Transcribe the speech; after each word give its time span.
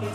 We'll 0.00 0.08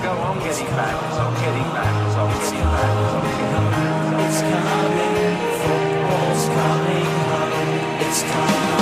go 0.00 0.12
on 0.22 0.38
getting 0.38 0.66
back, 0.68 0.96
on 1.12 1.34
getting 1.34 1.68
back, 1.74 2.16
on 2.16 2.32
getting 2.32 2.64
back, 2.64 2.96
on 3.12 3.20
getting 3.20 3.52
back. 3.52 4.24
It's 4.24 4.40
coming, 4.40 5.36
football's 5.60 6.44
coming 6.56 7.08
home. 7.28 8.00
It's 8.00 8.22
coming 8.22 8.75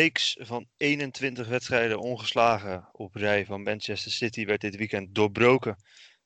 reeks 0.00 0.36
van 0.38 0.66
21 0.76 1.48
wedstrijden 1.48 1.98
ongeslagen 1.98 2.88
op 2.92 3.14
rij 3.14 3.46
van 3.46 3.62
Manchester 3.62 4.12
City 4.12 4.44
werd 4.44 4.60
dit 4.60 4.76
weekend 4.76 5.14
doorbroken 5.14 5.76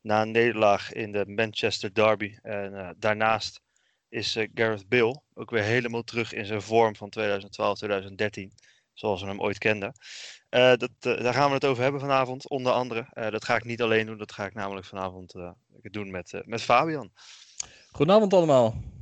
na 0.01 0.23
een 0.23 0.31
nederlaag 0.31 0.93
in 0.93 1.13
de 1.13 1.25
Manchester 1.27 1.95
Derby. 1.95 2.37
En 2.43 2.75
eh, 2.75 2.89
daarnaast 2.97 3.61
is 4.09 4.37
eh, 4.37 4.49
Gareth 4.55 4.89
Bale 4.89 5.21
ook 5.35 5.51
weer 5.51 5.63
helemaal 5.63 6.03
terug 6.03 6.33
in 6.33 6.47
zijn 6.47 6.63
vorm 6.63 6.97
van 6.97 7.13
2012-2013, 7.19 7.23
zoals 8.93 9.21
we 9.21 9.27
hem 9.27 9.41
ooit 9.41 9.59
kenden. 9.59 9.93
Eh, 10.49 10.73
dat, 10.77 10.91
daar 10.99 11.35
gaan 11.35 11.49
we 11.49 11.55
het 11.55 11.65
over 11.65 11.83
hebben 11.83 12.01
vanavond, 12.01 12.49
onder 12.49 12.73
andere. 12.73 13.31
Dat 13.31 13.45
ga 13.45 13.57
ik 13.57 13.65
niet 13.65 13.83
alleen 13.83 14.07
doen, 14.07 14.19
dat 14.19 14.33
ga 14.33 14.47
ik 14.47 14.55
namelijk 14.55 14.87
vanavond 14.87 15.35
doen 15.81 16.11
met, 16.11 16.43
met 16.45 16.63
Fabian. 16.63 17.13
Goedenavond 17.91 18.33
allemaal. 18.33 18.94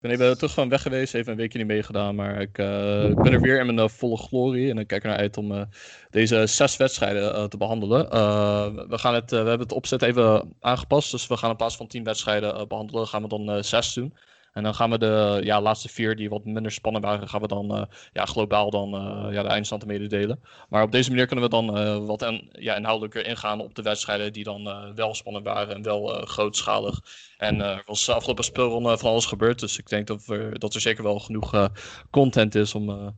Ik 0.00 0.08
ben 0.08 0.10
even 0.20 0.36
terug 0.36 0.52
van 0.54 0.68
weg 0.68 0.82
geweest, 0.82 1.14
even 1.14 1.32
een 1.32 1.38
weekje 1.38 1.58
niet 1.58 1.66
meegedaan, 1.66 2.14
maar 2.14 2.40
ik, 2.40 2.58
eh, 2.58 3.08
ik 3.10 3.20
ben 3.20 3.32
er 3.32 3.40
weer 3.40 3.58
in 3.60 3.66
mijn 3.66 3.78
eh, 3.78 3.88
volle 3.88 4.16
glorie 4.16 4.70
en 4.70 4.78
ik 4.78 4.86
kijk 4.86 5.02
er 5.02 5.08
naar 5.08 5.18
uit 5.18 5.36
om 5.36 5.52
eh, 5.52 5.62
deze 6.10 6.46
zes 6.46 6.76
wedstrijden 6.76 7.34
eh, 7.34 7.44
te 7.44 7.56
behandelen. 7.56 8.10
Eh, 8.10 8.66
we, 8.88 8.98
gaan 8.98 9.14
het, 9.14 9.32
eh, 9.32 9.42
we 9.42 9.48
hebben 9.48 9.66
het 9.66 9.72
opzet 9.72 10.02
even 10.02 10.54
aangepast, 10.60 11.10
dus 11.10 11.26
we 11.26 11.36
gaan 11.36 11.50
in 11.50 11.56
plaats 11.56 11.76
van 11.76 11.86
tien 11.86 12.04
wedstrijden 12.04 12.54
eh, 12.54 12.66
behandelen, 12.66 13.06
gaan 13.06 13.22
we 13.22 13.28
dan 13.28 13.50
eh, 13.50 13.62
zes 13.62 13.94
doen. 13.94 14.14
En 14.52 14.62
dan 14.62 14.74
gaan 14.74 14.90
we 14.90 14.98
de 14.98 15.40
ja, 15.44 15.60
laatste 15.60 15.88
vier 15.88 16.16
die 16.16 16.28
wat 16.28 16.44
minder 16.44 16.72
spannend 16.72 17.04
waren, 17.04 17.28
gaan 17.28 17.40
we 17.40 17.46
dan 17.46 17.76
eh, 17.76 17.82
ja, 18.12 18.24
globaal 18.24 18.70
dan 18.70 18.94
eh, 18.94 19.32
ja, 19.32 19.42
de 19.42 19.48
eindstanden 19.48 19.88
mededelen. 19.88 20.40
Maar 20.68 20.82
op 20.82 20.92
deze 20.92 21.10
manier 21.10 21.26
kunnen 21.26 21.44
we 21.44 21.50
dan 21.50 21.76
eh, 21.76 22.06
wat 22.06 22.22
en, 22.22 22.48
ja, 22.52 22.76
inhoudelijker 22.76 23.26
ingaan 23.26 23.60
op 23.60 23.74
de 23.74 23.82
wedstrijden 23.82 24.32
die 24.32 24.44
dan 24.44 24.94
wel 24.94 25.14
spannend 25.14 25.44
waren 25.44 25.74
en 25.74 25.82
wel 25.82 26.06
grootschalig. 26.06 27.00
En 27.38 27.60
er 27.60 27.82
was 27.86 28.06
de 28.06 28.14
afgelopen 28.14 28.44
speelronde 28.44 28.98
van 28.98 29.10
alles 29.10 29.26
gebeurd, 29.26 29.58
dus 29.58 29.78
ik 29.78 29.88
denk 29.88 30.06
dat, 30.06 30.24
we, 30.24 30.50
dat 30.52 30.74
er 30.74 30.80
zeker 30.80 31.02
wel 31.02 31.18
genoeg 31.18 31.70
content 32.10 32.54
is 32.54 32.74
om, 32.74 33.14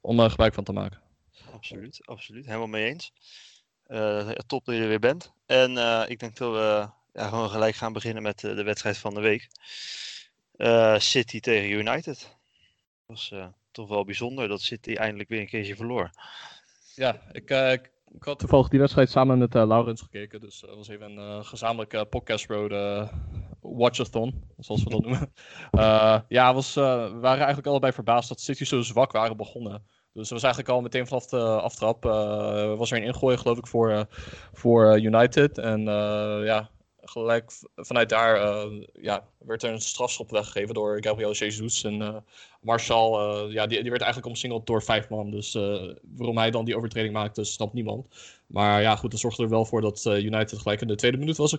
om 0.00 0.20
er 0.20 0.30
gebruik 0.30 0.54
van 0.54 0.64
te 0.64 0.72
maken. 0.72 1.00
Absoluut, 1.52 2.00
absoluut. 2.04 2.46
Helemaal 2.46 2.66
mee 2.66 2.84
eens. 2.84 3.12
Top 4.46 4.64
dat 4.64 4.74
je 4.74 4.80
er 4.80 4.88
weer 4.88 4.98
bent. 4.98 5.32
En 5.46 5.70
ik 6.08 6.18
denk 6.18 6.36
dat 6.36 6.52
we 6.52 6.88
ja, 7.12 7.28
gewoon 7.28 7.50
gelijk 7.50 7.74
gaan 7.74 7.92
beginnen 7.92 8.22
met 8.22 8.40
de 8.40 8.62
wedstrijd 8.62 8.98
van 8.98 9.14
de 9.14 9.20
week. 9.20 9.48
Eh, 10.56 10.98
City 10.98 11.40
tegen 11.40 11.70
United. 11.70 12.18
Dat 13.06 13.16
was 13.16 13.30
eh, 13.32 13.46
toch 13.70 13.88
wel 13.88 14.04
bijzonder 14.04 14.48
dat 14.48 14.60
City 14.60 14.94
eindelijk 14.94 15.28
weer 15.28 15.40
een 15.40 15.46
keertje 15.46 15.76
verloor. 15.76 16.10
Ja, 16.94 17.20
ik, 17.32 17.50
eh, 17.50 17.72
ik, 17.72 17.90
ik 18.14 18.22
had 18.24 18.38
toevallig 18.38 18.68
die 18.68 18.78
wedstrijd 18.80 19.10
samen 19.10 19.38
met 19.38 19.54
eh, 19.54 19.66
Laurens 19.66 20.00
gekeken. 20.00 20.40
Dus 20.40 20.60
het 20.60 20.74
was 20.74 20.88
even 20.88 21.10
een 21.10 21.38
eh, 21.38 21.44
gezamenlijk 21.44 21.92
eh, 21.92 22.02
podcast 22.10 22.46
road 22.46 23.08
watchathon, 23.60 24.44
zoals 24.58 24.82
we 24.82 24.90
dat 24.90 25.00
noemen. 25.02 25.32
Eh, 25.70 26.20
ja, 26.28 26.54
was, 26.54 26.76
eh, 26.76 27.04
we 27.04 27.18
waren 27.18 27.38
eigenlijk 27.38 27.66
allebei 27.66 27.92
verbaasd 27.92 28.28
dat 28.28 28.40
City 28.40 28.64
zo 28.64 28.82
zwak 28.82 29.12
waren 29.12 29.36
begonnen. 29.36 29.82
Dus 30.12 30.22
het 30.30 30.30
was 30.30 30.42
eigenlijk 30.42 30.74
al 30.74 30.80
meteen 30.80 31.06
vanaf 31.06 31.26
de 31.26 31.40
aftrap. 31.60 32.04
eh, 32.04 32.74
was 32.76 32.90
er 32.90 32.96
een 32.98 33.04
ingooi, 33.04 33.36
geloof 33.36 33.58
ik, 33.58 33.66
voor, 33.66 33.90
eh, 33.90 34.02
voor 34.52 35.00
United. 35.00 35.58
En 35.58 35.88
eh, 35.88 36.44
ja, 36.44 36.70
gelijk 37.10 37.52
vanuit 37.76 38.08
daar 38.08 38.36
eh, 38.36 38.82
ja, 38.92 39.24
werd 39.38 39.62
er 39.62 39.72
een 39.72 39.80
strafschop 39.80 40.30
weggegeven 40.30 40.74
door 40.74 41.02
Gabriel 41.04 41.32
Jesus. 41.32 41.84
En 41.84 42.02
eh, 42.02 42.16
Marshall, 42.60 43.12
eh, 43.12 43.52
ja, 43.52 43.66
die, 43.66 43.80
die 43.80 43.90
werd 43.90 44.02
eigenlijk 44.02 44.32
omsingeld 44.32 44.66
door 44.66 44.82
vijf 44.82 45.08
man. 45.08 45.30
Dus 45.30 45.52
waarom 46.16 46.38
hij 46.38 46.50
dan 46.50 46.64
die 46.64 46.76
overtreding 46.76 47.14
maakte, 47.14 47.44
snapt 47.44 47.72
niemand. 47.72 48.06
Maar 48.46 48.82
ja, 48.82 48.96
goed, 48.96 49.10
dat 49.10 49.20
zorgde 49.20 49.42
er 49.42 49.48
wel 49.48 49.64
voor 49.64 49.80
dat 49.80 50.04
United 50.04 50.58
gelijk 50.58 50.80
in 50.80 50.88
de 50.88 50.94
tweede 50.94 51.16
minuut 51.16 51.36
was, 51.36 51.56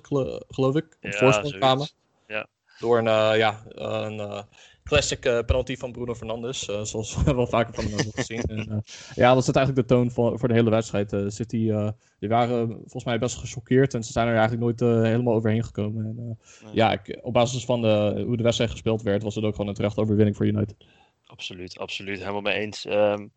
geloof 0.50 0.75
ik, 0.75 0.97
op 1.02 1.12
Ja, 1.12 1.18
voorsprong 1.18 1.57
kwamen. 1.57 1.90
Ja. 2.28 2.47
Door 2.80 2.97
een, 2.97 3.38
ja, 3.38 3.63
een 3.68 4.46
classic 4.88 5.25
eh, 5.25 5.40
penalty 5.46 5.75
van 5.75 5.92
Bruno 5.92 6.16
Fernandes, 6.16 6.70
eh, 6.70 6.84
zoals 6.84 7.24
we 7.24 7.34
wel 7.34 7.48
vaker 7.48 7.74
van 7.74 7.84
hem 7.84 7.94
hebben 7.94 8.14
gezien. 8.14 8.42
En, 8.42 8.70
eh, 8.70 8.78
ja, 9.24 9.34
dat 9.34 9.46
zet 9.46 9.56
eigenlijk 9.56 9.88
de 9.88 9.94
toon 9.96 10.12
voor, 10.12 10.40
voor 10.40 10.48
de 10.48 10.53
hele 10.53 10.70
wedstrijd. 10.70 11.14
Eh, 11.14 11.24
City, 11.28 11.70
eh, 11.72 11.90
die 12.20 12.30
waren 12.30 12.68
volgens 12.68 13.03
mij 13.03 13.20
best 13.20 13.38
gechoqueerd 13.38 13.94
en 13.94 14.03
ze 14.03 14.12
zijn 14.12 14.28
er 14.28 14.34
eigenlijk 14.34 14.64
nooit 14.64 14.81
eh, 14.81 15.02
helemaal 15.09 15.34
overheen 15.34 15.64
gekomen. 15.64 16.06
En, 16.06 16.16
eh, 16.18 16.64
Nee. 16.64 16.75
ja, 16.75 16.92
ik, 16.92 17.20
op 17.22 17.34
basis 17.34 17.66
van 17.66 17.81
de, 17.81 18.24
hoe 18.25 18.38
de 18.38 18.44
wedstrijd 18.44 18.72
gespeeld 18.72 19.02
werd, 19.02 19.24
was 19.24 19.36
het 19.36 19.44
ook 19.44 19.52
gewoon 19.52 19.68
een 19.68 19.75
terechte 19.75 20.02
overwinning 20.02 20.36
voor 20.36 20.46
United. 20.46 20.75
Absoluut, 21.25 21.78
absoluut. 21.78 22.19
Helemaal 22.19 22.42
mee 22.42 22.54
eens. 22.54 22.86
Ehm, 22.86 23.28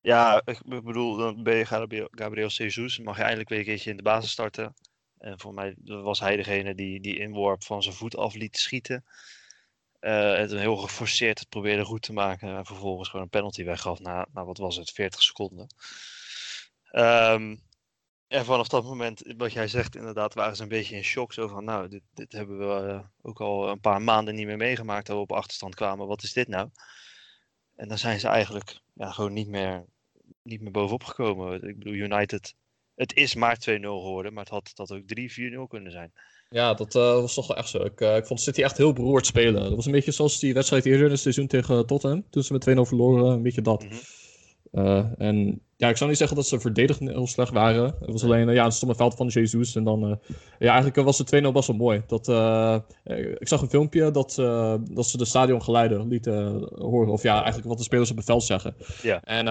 ja, 0.00 0.42
ik 0.44 0.60
bedoel, 0.84 1.16
dan 1.16 1.42
ben 1.42 1.56
je 1.56 1.64
Gabriel, 1.64 2.08
Gabriel 2.10 2.48
Jesus. 2.48 2.98
Mag 2.98 3.16
je 3.16 3.22
eindelijk 3.22 3.48
weer 3.48 3.58
een 3.58 3.64
keertje 3.64 3.90
in 3.90 3.96
de 3.96 4.02
basis 4.02 4.30
starten. 4.30 4.74
En 5.18 5.40
voor 5.40 5.54
mij 5.54 5.74
was 5.84 6.20
hij 6.20 6.36
degene 6.36 6.74
die 6.74 7.00
die 7.00 7.18
inworp 7.18 7.62
van 7.62 7.82
zijn 7.82 7.94
voet 7.94 8.16
af 8.16 8.34
liet 8.34 8.56
schieten. 8.56 9.04
Eh 9.98 10.36
het 10.36 10.50
heel 10.50 10.76
geforceerd 10.76 11.38
het 11.38 11.48
probeerde 11.48 11.84
goed 11.84 12.02
te 12.02 12.12
maken. 12.12 12.56
En 12.56 12.64
vervolgens 12.66 13.08
gewoon 13.08 13.24
een 13.24 13.30
penalty 13.30 13.64
weggaf 13.64 13.98
na, 13.98 14.26
na 14.32 14.44
wat 14.44 14.58
was 14.58 14.76
het, 14.76 14.90
40 14.90 15.22
seconden. 15.22 15.66
Ehm, 16.90 17.56
en 18.28 18.44
vanaf 18.44 18.68
dat 18.68 18.84
moment, 18.84 19.34
wat 19.36 19.52
jij 19.52 19.68
zegt, 19.68 19.96
inderdaad, 19.96 20.34
waren 20.34 20.56
ze 20.56 20.62
een 20.62 20.68
beetje 20.68 20.96
in 20.96 21.04
shock. 21.04 21.32
Zo 21.32 21.48
van, 21.48 21.64
nou, 21.64 21.88
dit, 21.88 22.02
dit 22.14 22.32
hebben 22.32 22.58
we 22.58 22.88
eh, 22.88 23.04
ook 23.22 23.40
al 23.40 23.68
een 23.68 23.80
paar 23.80 24.02
maanden 24.02 24.34
niet 24.34 24.46
meer 24.46 24.56
meegemaakt. 24.56 25.06
Dat 25.06 25.16
we 25.16 25.22
op 25.22 25.32
achterstand 25.32 25.74
kwamen. 25.74 26.06
Wat 26.06 26.22
is 26.22 26.32
dit 26.32 26.48
nou? 26.48 26.70
En 27.76 27.88
dan 27.88 27.98
zijn 27.98 28.20
ze 28.20 28.28
eigenlijk 28.28 28.80
ja, 28.94 29.10
gewoon 29.10 29.32
niet 29.32 29.48
meer, 29.48 29.84
niet 30.42 30.60
meer 30.60 30.70
bovenop 30.70 31.04
gekomen. 31.04 31.68
Ik 31.68 31.78
bedoel, 31.78 31.94
United, 31.94 32.54
het 32.94 33.14
is 33.14 33.34
maar 33.34 33.56
2-0 33.56 33.62
geworden, 33.80 34.32
maar 34.32 34.44
het 34.44 34.52
had 34.52 34.70
dat 34.74 34.92
ook 34.92 35.02
3-4-0 35.02 35.68
kunnen 35.68 35.92
zijn. 35.92 36.12
Ja, 36.50 36.74
dat 36.74 36.94
eh, 36.94 37.02
was 37.02 37.34
toch 37.34 37.46
wel 37.46 37.56
echt 37.56 37.68
zo. 37.68 37.78
Ik, 37.78 38.00
eh, 38.00 38.16
ik 38.16 38.26
vond 38.26 38.40
City 38.40 38.62
echt 38.62 38.76
heel 38.76 38.92
beroerd 38.92 39.26
spelen. 39.26 39.62
Dat 39.62 39.74
was 39.74 39.86
een 39.86 39.92
beetje 39.92 40.12
zoals 40.12 40.38
die 40.38 40.54
wedstrijd 40.54 40.86
eerder 40.86 41.04
in 41.04 41.10
het 41.10 41.20
seizoen 41.20 41.46
tegen 41.46 41.86
Tottenham. 41.86 42.24
Toen 42.30 42.42
ze 42.42 42.52
met 42.52 42.62
2-0 42.62 42.84
verloren, 42.84 43.32
een 43.32 43.42
beetje 43.42 43.62
dat. 43.62 43.84
Mhm. 43.84 43.94
Eh, 44.72 45.04
en 45.18 45.60
ja, 45.76 45.88
ik 45.88 45.96
zou 45.96 46.08
niet 46.08 46.18
zeggen 46.18 46.36
dat 46.36 46.46
ze 46.46 46.60
verdedigend 46.60 47.10
heel 47.10 47.26
slecht 47.26 47.52
waren. 47.52 47.84
Het 48.00 48.12
was 48.12 48.24
alleen 48.24 48.48
ja, 48.48 48.64
een 48.64 48.72
stomme 48.72 48.94
veld 48.94 49.14
van 49.14 49.26
Jesus. 49.26 49.76
En 49.76 49.84
dan, 49.84 50.20
ja, 50.58 50.72
eigenlijk 50.72 50.96
was 50.96 51.16
de 51.16 51.24
2-0 51.24 51.52
best 51.52 51.66
wel 51.66 51.76
mooi. 51.76 52.02
Dat, 52.06 52.28
ik 53.38 53.48
zag 53.48 53.60
een 53.60 53.68
filmpje 53.68 54.10
dat, 54.10 54.34
dat 54.90 55.06
ze 55.06 55.16
de 55.16 55.24
stadiongeluiden 55.24 56.08
lieten 56.08 56.68
horen. 56.78 57.12
Of 57.12 57.22
ja, 57.22 57.36
eigenlijk 57.36 57.68
wat 57.68 57.78
de 57.78 57.84
spelers 57.84 58.10
op 58.10 58.16
het 58.16 58.24
veld 58.24 58.42
zeggen. 58.42 58.74
Ja. 59.02 59.22
En, 59.22 59.46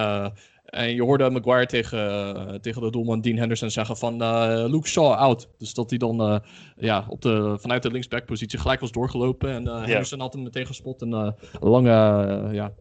en 0.68 0.94
je 0.94 1.02
hoorde 1.02 1.30
Maguire 1.30 1.66
tegen, 1.66 1.98
eh, 2.36 2.54
tegen 2.54 2.82
de 2.82 2.90
doelman 2.90 3.20
Dean 3.20 3.36
Henderson 3.36 3.70
zeggen 3.70 3.96
van 3.96 4.22
eh, 4.22 4.64
Luke 4.66 4.88
Shaw 4.88 5.12
out. 5.12 5.48
Dus 5.58 5.74
dat 5.74 5.90
hij 5.90 5.98
dan 5.98 6.20
eh, 6.20 6.38
ja, 6.76 7.04
op 7.08 7.22
de, 7.22 7.56
vanuit 7.60 7.82
de 7.82 7.90
linksbackpositie 7.90 8.58
gelijk 8.58 8.80
was 8.80 8.92
doorgelopen. 8.92 9.50
En 9.50 9.66
Henderson 9.66 10.20
had 10.20 10.32
hem 10.32 10.42
meteen 10.42 10.66
gespot 10.66 11.02
en 11.02 11.12
een 11.12 11.34
lange 11.60 12.48
ja, 12.52 12.72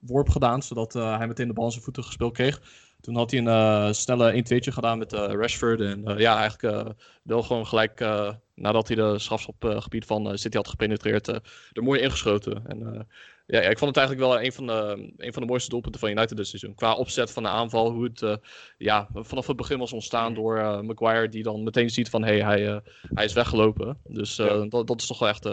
worp 0.00 0.28
gedaan, 0.28 0.62
zodat 0.62 0.92
hij 0.92 1.26
meteen 1.26 1.48
de 1.48 1.52
bal 1.52 1.64
aan 1.64 1.70
zijn 1.70 1.84
voeten 1.84 2.04
gespeeld 2.04 2.32
kreeg. 2.32 2.60
Toen 3.00 3.16
had 3.16 3.30
hij 3.30 3.40
een 3.40 3.94
snelle 3.94 4.32
1-2'tje 4.32 4.72
gedaan 4.72 4.98
met 4.98 5.12
Rashford. 5.12 5.80
En 5.80 6.18
ja, 6.18 6.38
eigenlijk 6.38 6.94
wel 7.22 7.42
gewoon 7.42 7.66
gelijk 7.66 8.00
nadat 8.54 8.88
hij 8.88 8.96
de 8.96 9.18
strafschopgebied 9.18 10.04
van 10.04 10.38
City 10.38 10.56
had 10.56 10.68
gepenetreerd, 10.68 11.28
er 11.28 11.82
mooi 11.82 12.00
ingeschoten. 12.00 12.66
En 12.66 13.08
ja, 13.46 13.60
ja, 13.62 13.68
ik 13.68 13.78
vond 13.78 13.96
het 13.96 14.06
eigenlijk 14.06 14.28
wel 14.28 14.42
een 14.42 14.52
van, 14.52 14.66
de, 14.66 15.12
een 15.16 15.32
van 15.32 15.42
de 15.42 15.48
mooiste 15.48 15.68
doelpunten 15.68 16.00
van 16.00 16.10
United 16.10 16.36
dit 16.36 16.46
seizoen. 16.46 16.74
Qua 16.74 16.94
opzet 16.94 17.30
van 17.30 17.42
de 17.42 17.48
aanval, 17.48 17.90
hoe 17.90 18.04
het 18.04 18.22
eh, 18.22 18.36
ja, 18.78 19.08
vanaf 19.14 19.46
het 19.46 19.56
begin 19.56 19.78
was 19.78 19.92
ontstaan 19.92 20.34
door 20.34 20.58
eh, 20.58 20.80
Maguire, 20.80 21.28
die 21.28 21.42
dan 21.42 21.62
meteen 21.62 21.90
ziet 21.90 22.10
van 22.10 22.24
hé, 22.24 22.38
hey, 22.38 22.42
hij, 22.44 22.68
eh, 22.68 22.76
hij 23.14 23.24
is 23.24 23.32
weggelopen. 23.32 23.98
Dus 24.08 24.36
Ja. 24.36 24.66
dat, 24.66 24.86
dat 24.86 25.00
is 25.00 25.06
toch 25.06 25.18
wel 25.18 25.28
echt 25.28 25.44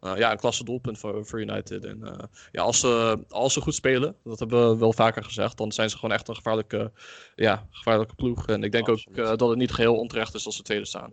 ja, 0.00 0.30
een 0.30 0.38
klasse 0.38 0.64
doelpunt 0.64 0.98
voor, 0.98 1.26
voor 1.26 1.40
United. 1.40 1.84
En 1.84 2.28
ja, 2.52 2.62
als 2.62 2.80
ze, 2.80 3.24
als 3.28 3.52
ze 3.52 3.60
goed 3.60 3.74
spelen, 3.74 4.16
dat 4.24 4.38
hebben 4.38 4.70
we 4.70 4.78
wel 4.78 4.92
vaker 4.92 5.24
gezegd, 5.24 5.56
dan 5.56 5.72
zijn 5.72 5.90
ze 5.90 5.96
gewoon 5.98 6.14
echt 6.14 6.28
een 6.28 6.36
gevaarlijke, 6.36 6.92
ja, 7.34 7.66
gevaarlijke 7.70 8.14
ploeg. 8.14 8.46
En 8.46 8.62
ik 8.62 8.72
denk 8.72 8.88
Absoluut. 8.88 9.20
ook 9.20 9.38
dat 9.38 9.48
het 9.48 9.58
niet 9.58 9.72
geheel 9.72 9.96
onterecht 9.96 10.34
is 10.34 10.46
als 10.46 10.56
ze 10.56 10.62
tweede 10.62 10.86
staan. 10.86 11.12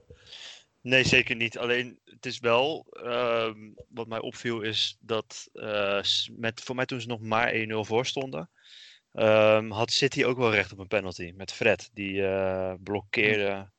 Nee, 0.85 1.03
zeker 1.03 1.35
niet. 1.35 1.57
Alleen 1.57 1.99
het 2.03 2.25
is 2.25 2.39
wel, 2.39 2.85
ehm, 2.89 3.71
wat 3.89 4.07
mij 4.07 4.19
opviel, 4.19 4.61
is 4.61 4.97
dat 4.99 5.49
eh, 5.53 6.01
met, 6.31 6.61
voor 6.61 6.75
mij 6.75 6.85
toen 6.85 7.01
ze 7.01 7.07
nog 7.07 7.19
maar 7.19 7.53
1-0 7.53 7.85
voor 7.85 8.05
stonden, 8.05 8.49
ehm, 9.11 9.69
had 9.69 9.91
City 9.91 10.23
ook 10.23 10.37
wel 10.37 10.51
recht 10.51 10.71
op 10.71 10.79
een 10.79 10.87
penalty 10.87 11.31
met 11.35 11.51
Fred. 11.51 11.89
Die 11.93 12.25
eh, 12.25 12.73
blokkeerde 12.83 13.69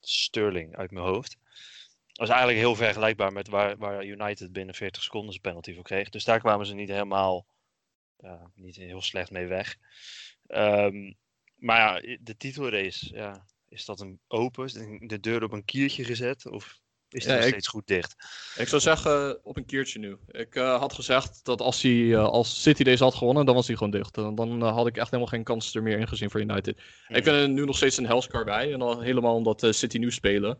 Sterling 0.00 0.76
uit 0.76 0.90
mijn 0.90 1.06
hoofd. 1.06 1.36
Dat 2.06 2.16
was 2.16 2.28
eigenlijk 2.28 2.58
heel 2.58 2.74
vergelijkbaar 2.74 3.32
met 3.32 3.48
waar, 3.48 3.76
waar 3.76 4.04
United 4.04 4.52
binnen 4.52 4.74
40 4.74 5.02
seconden 5.02 5.30
zijn 5.30 5.42
penalty 5.42 5.74
voor 5.74 5.84
kreeg. 5.84 6.08
Dus 6.08 6.24
daar 6.24 6.40
kwamen 6.40 6.66
ze 6.66 6.74
niet 6.74 6.88
helemaal 6.88 7.46
niet 8.54 8.76
heel 8.76 9.02
slecht 9.02 9.30
mee 9.30 9.46
weg. 9.46 9.76
Ehm, 10.46 11.12
maar 11.56 11.78
ja, 11.78 12.16
de 12.20 12.36
titelrace, 12.36 13.14
ja, 13.14 13.46
is 13.68 13.84
dat 13.84 14.00
een 14.00 14.20
open? 14.28 14.66
De 15.08 15.20
deur 15.20 15.42
op 15.42 15.52
een 15.52 15.64
kiertje 15.64 16.04
gezet? 16.04 16.46
Of 16.50 16.78
is 17.08 17.24
Ja, 17.24 17.34
nog 17.34 17.42
ik- 17.42 17.48
steeds 17.48 17.68
goed 17.68 17.86
dicht? 17.86 18.14
Ik 18.56 18.68
zou 18.68 18.80
zeggen 18.82 19.44
op 19.44 19.56
een 19.56 19.66
keertje 19.66 19.98
nu. 19.98 20.16
Ik 20.30 20.54
eh, 20.54 20.78
had 20.78 20.92
gezegd 20.92 21.40
dat 21.44 21.60
als, 21.60 21.82
hij, 21.82 22.14
eh, 22.14 22.24
als 22.24 22.62
City 22.62 22.82
deze 22.82 23.02
had 23.04 23.14
gewonnen, 23.14 23.46
dan 23.46 23.54
was 23.54 23.66
hij 23.66 23.76
gewoon 23.76 23.92
dicht. 23.92 24.16
En 24.16 24.34
dan 24.34 24.62
eh, 24.62 24.72
had 24.74 24.86
ik 24.86 24.96
echt 24.96 25.10
helemaal 25.10 25.32
geen 25.32 25.44
kans 25.44 25.74
er 25.74 25.82
meer 25.82 25.98
in 25.98 26.08
gezien 26.08 26.30
voor 26.30 26.40
United. 26.40 26.78
Ik 27.08 27.24
vind 27.24 27.26
er 27.26 27.48
nu 27.48 27.64
nog 27.64 27.76
steeds 27.76 27.96
een 27.96 28.06
helscar 28.06 28.44
bij. 28.44 28.72
En 28.72 28.78
dan 28.78 29.02
helemaal 29.02 29.34
omdat 29.34 29.62
eh, 29.62 29.72
City 29.72 29.98
nu 29.98 30.10
spelen. 30.12 30.58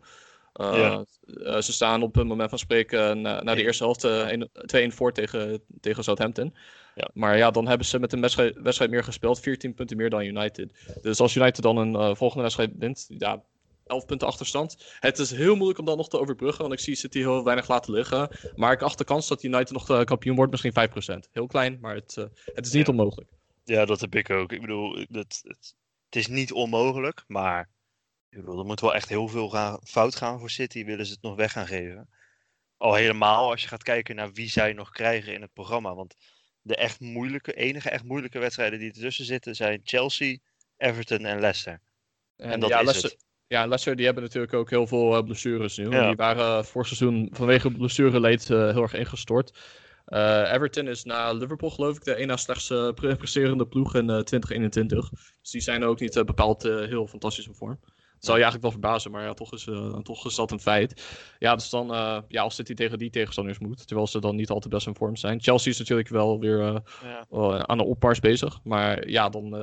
Eh, 0.53 0.73
Ja. 0.73 1.05
eh, 1.43 1.61
ze 1.61 1.73
staan 1.73 2.03
op 2.03 2.15
het 2.15 2.27
moment 2.27 2.49
van 2.49 2.59
spreken 2.59 3.21
na, 3.21 3.43
na 3.43 3.55
de 3.55 3.63
eerste 3.63 3.83
helft 3.83 4.03
eh, 4.03 4.27
1 4.27 4.49
2-1 4.91 4.93
voor 4.95 5.11
tegen, 5.13 5.61
tegen 5.81 6.03
Southampton. 6.03 6.55
Ja. 6.99 7.09
Maar 7.13 7.37
ja, 7.37 7.51
dan 7.51 7.67
hebben 7.67 7.87
ze 7.87 7.99
met 7.99 8.13
een 8.13 8.21
wedstrijd, 8.21 8.57
wedstrijd 8.57 8.91
meer 8.91 9.03
gespeeld. 9.03 9.39
14 9.39 9.73
punten 9.73 9.97
meer 9.97 10.09
dan 10.09 10.23
United. 10.23 10.69
Dus 11.01 11.19
als 11.19 11.35
United 11.35 11.63
dan 11.63 11.77
een 11.77 11.95
eh, 11.95 12.15
volgende 12.15 12.43
wedstrijd 12.43 12.71
wint, 12.77 13.05
ja, 13.17 13.43
11 13.85 14.05
punten 14.05 14.27
achterstand. 14.27 14.95
Het 14.99 15.19
is 15.19 15.31
heel 15.31 15.55
moeilijk 15.55 15.79
om 15.79 15.85
dat 15.85 15.97
nog 15.97 16.09
te 16.09 16.19
overbruggen, 16.19 16.61
want 16.61 16.73
ik 16.73 16.79
zie 16.79 16.95
City 16.95 17.17
heel 17.17 17.43
weinig 17.43 17.67
laten 17.67 17.93
liggen. 17.93 18.29
Maar 18.55 18.71
ik 18.71 18.81
acht 18.81 18.97
de 18.97 19.03
kans 19.03 19.27
dat 19.27 19.43
United 19.43 19.71
nog 19.71 19.85
de 19.85 20.03
kampioen 20.03 20.35
wordt 20.35 20.51
misschien 20.51 20.71
5%. 20.73 21.29
Heel 21.31 21.47
klein, 21.47 21.77
maar 21.81 21.95
het, 21.95 22.17
eh, 22.17 22.23
het 22.53 22.65
is 22.65 22.71
niet 22.71 22.85
Ja. 22.85 22.91
onmogelijk. 22.91 23.29
Ja, 23.63 23.85
dat 23.85 23.99
heb 24.01 24.15
ik 24.15 24.29
ook. 24.29 24.51
Ik 24.51 24.61
bedoel, 24.61 24.95
het, 24.97 25.09
het, 25.43 25.75
het 26.05 26.15
is 26.15 26.27
niet 26.27 26.51
onmogelijk, 26.51 27.23
maar 27.27 27.69
ik 28.29 28.39
bedoel, 28.39 28.59
er 28.59 28.65
moet 28.65 28.81
wel 28.81 28.95
echt 28.95 29.09
heel 29.09 29.27
veel 29.27 29.49
gaan, 29.49 29.79
fout 29.83 30.15
gaan 30.15 30.39
voor 30.39 30.49
City, 30.49 30.85
willen 30.85 31.05
ze 31.05 31.11
het 31.11 31.21
nog 31.21 31.35
weg 31.35 31.51
gaan 31.51 31.67
geven. 31.67 32.09
Al 32.77 32.93
helemaal 32.93 33.49
als 33.51 33.61
je 33.61 33.67
gaat 33.67 33.83
kijken 33.83 34.15
naar 34.15 34.31
wie 34.31 34.49
zij 34.49 34.73
nog 34.73 34.89
krijgen 34.91 35.33
in 35.33 35.41
het 35.41 35.53
programma. 35.53 35.95
Want 35.95 36.15
de 36.69 36.75
echt 36.75 36.99
moeilijke, 36.99 37.53
enige 37.53 37.89
echt 37.89 38.03
moeilijke 38.03 38.39
wedstrijden 38.39 38.79
die 38.79 38.91
ertussen 38.91 39.25
zitten 39.25 39.55
zijn 39.55 39.81
Chelsea, 39.83 40.37
Everton 40.77 41.25
en 41.25 41.39
Leicester. 41.39 41.79
En 42.35 42.59
dat 42.59 42.69
ja, 42.69 42.77
is 42.79 42.83
Leicester, 42.83 43.11
het. 43.11 43.25
ja, 43.47 43.59
Leicester 43.61 43.95
die 43.95 44.05
hebben 44.05 44.23
natuurlijk 44.23 44.53
ook 44.53 44.69
heel 44.69 44.87
veel 44.87 45.15
eh, 45.15 45.23
blessures 45.23 45.77
nu. 45.77 45.89
Ja. 45.89 46.07
Die 46.07 46.15
waren 46.15 46.57
eh, 46.57 46.63
vorig 46.63 46.87
seizoen 46.87 47.29
vanwege 47.31 47.71
blessureleed 47.71 48.49
eh 48.49 48.71
heel 48.71 48.81
erg 48.81 48.93
ingestort. 48.93 49.57
Everton 50.53 50.87
is 50.87 51.03
na 51.03 51.31
Liverpool 51.31 51.69
geloof 51.69 51.95
ik 51.95 52.03
de 52.03 52.13
één 52.13 52.27
na 52.27 52.37
slechtste 52.37 52.91
pre- 52.95 53.15
presterende 53.15 53.67
ploeg 53.67 53.95
in 53.95 54.09
eh, 54.09 54.19
2021. 54.19 55.09
Dus 55.41 55.51
die 55.51 55.61
zijn 55.61 55.83
ook 55.83 55.99
niet 55.99 56.13
bepaald 56.25 56.63
heel 56.63 57.07
fantastisch 57.07 57.47
in 57.47 57.53
vorm. 57.53 57.79
Zou 58.19 58.37
je 58.37 58.43
eigenlijk 58.43 58.61
wel 58.61 58.71
verbazen, 58.71 59.11
maar 59.11 59.23
ja, 59.23 59.33
toch 59.33 59.53
is, 59.53 59.67
eh, 59.67 59.97
toch 59.97 60.25
is 60.25 60.35
dat 60.35 60.51
een 60.51 60.59
feit. 60.59 61.03
Ja, 61.39 61.55
dus 61.55 61.69
dan, 61.69 61.93
eh, 61.93 62.17
ja, 62.27 62.41
als 62.41 62.55
City 62.55 62.73
tegen 62.73 62.97
die 62.97 63.09
tegenstanders 63.09 63.59
moet, 63.59 63.87
terwijl 63.87 64.07
ze 64.07 64.19
dan 64.19 64.35
niet 64.35 64.49
altijd 64.49 64.73
best 64.73 64.87
in 64.87 64.95
vorm 64.95 65.15
zijn. 65.15 65.41
Chelsea 65.41 65.71
is 65.71 65.79
natuurlijk 65.79 66.09
wel 66.09 66.39
weer 66.39 66.59
eh, 66.61 66.75
Ja. 67.31 67.65
aan 67.67 67.77
de 67.77 67.83
oppars 67.83 68.19
bezig. 68.19 68.59
Maar 68.63 69.07
ja, 69.09 69.29
dan, 69.29 69.55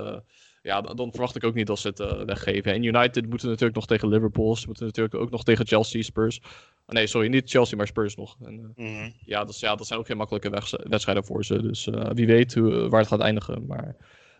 ja, 0.62 0.80
dan, 0.80 1.10
verwacht 1.10 1.36
ik 1.36 1.44
ook 1.44 1.54
niet 1.54 1.66
dat 1.66 1.78
ze 1.78 1.88
het 1.88 2.24
weggeven. 2.24 2.72
En 2.72 2.82
United 2.82 3.28
moeten 3.28 3.48
natuurlijk 3.48 3.74
nog 3.74 3.86
tegen 3.86 4.08
Liverpool. 4.08 4.56
Ze 4.56 4.66
moeten 4.66 4.86
natuurlijk 4.86 5.14
ook 5.14 5.30
nog 5.30 5.44
tegen 5.44 5.66
Chelsea, 5.66 6.02
Spurs. 6.02 6.40
Ah, 6.86 6.94
nee, 6.94 7.06
sorry, 7.06 7.28
niet 7.28 7.50
Chelsea, 7.50 7.76
maar 7.76 7.86
Spurs 7.86 8.16
nog. 8.16 8.36
En, 8.44 8.72
Mhm. 8.76 9.10
ja, 9.24 9.44
dat, 9.44 9.58
ja, 9.60 9.74
dat 9.74 9.86
zijn 9.86 9.98
ook 9.98 10.06
geen 10.06 10.16
makkelijke 10.16 10.50
wedstrijden 10.88 11.24
voor 11.24 11.44
ze. 11.44 11.62
Dus 11.62 11.88
wie 12.12 12.26
weet 12.26 12.54
hoe, 12.54 12.88
waar 12.88 13.00
het 13.00 13.08
gaat 13.08 13.20
eindigen. 13.20 13.66
Maar 13.66 13.96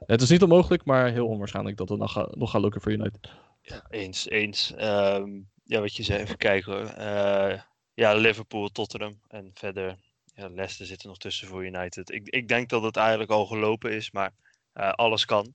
het 0.06 0.22
is 0.22 0.30
niet 0.30 0.42
onmogelijk, 0.42 0.84
maar 0.84 1.10
heel 1.10 1.26
onwaarschijnlijk 1.26 1.76
dat 1.76 1.88
het 1.88 1.98
nog, 1.98 2.26
nog 2.34 2.50
gaat 2.50 2.62
lukken 2.62 2.80
voor 2.80 2.92
United. 2.92 3.30
Ja, 3.68 3.82
eens, 3.90 4.28
eens. 4.28 4.72
Ehm, 4.74 5.30
ja, 5.64 5.80
wat 5.80 5.96
je 5.96 6.02
zei, 6.02 6.22
even 6.22 6.36
kijken 6.36 6.72
hoor. 6.72 6.84
Eh, 6.86 7.60
ja, 7.94 8.14
Liverpool, 8.14 8.68
Tottenham 8.68 9.20
en 9.28 9.50
verder. 9.54 9.96
Ja, 10.34 10.48
Leicester 10.48 10.86
zit 10.86 11.02
er 11.02 11.08
nog 11.08 11.18
tussen 11.18 11.48
voor 11.48 11.64
United. 11.64 12.10
Ik, 12.10 12.28
ik 12.28 12.48
denk 12.48 12.68
dat 12.68 12.82
het 12.82 12.96
eigenlijk 12.96 13.30
al 13.30 13.46
gelopen 13.46 13.92
is, 13.92 14.10
maar 14.10 14.32
eh, 14.72 14.90
alles 14.90 15.24
kan. 15.24 15.54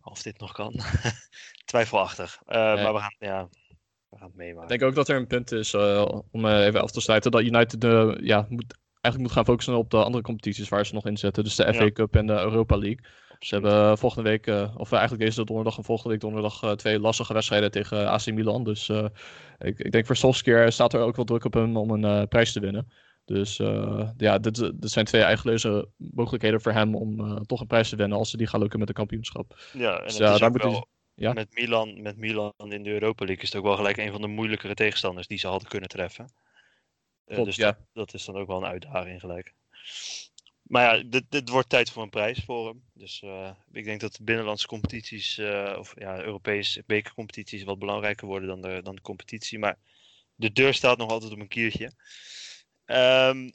Of 0.00 0.22
dit 0.22 0.38
nog 0.38 0.52
kan. 0.52 0.72
Twijfelachtig. 1.64 2.40
Eh, 2.46 2.56
Maar 2.56 2.92
we 2.92 2.98
gaan, 2.98 3.14
ja, 3.18 3.48
we 4.08 4.16
gaan 4.16 4.26
het 4.26 4.30
Ik 4.30 4.36
meemaken. 4.36 4.68
denk 4.68 4.82
ook 4.82 4.94
dat 4.94 5.08
er 5.08 5.16
een 5.16 5.26
punt 5.26 5.52
is, 5.52 5.74
om 6.30 6.46
even 6.46 6.82
af 6.82 6.90
te 6.90 7.00
sluiten, 7.00 7.30
dat 7.30 7.42
United 7.42 7.82
ja, 8.22 8.46
moet, 8.48 8.78
eigenlijk 9.00 9.18
moet 9.18 9.32
gaan 9.32 9.44
focussen 9.44 9.76
op 9.76 9.90
de 9.90 10.04
andere 10.04 10.22
competities 10.24 10.68
waar 10.68 10.86
ze 10.86 10.94
nog 10.94 11.06
in 11.06 11.16
zitten. 11.16 11.44
Dus 11.44 11.54
de 11.56 11.74
FA 11.74 11.84
Ja. 11.84 11.90
Cup 11.90 12.16
en 12.16 12.26
de 12.26 12.32
Europa 12.32 12.76
League. 12.76 13.04
Ze 13.38 13.54
hebben 13.54 13.72
eh, 13.72 13.96
volgende 13.96 14.28
week, 14.28 14.46
eh, 14.46 14.74
of 14.76 14.92
eigenlijk 14.92 15.22
deze 15.22 15.44
donderdag 15.44 15.76
en 15.76 15.84
volgende 15.84 16.10
week 16.10 16.20
donderdag, 16.20 16.62
eh, 16.62 16.70
twee 16.70 17.00
lastige 17.00 17.32
wedstrijden 17.32 17.70
tegen 17.70 18.08
AC 18.08 18.26
Milan. 18.26 18.64
Dus 18.64 18.88
ik, 19.58 19.78
ik 19.78 19.92
denk 19.92 20.06
voor 20.06 20.16
Solskjaer 20.16 20.72
staat 20.72 20.92
er 20.92 21.00
ook 21.00 21.16
wel 21.16 21.24
druk 21.24 21.44
op 21.44 21.52
hem 21.52 21.76
om 21.76 21.90
een 21.90 22.28
prijs 22.28 22.52
te 22.52 22.60
winnen. 22.60 22.92
Dus 23.24 23.56
ja, 24.16 24.38
dit, 24.38 24.54
dit 24.54 24.90
zijn 24.90 25.04
twee 25.04 25.22
eigenleuze 25.22 25.88
mogelijkheden 25.96 26.60
voor 26.60 26.72
hem 26.72 26.94
om 26.94 27.42
toch 27.46 27.60
een 27.60 27.66
prijs 27.66 27.88
te 27.88 27.96
winnen 27.96 28.18
als 28.18 28.30
ze 28.30 28.36
die 28.36 28.46
gaan 28.46 28.60
lukken 28.60 28.78
met 28.78 28.88
een 28.88 28.94
kampioenschap. 28.94 29.58
Ja, 29.72 29.98
en 29.98 30.04
Dus 30.04 30.12
is 30.12 30.18
daar 30.18 30.42
ook 30.42 30.50
moet 30.50 30.62
hij- 30.62 30.70
wel, 30.70 30.88
ja. 31.14 31.32
met, 31.32 31.54
Milan, 31.54 32.02
met 32.02 32.16
Milan 32.16 32.52
in 32.56 32.82
de 32.82 32.90
Europa 32.90 33.24
League 33.24 33.42
is 33.42 33.48
het 33.48 33.58
ook 33.58 33.66
wel 33.66 33.76
gelijk 33.76 33.96
een 33.96 34.12
van 34.12 34.20
de 34.20 34.26
moeilijkere 34.26 34.74
tegenstanders 34.74 35.26
die 35.26 35.38
ze 35.38 35.46
hadden 35.46 35.68
kunnen 35.68 35.88
treffen. 35.88 36.32
Klopt, 37.26 37.44
dus 37.44 37.56
ja. 37.56 37.66
dat, 37.66 37.78
dat 37.92 38.14
is 38.14 38.24
dan 38.24 38.36
ook 38.36 38.46
wel 38.46 38.56
een 38.56 38.70
uitdaging 38.70 39.20
gelijk. 39.20 39.54
Maar 40.66 40.96
ja, 40.96 41.02
dit, 41.02 41.24
dit 41.28 41.48
wordt 41.48 41.68
tijd 41.68 41.90
voor 41.90 42.02
een 42.02 42.10
prijs 42.10 42.44
voor 42.44 42.68
hem. 42.68 42.82
Dus 42.92 43.22
eh, 43.22 43.50
ik 43.72 43.84
denk 43.84 44.00
dat 44.00 44.14
de 44.16 44.22
binnenlandse 44.22 44.66
competities, 44.66 45.38
eh, 45.38 45.76
of 45.78 45.94
ja, 45.98 46.22
Europese 46.22 46.82
bekercompetities 46.86 47.62
wat 47.62 47.78
belangrijker 47.78 48.26
worden 48.26 48.48
dan 48.48 48.60
de, 48.60 48.80
dan 48.82 48.94
de 48.94 49.00
competitie. 49.00 49.58
Maar 49.58 49.78
de 50.34 50.52
deur 50.52 50.74
staat 50.74 50.98
nog 50.98 51.10
altijd 51.10 51.32
op 51.32 51.38
een 51.38 51.48
kiertje. 51.48 51.92
Ehm, 52.84 53.50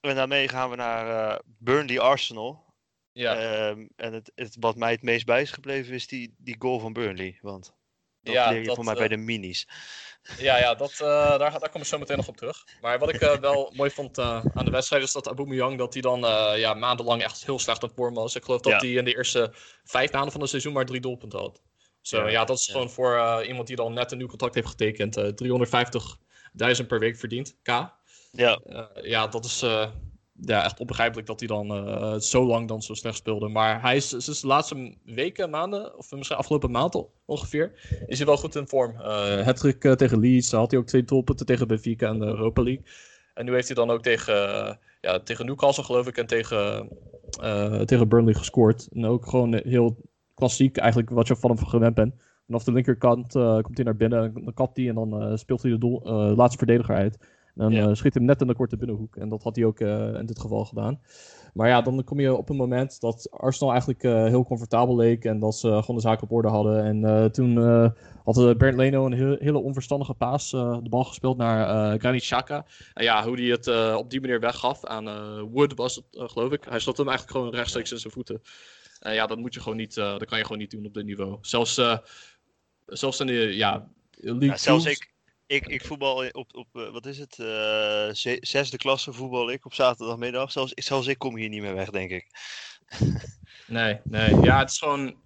en 0.00 0.14
daarmee 0.14 0.48
gaan 0.48 0.70
we 0.70 0.76
naar 0.76 1.30
eh, 1.30 1.38
Burnley 1.58 2.00
Arsenal. 2.00 2.64
Ehm, 3.12 3.86
en 3.96 4.12
het, 4.12 4.32
het, 4.34 4.56
wat 4.60 4.76
mij 4.76 4.92
het 4.92 5.02
meest 5.02 5.26
bij 5.26 5.42
is 5.42 5.50
gebleven 5.50 5.94
is 5.94 6.06
die, 6.06 6.34
die 6.38 6.56
goal 6.58 6.78
van 6.78 6.92
Burnley. 6.92 7.38
Want 7.40 7.74
dat 8.20 8.34
Ja, 8.34 8.50
leer 8.50 8.60
je 8.60 8.66
dat, 8.66 8.74
voor 8.74 8.84
mij 8.84 8.94
bij 8.94 9.08
de 9.08 9.16
minis. 9.16 9.68
Ja, 10.38 10.56
ja 10.58 10.74
dat, 10.74 10.90
eh, 10.90 11.06
daar, 11.38 11.58
daar 11.58 11.70
kom 11.70 11.80
ik 11.80 11.86
zo 11.86 11.98
meteen 11.98 12.16
nog 12.16 12.28
op 12.28 12.36
terug. 12.36 12.64
Maar 12.80 12.98
wat 12.98 13.08
ik 13.08 13.20
eh, 13.20 13.38
wel 13.38 13.70
mooi 13.76 13.90
vond 13.90 14.18
eh, 14.18 14.44
aan 14.54 14.64
de 14.64 14.70
wedstrijd 14.70 15.02
is 15.02 15.12
dat 15.12 15.26
Aubameyang 15.26 15.78
dat 15.78 15.92
hij 15.92 16.02
dan 16.02 16.20
ja, 16.58 16.74
maandenlang 16.74 17.22
echt 17.22 17.44
heel 17.44 17.58
slecht 17.58 17.82
het 17.82 17.92
vorm 17.94 18.14
was. 18.14 18.34
Ik 18.34 18.44
geloof 18.44 18.60
dat 18.60 18.72
Ja. 18.72 18.78
hij 18.78 18.88
in 18.90 19.04
de 19.04 19.16
eerste 19.16 19.52
vijf 19.84 20.12
maanden 20.12 20.32
van 20.32 20.40
het 20.40 20.50
seizoen 20.50 20.72
maar 20.72 20.86
drie 20.86 21.00
doelpunten 21.00 21.38
had. 21.38 21.62
Zo, 22.00 22.20
Ja, 22.20 22.28
ja, 22.28 22.44
dat 22.44 22.58
is 22.58 22.66
gewoon 22.66 22.90
voor 22.90 23.44
iemand 23.44 23.66
die 23.66 23.76
dan 23.76 23.92
net 23.92 24.12
een 24.12 24.18
nieuw 24.18 24.26
contract 24.26 24.54
heeft 24.54 24.68
getekend. 24.68 25.16
eh 25.16 25.24
350.000 26.80 26.86
per 26.86 26.98
week 26.98 27.16
verdient, 27.16 27.56
K. 27.62 27.68
Ja, 28.32 28.60
ja, 29.02 29.26
dat 29.26 29.44
is 29.44 29.64
ja, 30.40 30.64
echt 30.64 30.80
onbegrijpelijk 30.80 31.26
dat 31.26 31.38
hij 31.38 31.48
dan 31.48 31.70
eh, 31.70 32.14
zo 32.18 32.46
lang 32.46 32.68
dan 32.68 32.82
zo 32.82 32.94
slecht 32.94 33.16
speelde. 33.16 33.48
Maar 33.48 33.82
hij 33.82 33.96
is 33.96 34.08
sinds 34.08 34.40
de 34.40 34.46
laatste 34.46 34.94
weken, 35.04 35.50
maanden, 35.50 35.98
of 35.98 36.10
misschien 36.10 36.36
afgelopen 36.36 36.70
maand 36.70 37.04
ongeveer, 37.24 37.72
is 38.06 38.16
hij 38.16 38.26
wel 38.26 38.36
goed 38.36 38.54
in 38.54 38.68
vorm. 38.68 38.94
Uh, 38.96 39.40
Hattrick 39.40 39.84
eh, 39.84 39.92
tegen 39.92 40.20
Leeds, 40.20 40.50
had 40.50 40.70
hij 40.70 40.80
ook 40.80 40.86
twee 40.86 41.04
doelpunten 41.04 41.46
tegen 41.46 41.68
Benfica 41.68 42.08
en 42.08 42.18
de 42.18 42.26
Europa 42.26 42.62
League. 42.62 42.84
En 43.34 43.44
nu 43.44 43.52
heeft 43.52 43.66
hij 43.66 43.76
dan 43.76 43.90
ook 43.90 44.02
tegen, 44.02 44.34
ja, 45.00 45.20
tegen 45.20 45.46
Newcastle 45.46 45.84
geloof 45.84 46.06
ik 46.06 46.16
en 46.16 46.26
tegen, 46.26 46.88
tegen 47.84 48.08
Burnley 48.08 48.34
gescoord. 48.34 48.88
En 48.92 49.04
ook 49.04 49.26
gewoon 49.26 49.54
heel 49.54 49.96
klassiek 50.34 50.76
eigenlijk 50.76 51.10
wat 51.10 51.26
je 51.26 51.36
van 51.36 51.50
hem 51.50 51.66
gewend 51.66 51.94
bent. 51.94 52.14
Vanaf 52.46 52.64
de 52.64 52.72
linkerkant 52.72 53.32
komt 53.32 53.76
hij 53.76 53.84
naar 53.84 53.96
binnen, 53.96 54.34
dan 54.34 54.54
kapt 54.54 54.76
hij 54.76 54.88
en 54.88 54.94
dan 54.94 55.38
speelt 55.38 55.62
hij 55.62 55.70
de 55.70 55.78
doel, 55.78 56.00
laatste 56.36 56.58
verdediger 56.58 56.94
uit. 56.94 57.18
Dan 57.56 57.72
Ja. 57.72 57.80
eh, 57.80 57.94
schiet 57.94 58.02
hij 58.14 58.22
hem 58.22 58.24
net 58.24 58.40
in 58.40 58.46
de 58.46 58.54
korte 58.54 58.76
binnenhoek. 58.76 59.16
En 59.16 59.28
dat 59.28 59.42
had 59.42 59.56
hij 59.56 59.64
ook 59.64 59.80
eh, 59.80 60.14
in 60.14 60.26
dit 60.26 60.38
geval 60.40 60.64
gedaan. 60.64 61.00
Maar 61.54 61.68
ja, 61.68 61.82
dan 61.82 62.04
kom 62.04 62.20
je 62.20 62.34
op 62.34 62.48
een 62.48 62.56
moment 62.56 63.00
dat 63.00 63.30
Arsenal 63.30 63.70
eigenlijk 63.70 64.02
eh, 64.02 64.24
heel 64.24 64.44
comfortabel 64.44 64.96
leek. 64.96 65.24
En 65.24 65.38
dat 65.38 65.54
ze 65.56 65.68
gewoon 65.68 65.96
de 65.96 66.02
zaak 66.02 66.22
op 66.22 66.32
orde 66.32 66.48
hadden. 66.48 66.84
En 66.84 67.04
eh, 67.04 67.24
toen 67.24 67.58
eh, 67.58 67.90
had 68.24 68.58
Bernd 68.58 68.76
Leno 68.76 69.06
een 69.06 69.12
heel- 69.12 69.36
hele 69.38 69.58
onverstandige 69.58 70.14
paas. 70.14 70.52
eh, 70.52 70.78
de 70.82 70.88
bal 70.88 71.04
gespeeld 71.04 71.36
naar 71.36 71.92
eh 71.92 71.98
Granit 72.00 72.20
Xhaka. 72.20 72.66
En 72.94 73.04
ja, 73.04 73.24
hoe 73.24 73.36
hij 73.40 73.46
het 73.50 73.66
eh, 73.66 73.94
op 73.98 74.10
die 74.10 74.20
manier 74.20 74.40
weggaf 74.40 74.84
aan 74.84 75.08
eh, 75.08 75.40
Wood 75.52 75.74
was 75.74 75.94
het, 75.94 76.04
geloof 76.10 76.52
ik. 76.52 76.64
Hij 76.68 76.78
sloot 76.78 76.96
hem 76.96 77.08
eigenlijk 77.08 77.36
gewoon 77.38 77.54
rechtstreeks 77.54 77.92
in 77.92 77.98
zijn 77.98 78.12
voeten. 78.12 78.40
En 79.00 79.14
ja, 79.14 79.26
dat 79.26 79.38
moet 79.38 79.54
je 79.54 79.60
gewoon 79.60 79.78
niet, 79.78 79.96
eh, 79.96 80.10
dat 80.18 80.24
kan 80.24 80.38
je 80.38 80.44
gewoon 80.44 80.58
niet 80.58 80.70
doen 80.70 80.86
op 80.86 80.94
dit 80.94 81.04
niveau. 81.04 81.38
Zelfs, 81.40 81.78
eh, 81.78 81.98
zelfs 82.86 83.20
in 83.20 83.26
de, 83.26 83.56
ja, 83.56 83.88
League 84.10 84.46
ja, 84.46 84.56
zelfs 84.56 84.84
ik, 84.86 85.14
ik, 85.46 85.66
ik 85.66 85.84
voetbal 85.84 86.28
op, 86.30 86.54
op 86.56 86.66
eh, 86.72 86.90
wat 86.90 87.06
is 87.06 87.18
het, 87.18 87.38
eh, 87.38 87.46
ze- 88.12 88.38
zesde 88.40 88.76
klasse 88.76 89.12
voetbal 89.12 89.50
ik 89.50 89.64
op 89.64 89.74
zaterdagmiddag. 89.74 90.52
Zelfs, 90.52 90.72
zelfs 90.74 91.06
ik 91.06 91.18
kom 91.18 91.36
hier 91.36 91.48
niet 91.48 91.60
meer 91.62 91.74
weg, 91.74 91.90
denk 91.90 92.10
ik. 92.10 92.26
Nee, 93.66 94.00
nee. 94.04 94.40
Ja, 94.40 94.58
het 94.58 94.70
is 94.70 94.78
gewoon 94.78 95.22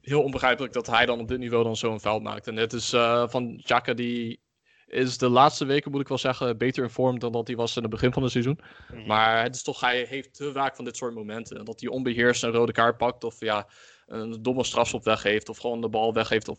heel 0.00 0.22
onbegrijpelijk 0.22 0.72
dat 0.72 0.86
hij 0.86 1.06
dan 1.06 1.20
op 1.20 1.28
dit 1.28 1.38
niveau 1.38 1.64
dan 1.64 1.76
zo'n 1.76 2.00
fout 2.00 2.22
maakt. 2.22 2.46
En 2.46 2.56
het 2.56 2.72
is 2.72 2.92
eh, 2.92 3.28
van 3.28 3.60
Xhaka 3.64 3.92
die 3.94 4.40
is 4.86 5.18
de 5.18 5.28
laatste 5.28 5.64
weken, 5.64 5.90
moet 5.90 6.00
ik 6.00 6.08
wel 6.08 6.18
zeggen, 6.18 6.58
beter 6.58 6.82
in 6.84 6.90
vorm 6.90 7.18
dan 7.18 7.32
dat 7.32 7.46
hij 7.46 7.56
was 7.56 7.76
in 7.76 7.82
het 7.82 7.90
begin 7.90 8.12
van 8.12 8.22
het 8.22 8.32
seizoen. 8.32 8.60
Mhm. 8.92 9.06
Maar 9.06 9.42
het 9.42 9.54
is 9.54 9.62
toch, 9.62 9.80
hij 9.80 10.04
heeft 10.08 10.34
te 10.34 10.52
vaak 10.52 10.76
van 10.76 10.84
dit 10.84 10.96
soort 10.96 11.14
momenten. 11.14 11.58
En 11.58 11.64
Dat 11.64 11.80
hij 11.80 11.90
onbeheerst 11.90 12.42
een 12.42 12.50
rode 12.50 12.72
kaart 12.72 12.96
pakt 12.96 13.24
of 13.24 13.40
ja, 13.40 13.68
een 14.06 14.42
domme 14.42 14.64
strafschop 14.64 15.04
weggeeft 15.04 15.48
of 15.48 15.58
gewoon 15.58 15.80
de 15.80 15.88
bal 15.88 16.12
weggeeft 16.12 16.48
of 16.48 16.58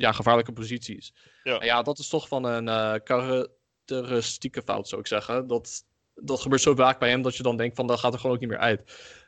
ja, 0.00 0.12
gevaarlijke 0.12 0.52
posities. 0.52 1.12
Ja. 1.42 1.58
En 1.58 1.66
ja, 1.66 1.82
dat 1.82 1.98
is 1.98 2.08
toch 2.08 2.28
van 2.28 2.44
een 2.44 2.68
eh, 2.68 2.94
karakteristieke 3.04 4.62
fout, 4.62 4.88
zou 4.88 5.00
ik 5.00 5.06
zeggen. 5.06 5.46
Dat 5.46 5.84
dat 6.14 6.40
gebeurt 6.40 6.62
zo 6.62 6.74
vaak 6.74 6.98
bij 6.98 7.10
hem 7.10 7.22
dat 7.22 7.36
je 7.36 7.42
dan 7.42 7.56
denkt 7.56 7.76
van 7.76 7.86
dat 7.86 7.98
gaat 7.98 8.12
er 8.12 8.18
gewoon 8.18 8.34
ook 8.34 8.40
niet 8.40 8.50
meer 8.50 8.58
uit. 8.58 8.82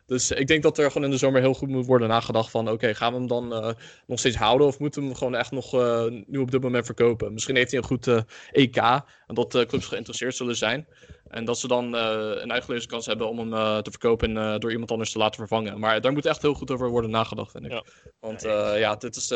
Dus 0.06 0.30
ik 0.30 0.46
denk 0.46 0.62
dat 0.62 0.78
er 0.78 0.90
gewoon 0.90 1.04
in 1.04 1.10
de 1.10 1.16
zomer 1.16 1.40
heel 1.40 1.54
goed 1.54 1.68
moet 1.68 1.86
worden 1.86 2.08
nagedacht 2.08 2.50
van 2.50 2.70
oké, 2.70 2.94
gaan 2.94 3.12
we 3.12 3.18
hem 3.18 3.28
dan 3.28 3.52
uh, 3.52 3.72
nog 4.06 4.18
steeds 4.18 4.36
houden 4.36 4.66
of 4.66 4.78
moeten 4.78 5.00
we 5.00 5.06
hem 5.06 5.16
gewoon 5.16 5.34
echt 5.34 5.50
nog 5.50 5.74
uh, 5.74 6.04
nu 6.26 6.38
op 6.38 6.50
dit 6.50 6.62
moment 6.62 6.84
verkopen? 6.84 7.32
Misschien 7.32 7.56
heeft 7.56 7.70
hij 7.70 7.80
een 7.80 7.86
goed 7.86 8.06
uh, 8.06 8.20
EK 8.50 8.76
en 8.76 9.34
dat 9.34 9.64
clubs 9.66 9.86
geïnteresseerd 9.86 10.36
zullen 10.36 10.56
zijn. 10.56 10.86
En 11.32 11.44
dat 11.44 11.58
ze 11.58 11.68
dan 11.68 11.92
een 11.92 12.50
eigen 12.50 12.86
kans 12.86 13.06
hebben 13.06 13.28
om 13.28 13.38
hem 13.38 13.82
te 13.82 13.90
verkopen 13.90 14.36
en 14.36 14.60
door 14.60 14.70
iemand 14.70 14.90
anders 14.90 15.12
te 15.12 15.18
laten 15.18 15.38
vervangen. 15.38 15.78
Maar 15.80 16.00
daar 16.00 16.12
moet 16.12 16.26
echt 16.26 16.42
heel 16.42 16.54
goed 16.54 16.70
over 16.70 16.88
worden 16.88 17.10
nagedacht, 17.10 17.50
vind 17.50 17.64
ik. 17.64 17.70
Ja. 17.70 17.84
Want 18.20 18.42
ja, 18.78 18.96
dit 18.96 19.16
is 19.16 19.26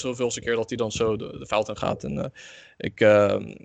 zoveelste 0.00 0.40
keer 0.40 0.56
dat 0.56 0.68
hij 0.68 0.78
dan 0.78 0.92
zo 0.92 1.16
de, 1.16 1.38
de 1.38 1.46
fout 1.46 1.68
in 1.68 1.76
gaat. 1.76 2.04
En 2.04 2.32
ik, 2.76 3.00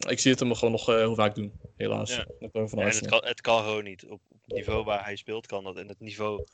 ik 0.10 0.20
zie 0.20 0.32
het 0.32 0.40
hem 0.40 0.56
gewoon 0.56 0.72
nog 0.72 0.86
heel 0.86 1.16
vaak 1.16 1.36
doen, 1.36 1.52
helaas. 1.76 2.16
Ja. 2.16 2.26
En 2.40 2.50
het 2.80 3.08
kan, 3.08 3.26
het 3.26 3.42
kan 3.42 3.64
gewoon 3.64 3.84
niet. 3.84 4.06
Op, 4.06 4.22
niveau 4.46 4.84
waar 4.84 5.04
hij 5.04 5.16
speelt 5.16 5.46
kan 5.46 5.64
dat. 5.64 5.78
En 5.78 5.88
het 5.88 6.00
niveau 6.00 6.46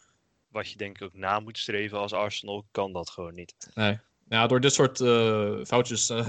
wat 0.47 0.69
je 0.69 0.77
denk 0.77 0.95
ik 0.95 1.03
ook 1.03 1.13
na 1.13 1.39
moet 1.39 1.57
streven 1.57 1.97
als 1.97 2.13
Arsenal, 2.13 2.65
kan 2.71 2.93
dat 2.93 3.09
gewoon 3.09 3.33
niet. 3.33 3.71
Nee. 3.73 3.99
Nou, 4.27 4.47
door 4.47 4.59
dit 4.59 4.73
soort 4.73 4.99
uh, 4.99 5.63
foutjes, 5.63 6.09
uh, 6.09 6.27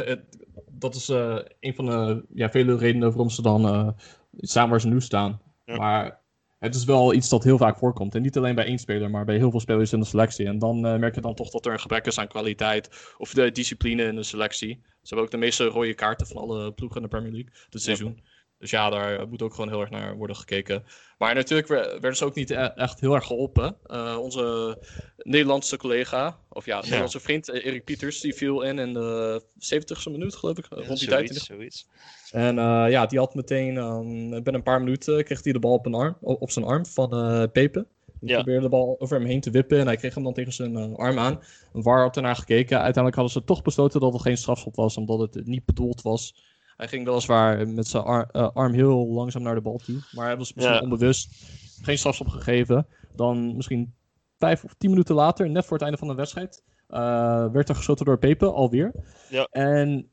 dat 0.71 0.95
is 0.95 1.09
uh, 1.09 1.39
een 1.61 1.75
van 1.75 1.87
de 1.87 2.25
ja, 2.35 2.51
vele 2.51 2.77
redenen 2.77 3.09
waarom 3.09 3.31
ze 3.31 3.43
dan 3.43 3.95
staan 4.37 4.71
waar 4.71 4.81
ze 4.81 4.89
nu 4.89 5.01
staan. 5.01 5.41
Ja. 5.65 5.77
Maar 5.77 6.21
het 6.59 6.75
is 6.75 6.85
wel 6.85 7.15
iets 7.15 7.29
dat 7.29 7.45
heel 7.45 7.59
vaak 7.59 7.79
voorkomt. 7.79 8.15
En 8.15 8.23
niet 8.23 8.37
alleen 8.37 8.55
bij 8.55 8.67
één 8.67 8.79
speler, 8.79 9.11
maar 9.11 9.25
bij 9.25 9.37
heel 9.37 9.51
veel 9.51 9.61
spelers 9.61 9.93
in 9.93 10.01
de 10.01 10.07
selectie. 10.07 10.47
En 10.47 10.59
dan 10.59 10.81
merk 10.81 11.15
je 11.15 11.21
dan 11.21 11.35
toch 11.35 11.51
dat 11.51 11.67
er 11.67 11.73
een 11.73 11.81
gebrek 11.81 12.07
is 12.07 12.19
aan 12.19 12.29
kwaliteit 12.29 13.15
of 13.19 13.35
de 13.35 13.51
discipline 13.51 14.03
in 14.03 14.15
de 14.15 14.23
selectie. 14.23 14.81
Ze 14.85 15.15
hebben 15.15 15.25
ook 15.25 15.31
de 15.31 15.37
meeste 15.37 15.65
rode 15.65 15.95
kaarten 15.95 16.27
van 16.27 16.37
alle 16.37 16.73
ploegen 16.73 16.97
in 16.97 17.03
de 17.03 17.09
Premier 17.09 17.33
League 17.33 17.53
dit 17.69 17.83
seizoen. 17.83 18.23
Dus 18.59 18.71
ja, 18.71 18.91
daar 18.91 19.29
moet 19.29 19.43
ook 19.43 19.55
gewoon 19.55 19.69
heel 19.69 19.81
erg 19.81 19.91
naar 19.91 20.17
worden 20.17 20.37
gekeken. 20.37 20.85
Maar 21.19 21.35
natuurlijk 21.35 21.69
werden 21.69 22.17
ze 22.17 22.25
ook 22.25 22.35
niet 22.35 22.51
e-, 22.51 22.55
echt 22.55 23.01
heel 23.01 23.15
erg 23.15 23.27
geholpen. 23.27 23.77
Uh, 23.87 24.19
onze 24.21 24.79
Nederlandse 25.17 25.77
collega, 25.77 26.39
of 26.49 26.67
ja, 26.67 26.81
Nederlandse 26.81 27.21
vriend 27.21 27.49
uh, 27.49 27.65
Erik 27.65 27.85
Pieters, 27.85 28.21
die 28.21 28.35
viel 28.35 28.63
in 28.63 28.79
in 28.79 28.93
de 28.93 29.43
70ste 29.75 30.11
minuut, 30.11 30.35
geloof 30.35 30.59
ik. 30.59 30.67
rond 30.69 30.99
die 30.99 31.09
tijd. 31.09 31.35
Zoiets. 31.35 31.89
En 32.31 32.57
uh, 32.57 32.87
ja, 32.89 33.07
die 33.07 33.19
had 33.19 33.35
meteen, 33.35 33.77
um, 33.77 34.31
binnen 34.31 34.55
een 34.55 34.63
paar 34.63 34.83
minuten, 34.83 35.25
kreeg 35.25 35.45
hij 35.45 35.53
de 35.53 35.59
bal 35.59 35.73
op, 35.73 35.87
een 35.87 35.95
arm, 35.95 36.17
op 36.21 36.51
zijn 36.51 36.65
arm 36.65 36.87
van 36.87 37.09
Pepe. 37.53 37.87
Die 38.21 38.29
ja. 38.29 38.35
probeerde 38.37 38.63
de 38.63 38.69
bal 38.69 38.97
over 38.99 39.19
hem 39.19 39.27
heen 39.27 39.41
te 39.41 39.51
wippen 39.51 39.79
en 39.79 39.87
hij 39.87 39.97
kreeg 39.97 40.15
hem 40.15 40.25
dan 40.25 40.33
tegen 40.33 40.53
zijn 40.53 40.97
arm 40.97 41.19
aan. 41.19 41.41
Waar 41.73 42.03
had 42.03 42.17
ernaar 42.17 42.37
gekeken. 42.37 42.77
Uiteindelijk 42.77 43.15
hadden 43.15 43.33
ze 43.33 43.45
toch 43.45 43.63
besloten 43.63 44.01
dat 44.01 44.13
het 44.13 44.23
geen 44.23 44.37
strafschop 44.37 44.75
was, 44.75 44.97
omdat 44.97 45.19
het 45.21 45.47
niet 45.47 45.65
bedoeld 45.65 46.03
was. 46.03 46.35
Hij 46.77 46.89
ging 46.89 47.05
weliswaar 47.05 47.69
met 47.69 47.87
zijn 47.87 48.05
eh, 48.05 48.51
arm 48.53 48.73
heel 48.73 49.07
langzaam 49.07 49.43
naar 49.43 49.55
de 49.55 49.61
bal 49.61 49.79
toe. 49.79 49.99
Maar 50.13 50.27
hij 50.27 50.37
was 50.37 50.55
misschien 50.55 50.81
onbewust. 50.81 51.29
Geen 51.83 51.99
strafschop 51.99 52.29
gegeven. 52.29 52.87
Dan 53.17 53.57
misschien 53.57 53.95
vijf 54.39 54.65
of 54.65 54.75
tien 54.79 54.91
minuten 54.91 55.15
later, 55.15 55.51
net 55.51 55.65
voor 55.65 55.73
het 55.73 55.83
einde 55.83 55.99
van 55.99 56.09
de 56.09 56.15
wedstrijd, 56.15 56.63
uh, 56.89 57.53
werd 57.53 57.69
er 57.69 57.75
geschoten 57.75 58.05
door 58.05 58.19
Pepe 58.19 58.53
alweer. 58.53 58.93
Ja. 59.31 59.45
En 59.51 60.11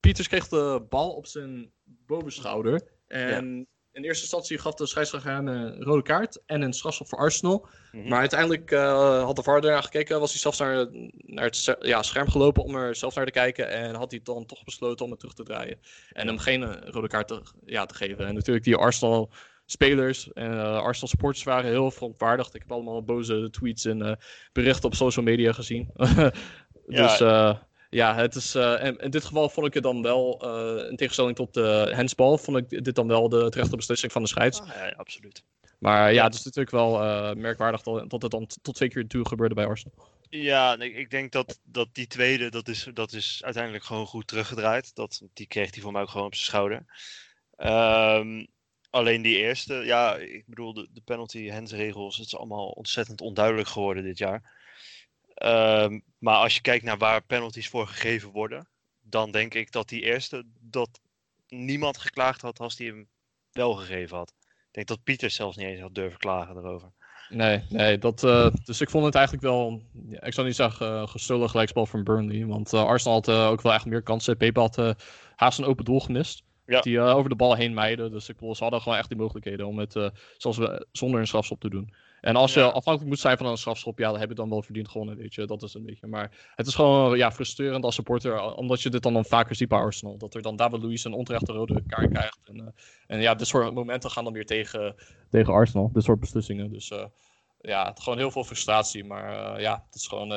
Pieters 0.00 0.28
kreeg 0.28 0.48
de 0.48 0.86
bal 0.88 1.10
op 1.10 1.26
zijn 1.26 1.72
bovenschouder. 1.84 2.82
En 3.06 3.66
in 3.96 4.04
eerste 4.04 4.22
instantie 4.22 4.58
gaf 4.58 4.74
de 4.74 4.86
scheidsrechter 4.86 5.32
een 5.32 5.82
rode 5.82 6.02
kaart 6.02 6.42
en 6.46 6.62
een 6.62 6.72
strafschop 6.72 7.08
voor 7.08 7.18
Arsenal. 7.18 7.68
Mhm. 7.92 8.08
Maar 8.08 8.18
uiteindelijk 8.18 8.70
uh, 8.70 9.24
had 9.24 9.36
de 9.36 9.42
VAR 9.42 9.60
naar 9.60 9.82
gekeken, 9.82 10.20
was 10.20 10.30
hij 10.30 10.40
zelfs 10.40 10.58
naar, 10.58 10.86
naar 11.16 11.44
het 11.44 11.76
ja, 11.80 12.02
scherm 12.02 12.28
gelopen 12.28 12.62
om 12.62 12.74
er 12.74 12.94
zelf 12.94 13.14
naar 13.14 13.24
te 13.24 13.30
kijken. 13.30 13.70
En 13.70 13.94
had 13.94 14.10
hij 14.10 14.20
dan 14.22 14.46
toch 14.46 14.64
besloten 14.64 15.04
om 15.04 15.10
het 15.10 15.20
terug 15.20 15.34
te 15.34 15.42
draaien. 15.42 15.78
En 16.12 16.26
hem 16.26 16.38
geen 16.38 16.62
eh, 16.62 16.88
rode 16.90 17.08
kaart 17.08 17.28
te, 17.28 17.42
ja, 17.64 17.86
te 17.86 17.94
geven. 17.94 18.26
En 18.26 18.34
natuurlijk 18.34 18.64
die 18.64 18.76
Arsenal 18.76 19.30
spelers 19.66 20.32
en 20.32 20.52
uh, 20.52 20.76
Arsenal 20.76 21.08
supporters 21.08 21.44
waren 21.44 21.70
heel 21.70 21.90
verontwaardigd. 21.90 22.54
Ik 22.54 22.60
heb 22.60 22.72
allemaal 22.72 23.02
boze 23.02 23.48
tweets 23.50 23.84
en 23.84 24.18
berichten 24.52 24.84
op 24.84 24.94
social 24.94 25.24
media 25.24 25.52
gezien. 25.52 25.90
dus 26.86 27.18
ja, 27.18 27.66
het 28.04 28.34
is, 28.34 28.54
uh, 28.54 28.84
in 28.98 29.10
dit 29.10 29.24
geval 29.24 29.48
vond 29.48 29.66
ik 29.66 29.74
het 29.74 29.82
dan 29.82 30.02
wel, 30.02 30.42
uh, 30.44 30.90
in 30.90 30.96
tegenstelling 30.96 31.36
tot 31.36 31.54
de 31.54 31.92
hensbal, 31.94 32.38
vond 32.38 32.56
ik 32.56 32.84
dit 32.84 32.94
dan 32.94 33.08
wel 33.08 33.28
de 33.28 33.48
terechte 33.48 33.76
beslissing 33.76 34.12
van 34.12 34.22
de 34.22 34.28
scheids. 34.28 34.60
Ah, 34.60 34.66
ja, 34.66 34.94
absoluut. 34.96 35.44
Maar 35.78 36.12
ja, 36.12 36.24
het 36.24 36.34
is 36.34 36.44
natuurlijk 36.44 36.74
wel 36.74 37.02
uh, 37.02 37.32
merkwaardig 37.32 37.82
dat, 37.82 38.10
dat 38.10 38.22
het 38.22 38.30
dan 38.30 38.48
tot 38.62 38.74
twee 38.74 38.88
keer 38.88 39.06
toe 39.06 39.26
gebeurde 39.26 39.54
bij 39.54 39.66
Arsenal. 39.66 40.08
Ja, 40.28 40.78
ik, 40.78 40.96
ik 40.96 41.10
denk 41.10 41.32
dat, 41.32 41.60
dat 41.64 41.88
die 41.92 42.06
tweede, 42.06 42.50
dat 42.50 42.68
is, 42.68 42.88
dat 42.94 43.12
is 43.12 43.40
uiteindelijk 43.44 43.84
gewoon 43.84 44.06
goed 44.06 44.26
teruggedraaid. 44.26 44.94
Dat, 44.94 45.22
die 45.32 45.46
kreeg 45.46 45.74
hij 45.74 45.82
voor 45.82 45.92
mij 45.92 46.02
ook 46.02 46.10
gewoon 46.10 46.26
op 46.26 46.34
zijn 46.34 46.46
schouder. 46.46 46.84
Um, 47.56 48.46
alleen 48.90 49.22
die 49.22 49.36
eerste, 49.36 49.74
ja, 49.74 50.16
ik 50.16 50.44
bedoel, 50.46 50.74
de, 50.74 50.88
de 50.92 51.00
penalty-hens-regels, 51.00 52.16
het 52.16 52.26
is 52.26 52.36
allemaal 52.36 52.68
ontzettend 52.68 53.20
onduidelijk 53.20 53.68
geworden 53.68 54.02
dit 54.02 54.18
jaar. 54.18 54.55
Um, 55.44 56.02
maar 56.18 56.36
als 56.36 56.54
je 56.54 56.60
kijkt 56.60 56.84
naar 56.84 56.98
waar 56.98 57.22
penalties 57.22 57.68
voor 57.68 57.86
gegeven 57.86 58.30
worden, 58.30 58.68
dan 59.00 59.30
denk 59.30 59.54
ik 59.54 59.72
dat 59.72 59.88
die 59.88 60.02
eerste, 60.02 60.44
dat 60.60 61.00
niemand 61.48 61.98
geklaagd 61.98 62.42
had 62.42 62.58
als 62.58 62.78
hij 62.78 62.86
hem 62.86 63.08
wel 63.52 63.74
gegeven 63.74 64.16
had. 64.16 64.34
Ik 64.40 64.72
denk 64.72 64.86
dat 64.86 65.02
Pieter 65.04 65.30
zelfs 65.30 65.56
niet 65.56 65.66
eens 65.66 65.80
had 65.80 65.94
durven 65.94 66.18
klagen 66.18 66.56
erover. 66.56 66.92
Nee, 67.28 67.62
nee 67.68 67.98
dat, 67.98 68.22
uh, 68.22 68.48
dus 68.64 68.80
ik 68.80 68.90
vond 68.90 69.04
het 69.04 69.14
eigenlijk 69.14 69.44
wel, 69.44 69.82
ja, 70.08 70.22
ik 70.22 70.32
zou 70.32 70.46
niet 70.46 70.56
zeggen 70.56 70.92
uh, 70.92 71.06
gestolen 71.06 71.50
gelijkspel 71.50 71.86
van 71.86 72.04
Burnley, 72.04 72.46
want 72.46 72.72
uh, 72.72 72.84
Arsenal 72.84 73.14
had 73.14 73.30
ook 73.30 73.62
wel 73.62 73.72
echt 73.72 73.86
meer 73.86 74.02
kansen. 74.02 74.36
Pepe 74.36 74.60
had 74.60 74.94
haast 75.36 75.58
een 75.58 75.64
open 75.64 75.84
doel 75.84 76.00
gemist. 76.00 76.44
Ja. 76.66 76.80
Die 76.80 77.00
over 77.00 77.28
de 77.28 77.36
bal 77.36 77.54
heen 77.54 77.74
meiden. 77.74 78.10
Dus 78.10 78.28
ik 78.28 78.36
bedoel, 78.36 78.54
ze 78.54 78.62
hadden 78.62 78.80
gewoon 78.80 78.98
echt 78.98 79.08
die 79.08 79.18
mogelijkheden 79.18 79.66
om 79.66 79.78
het 79.78 79.92
zoals 80.36 80.56
we, 80.56 80.86
zonder 80.92 81.20
een 81.20 81.26
strafstop 81.26 81.60
te 81.60 81.70
doen. 81.70 81.94
En 82.26 82.36
als 82.36 82.54
je 82.54 82.62
afhankelijk 82.62 83.04
moet 83.04 83.18
zijn 83.18 83.36
van 83.36 83.46
een 83.46 83.56
strafschop, 83.56 83.98
ja, 83.98 84.10
dan 84.10 84.20
heb 84.20 84.28
je 84.28 84.34
dan 84.34 84.48
wel 84.48 84.62
verdiend 84.62 84.88
gewonnen, 84.88 85.16
weet 85.16 85.34
je. 85.34 85.46
Dat 85.46 85.62
is 85.62 85.74
een 85.74 85.84
beetje. 85.84 86.06
Maar 86.06 86.52
het 86.54 86.66
is 86.66 86.74
gewoon 86.74 87.16
ja, 87.16 87.32
frustrerend 87.32 87.84
als 87.84 87.94
supporter, 87.94 88.54
omdat 88.54 88.82
je 88.82 88.90
dit 88.90 89.02
dan, 89.02 89.12
dan 89.12 89.24
vaker 89.24 89.54
ziet 89.54 89.68
bij 89.68 89.78
Arsenal. 89.78 90.18
Dat 90.18 90.34
er 90.34 90.42
dan 90.42 90.56
David 90.56 90.82
Luiz 90.82 91.04
een 91.04 91.12
onterechte 91.12 91.52
rode 91.52 91.82
kaart 91.86 92.10
krijgt. 92.10 92.38
En, 92.44 92.56
uh, 92.56 92.66
en 93.06 93.20
ja, 93.20 93.34
dit 93.34 93.46
soort 93.46 93.74
momenten 93.74 94.10
gaan 94.10 94.24
dan 94.24 94.32
weer 94.32 94.46
tegen, 94.46 94.94
tegen 95.30 95.52
Arsenal, 95.52 95.90
dit 95.92 96.04
soort 96.04 96.20
beslissingen. 96.20 96.72
Dus 96.72 96.90
uh, 96.90 97.04
ja, 97.60 97.88
het, 97.88 98.00
gewoon 98.00 98.18
heel 98.18 98.30
veel 98.30 98.44
frustratie. 98.44 99.04
Maar 99.04 99.54
uh, 99.56 99.60
ja, 99.60 99.84
het 99.86 99.94
is 99.94 100.06
gewoon, 100.06 100.28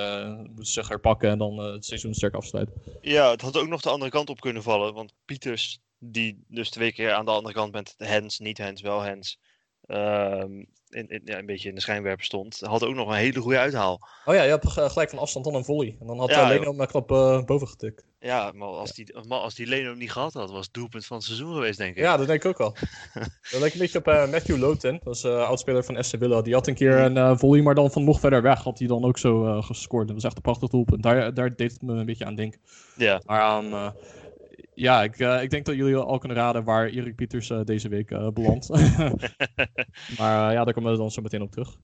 moeten 0.46 0.66
ze 0.66 0.72
zich 0.72 0.88
herpakken 0.88 1.30
en 1.30 1.38
dan 1.38 1.58
het 1.58 1.86
seizoen 1.86 2.14
sterk 2.14 2.34
afsluiten. 2.34 2.82
Ja, 3.02 3.32
het 3.32 3.42
had 3.42 3.58
ook 3.58 3.68
nog 3.68 3.82
de 3.82 3.90
andere 3.90 4.12
kant 4.12 4.30
op 4.30 4.40
kunnen 4.40 4.64
vallen. 4.64 4.94
Want 4.94 5.14
Pieters, 5.26 5.80
die 6.00 6.44
dus 6.48 6.70
twee 6.70 6.94
keer 6.94 7.14
aan 7.14 7.26
de 7.26 7.32
andere 7.32 7.54
kant 7.54 7.72
met 7.72 7.96
Hens, 7.98 8.40
niet 8.40 8.58
Hens, 8.58 8.82
wel 8.82 9.02
Hens 9.02 9.40
um, 9.88 10.68
in, 10.90 11.08
in, 11.08 11.22
ja, 11.26 11.38
een 11.38 11.46
beetje 11.46 11.70
in 11.70 11.76
de 11.76 11.82
schijnwerper 11.82 12.26
stond, 12.26 12.60
had 12.60 12.84
ook 12.84 12.96
nog 12.96 13.08
een 13.08 13.16
hele 13.16 13.40
goede 13.40 13.58
uithaal. 13.58 14.08
Oh 14.26 14.36
ja, 14.36 14.44
je 14.44 14.50
hebt 14.50 14.68
gelijk 14.68 15.10
van 15.10 15.20
afstand 15.20 15.46
dan 15.46 15.56
een 15.56 15.66
volley. 15.66 15.98
En 16.00 16.08
dan 16.08 16.20
had 16.20 16.30
ja, 16.30 16.48
Leno 16.48 16.76
hem 16.76 16.88
knap 16.88 17.12
uh, 17.12 17.44
boven 17.44 17.68
getikt. 17.68 18.06
Ja, 18.20 18.52
maar 18.56 18.68
als, 18.68 18.92
Die, 18.94 19.16
maar 19.28 19.40
als 19.40 19.56
die 19.56 19.68
Leno 19.68 19.94
niet 19.94 20.12
gehad 20.12 20.34
had, 20.34 20.52
was 20.52 20.66
het 20.66 20.74
doelpunt 20.74 21.06
van 21.06 21.18
het 21.18 21.26
seizoen 21.26 21.54
geweest, 21.54 21.78
denk 21.78 21.96
ik. 21.96 22.04
Ja, 22.04 22.18
dat 22.18 22.28
denk 22.28 22.44
ik 22.44 22.50
ook 22.50 22.58
wel. 22.58 22.74
dat 23.52 23.60
lijkt 23.60 23.74
een 23.74 23.82
beetje 23.82 23.98
op 23.98 24.08
uh, 24.08 24.32
Matthew 24.32 24.58
Lowton, 24.58 25.00
dat 25.04 25.16
is 25.16 25.24
uh, 25.24 25.48
oudspeler 25.48 25.84
van 25.84 26.04
SC 26.04 26.16
Villa. 26.18 26.42
Die 26.42 26.54
had 26.54 26.68
een 26.68 26.74
keer 26.74 26.98
een 26.98 27.16
uh, 27.16 27.38
volley, 27.38 27.62
maar 27.62 27.76
dan 27.76 27.92
van 27.92 28.04
nog 28.04 28.20
verder 28.20 28.42
weg 28.42 28.64
had 28.64 28.80
hij 28.80 28.88
dan 28.88 29.04
ook 29.06 29.18
zo 29.18 29.62
gescoord. 29.62 30.06
Dat 30.06 30.16
was 30.16 30.26
echt 30.26 30.36
een 30.36 30.42
prachtig 30.42 30.70
doelpunt. 30.70 31.04
Daar, 31.04 31.34
daar 31.34 31.56
deed 31.56 31.72
het 31.72 31.82
me 31.82 31.94
een 31.94 32.06
beetje 32.06 32.26
aan 32.26 32.36
denken. 32.36 32.60
Ja. 32.96 33.22
Maar 33.26 33.42
aan 33.42 33.94
ja, 34.80 35.04
ik, 35.04 35.20
uh, 35.20 35.44
ik 35.44 35.50
denk 35.50 35.66
dat 35.66 35.76
jullie 35.76 35.96
al 35.96 36.18
kunnen 36.18 36.38
raden 36.38 36.64
waar 36.64 36.88
Erik 36.88 37.16
Pieters 37.16 37.50
uh, 37.50 37.64
deze 37.64 37.90
week 37.90 38.12
uh, 38.12 38.28
belandt. 38.28 38.70
maar 40.20 40.54
ja, 40.54 40.64
daar 40.64 40.74
komen 40.74 40.92
we 40.92 40.98
dan 40.98 41.12
zo 41.12 41.22
meteen 41.22 41.42
op 41.42 41.52
terug. 41.52 41.78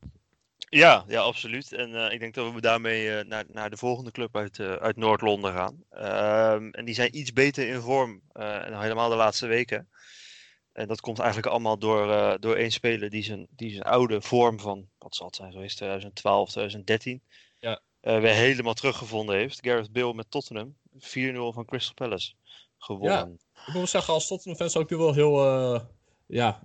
Ja, 0.69 1.05
ja 1.07 1.21
absoluut. 1.21 1.73
En 1.73 2.11
ik 2.11 2.19
denk 2.19 2.33
dat 2.33 2.53
we 2.53 2.61
daarmee 2.61 3.23
naar, 3.23 3.43
naar 3.47 3.69
de 3.69 3.77
volgende 3.77 4.11
club 4.11 4.37
uit, 4.37 4.59
uit 4.59 4.95
Noord-Londen 4.95 5.53
gaan. 5.53 5.83
Ehm, 5.89 6.69
en 6.69 6.85
die 6.85 6.93
zijn 6.93 7.17
iets 7.17 7.33
beter 7.33 7.67
in 7.67 7.81
vorm, 7.81 8.21
en 8.33 8.79
helemaal 8.79 9.09
de 9.09 9.15
laatste 9.15 9.47
weken. 9.47 9.89
En 10.73 10.87
dat 10.87 11.01
komt 11.01 11.19
eigenlijk 11.19 11.47
allemaal 11.51 11.77
door, 11.77 12.37
door 12.39 12.55
één 12.55 12.71
speler 12.71 13.09
die 13.09 13.23
zijn, 13.23 13.47
die 13.49 13.71
zijn 13.71 13.83
oude 13.83 14.21
vorm 14.21 14.59
van, 14.59 14.87
wat 14.97 15.15
zal 15.15 15.25
het 15.25 15.35
zijn 15.35 15.51
geweest, 15.51 15.77
2012, 15.77 16.49
2013, 16.49 17.21
ja. 17.59 17.81
weer 18.01 18.33
helemaal 18.33 18.73
teruggevonden 18.73 19.35
heeft. 19.35 19.59
Gareth 19.61 19.91
Bale 19.91 20.13
met 20.13 20.31
Tottenham, 20.31 20.75
4-0 20.97 20.99
van 21.53 21.65
Crystal 21.65 21.93
Palace 21.93 22.33
gewonnen. 22.85 23.39
Ja, 23.53 23.63
ik 23.67 23.73
moet 23.73 23.89
zeggen, 23.89 24.13
als 24.13 24.27
Tottenham-fans 24.27 24.71
zou 24.71 24.83
ik 24.83 24.89
nu 24.89 24.97
wel 24.97 25.13
heel, 25.13 25.45
uh, 25.45 25.79
ja, 26.25 26.59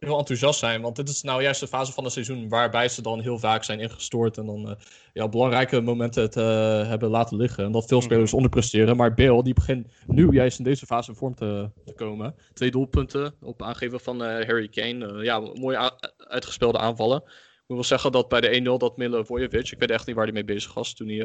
heel 0.00 0.18
enthousiast 0.18 0.58
zijn. 0.58 0.82
Want 0.82 0.96
dit 0.96 1.08
is 1.08 1.22
nou 1.22 1.42
juist 1.42 1.60
de 1.60 1.66
fase 1.66 1.92
van 1.92 2.04
het 2.04 2.12
seizoen 2.12 2.48
waarbij 2.48 2.88
ze 2.88 3.02
dan 3.02 3.20
heel 3.20 3.38
vaak 3.38 3.64
zijn 3.64 3.80
ingestort. 3.80 4.38
En 4.38 4.46
dan 4.46 4.68
uh, 4.68 4.74
ja, 5.12 5.28
belangrijke 5.28 5.80
momenten 5.80 6.22
het, 6.22 6.36
uh, 6.36 6.44
hebben 6.88 7.10
laten 7.10 7.36
liggen. 7.36 7.64
En 7.64 7.72
dat 7.72 7.86
veel 7.86 7.98
mhm. 7.98 8.06
spelers 8.06 8.32
onderpresteren. 8.32 8.96
Maar 8.96 9.14
Bale, 9.14 9.42
die 9.42 9.54
begint 9.54 9.86
nu 10.06 10.32
juist 10.32 10.58
in 10.58 10.64
deze 10.64 10.86
fase 10.86 11.10
in 11.10 11.16
vorm 11.16 11.34
te, 11.34 11.70
te 11.84 11.94
komen. 11.94 12.34
Twee 12.52 12.70
doelpunten 12.70 13.34
op 13.40 13.62
aangeven 13.62 14.00
van 14.00 14.20
Harry 14.20 14.68
Kane. 14.68 15.24
ja, 15.24 15.40
mooi 15.40 15.90
uitgespeelde 16.16 16.78
aanvallen. 16.78 17.22
Ik 17.22 17.76
moet 17.76 17.88
wel 17.88 17.98
zeggen 17.98 18.12
dat 18.12 18.28
bij 18.28 18.40
de 18.40 18.60
1-0 18.60 18.62
dat 18.62 18.96
Milivojevic, 18.96 19.70
ik 19.70 19.78
weet 19.78 19.90
echt 19.90 20.06
niet 20.06 20.16
waar 20.16 20.24
hij 20.24 20.34
mee 20.34 20.44
bezig 20.44 20.74
was 20.74 20.94
toen 20.94 21.08
hij 21.08 21.18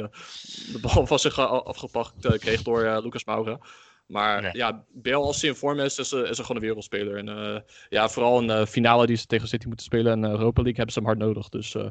de 0.71 0.79
bal 0.81 1.07
van 1.07 1.19
zich 1.19 1.39
afgepakt 1.39 2.37
kreeg 2.37 2.61
door 2.61 3.01
Lucas 3.01 3.25
Moura. 3.25 3.59
Maar 4.05 4.41
Nee. 4.41 4.51
ja, 4.53 4.85
Bale 4.93 5.15
als 5.25 5.41
hij 5.41 5.49
in 5.49 5.55
vorm 5.55 5.79
is, 5.79 5.97
is, 5.99 6.11
er- 6.11 6.29
is 6.29 6.37
er 6.37 6.45
gewoon 6.45 6.55
een 6.61 6.67
wereldspeler. 6.67 7.17
En 7.17 7.29
eh, 7.29 7.59
ja, 7.89 8.09
vooral 8.09 8.39
in 8.41 8.47
de 8.47 8.67
finale 8.67 9.05
die 9.05 9.15
ze 9.15 9.25
tegen 9.25 9.47
City 9.47 9.67
moeten 9.67 9.85
spelen 9.85 10.13
in 10.13 10.21
de 10.21 10.27
Europa 10.27 10.61
League 10.61 10.75
hebben 10.75 10.93
ze 10.93 10.99
hem 10.99 11.07
hard 11.07 11.19
nodig. 11.19 11.49
Dus 11.49 11.75
eh, 11.75 11.87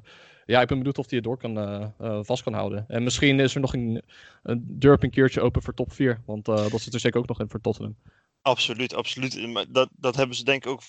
ja, 0.46 0.60
ik 0.60 0.68
ben 0.68 0.76
benieuwd 0.76 0.98
of 0.98 1.06
hij 1.08 1.16
het 1.16 1.24
door 1.26 1.36
kan, 1.38 1.58
eh, 1.58 1.86
eh, 1.98 2.18
vast 2.22 2.42
kan 2.42 2.52
houden. 2.52 2.84
En 2.88 3.02
misschien 3.02 3.40
is 3.40 3.54
er 3.54 3.60
nog 3.60 3.74
een, 3.74 4.02
een 4.42 4.64
deur 4.68 4.96
een 5.00 5.10
keertje 5.10 5.40
open 5.40 5.62
voor 5.62 5.74
top 5.74 5.92
4. 5.92 6.22
Want 6.26 6.48
eh, 6.48 6.70
dat 6.70 6.80
zit 6.80 6.94
er 6.94 7.00
zeker 7.00 7.20
ook 7.20 7.28
nog 7.28 7.40
in 7.40 7.48
voor 7.50 7.60
Tottenham. 7.60 7.96
Absoluut, 8.42 8.94
absoluut. 8.94 9.46
Maar 9.52 9.64
dat, 9.68 9.88
dat 9.92 10.16
hebben 10.16 10.36
ze 10.36 10.44
denk 10.44 10.64
ik 10.64 10.70
ook, 10.70 10.80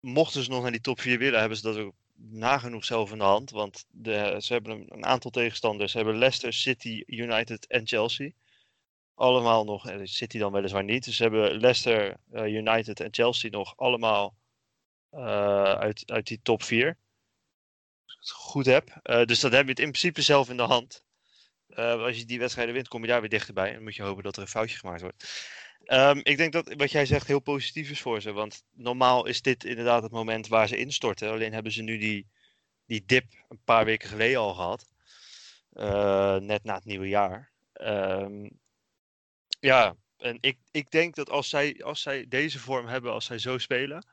mochten 0.00 0.42
ze 0.42 0.50
nog 0.50 0.62
naar 0.62 0.70
die 0.70 0.80
top 0.80 1.00
4 1.00 1.18
willen, 1.18 1.40
hebben 1.40 1.58
ze 1.58 1.62
dat 1.62 1.76
ook 1.76 1.94
nagenoeg 2.30 2.84
zelf 2.84 3.12
in 3.12 3.18
de 3.18 3.24
hand. 3.24 3.50
Want 3.50 3.84
de, 3.90 4.36
ze 4.38 4.52
hebben 4.52 4.72
een, 4.72 4.86
een 4.88 5.04
aantal 5.04 5.30
tegenstanders. 5.30 5.90
Ze 5.90 5.96
hebben 5.96 6.16
Leicester, 6.18 6.52
City, 6.52 7.02
United 7.06 7.66
en 7.66 7.86
Chelsea. 7.86 8.30
Allemaal 9.14 9.64
nog, 9.64 9.88
eh, 9.88 10.00
City 10.02 10.38
dan 10.38 10.52
weliswaar 10.52 10.84
niet. 10.84 11.04
Dus 11.04 11.16
ze 11.16 11.22
hebben 11.22 11.60
Leicester, 11.60 12.16
eh, 12.30 12.46
United 12.46 13.00
en 13.00 13.08
Chelsea 13.10 13.50
nog 13.50 13.76
allemaal 13.76 14.34
eh, 15.10 15.72
uit, 15.72 16.02
uit 16.06 16.26
die 16.26 16.40
top 16.42 16.62
4. 16.62 16.86
Als 18.04 18.14
ik 18.14 18.20
het 18.20 18.30
goed 18.30 18.66
heb. 18.66 18.98
Eh, 19.02 19.24
dus 19.24 19.40
dat 19.40 19.52
heb 19.52 19.64
je 19.64 19.70
het 19.70 19.78
in 19.78 19.88
principe 19.88 20.22
zelf 20.22 20.50
in 20.50 20.56
de 20.56 20.62
hand. 20.62 21.04
Als 21.74 22.18
je 22.18 22.24
die 22.24 22.38
wedstrijden 22.38 22.74
wint, 22.74 22.88
kom 22.88 23.00
je 23.00 23.08
daar 23.08 23.20
weer 23.20 23.28
dichterbij. 23.30 23.68
En 23.68 23.74
dan 23.74 23.82
moet 23.82 23.94
je 23.94 24.02
hopen 24.02 24.22
dat 24.22 24.36
er 24.36 24.42
een 24.42 24.48
foutje 24.48 24.78
gemaakt 24.78 25.00
wordt. 25.00 25.24
Ehm, 25.84 26.20
ik 26.22 26.36
denk 26.36 26.52
dat 26.52 26.74
wat 26.74 26.90
jij 26.90 27.06
zegt 27.06 27.26
heel 27.26 27.40
positief 27.40 27.90
is 27.90 28.00
voor 28.00 28.20
ze. 28.20 28.32
Want 28.32 28.64
normaal 28.72 29.26
is 29.26 29.42
dit 29.42 29.64
inderdaad 29.64 30.02
het 30.02 30.12
moment 30.12 30.48
waar 30.48 30.68
ze 30.68 30.76
instorten. 30.76 31.30
Alleen 31.30 31.52
hebben 31.52 31.72
ze 31.72 31.82
nu 31.82 31.98
die, 31.98 32.26
die 32.86 33.04
dip 33.06 33.24
een 33.48 33.62
paar 33.64 33.84
weken 33.84 34.08
geleden 34.08 34.38
al 34.38 34.54
gehad. 34.54 34.92
Eh, 35.72 36.36
net 36.36 36.64
na 36.64 36.74
het 36.74 36.84
nieuwe 36.84 37.08
jaar. 37.08 37.50
Ehm, 37.72 38.48
ja, 39.62 39.96
en 40.16 40.38
ik, 40.40 40.58
ik 40.70 40.90
denk 40.90 41.14
dat 41.14 41.30
als 41.30 41.48
zij, 41.48 41.82
als 41.84 42.02
zij 42.02 42.26
deze 42.28 42.58
vorm 42.58 42.86
hebben, 42.86 43.12
als 43.12 43.24
zij 43.24 43.38
zo 43.38 43.58
spelen, 43.58 44.06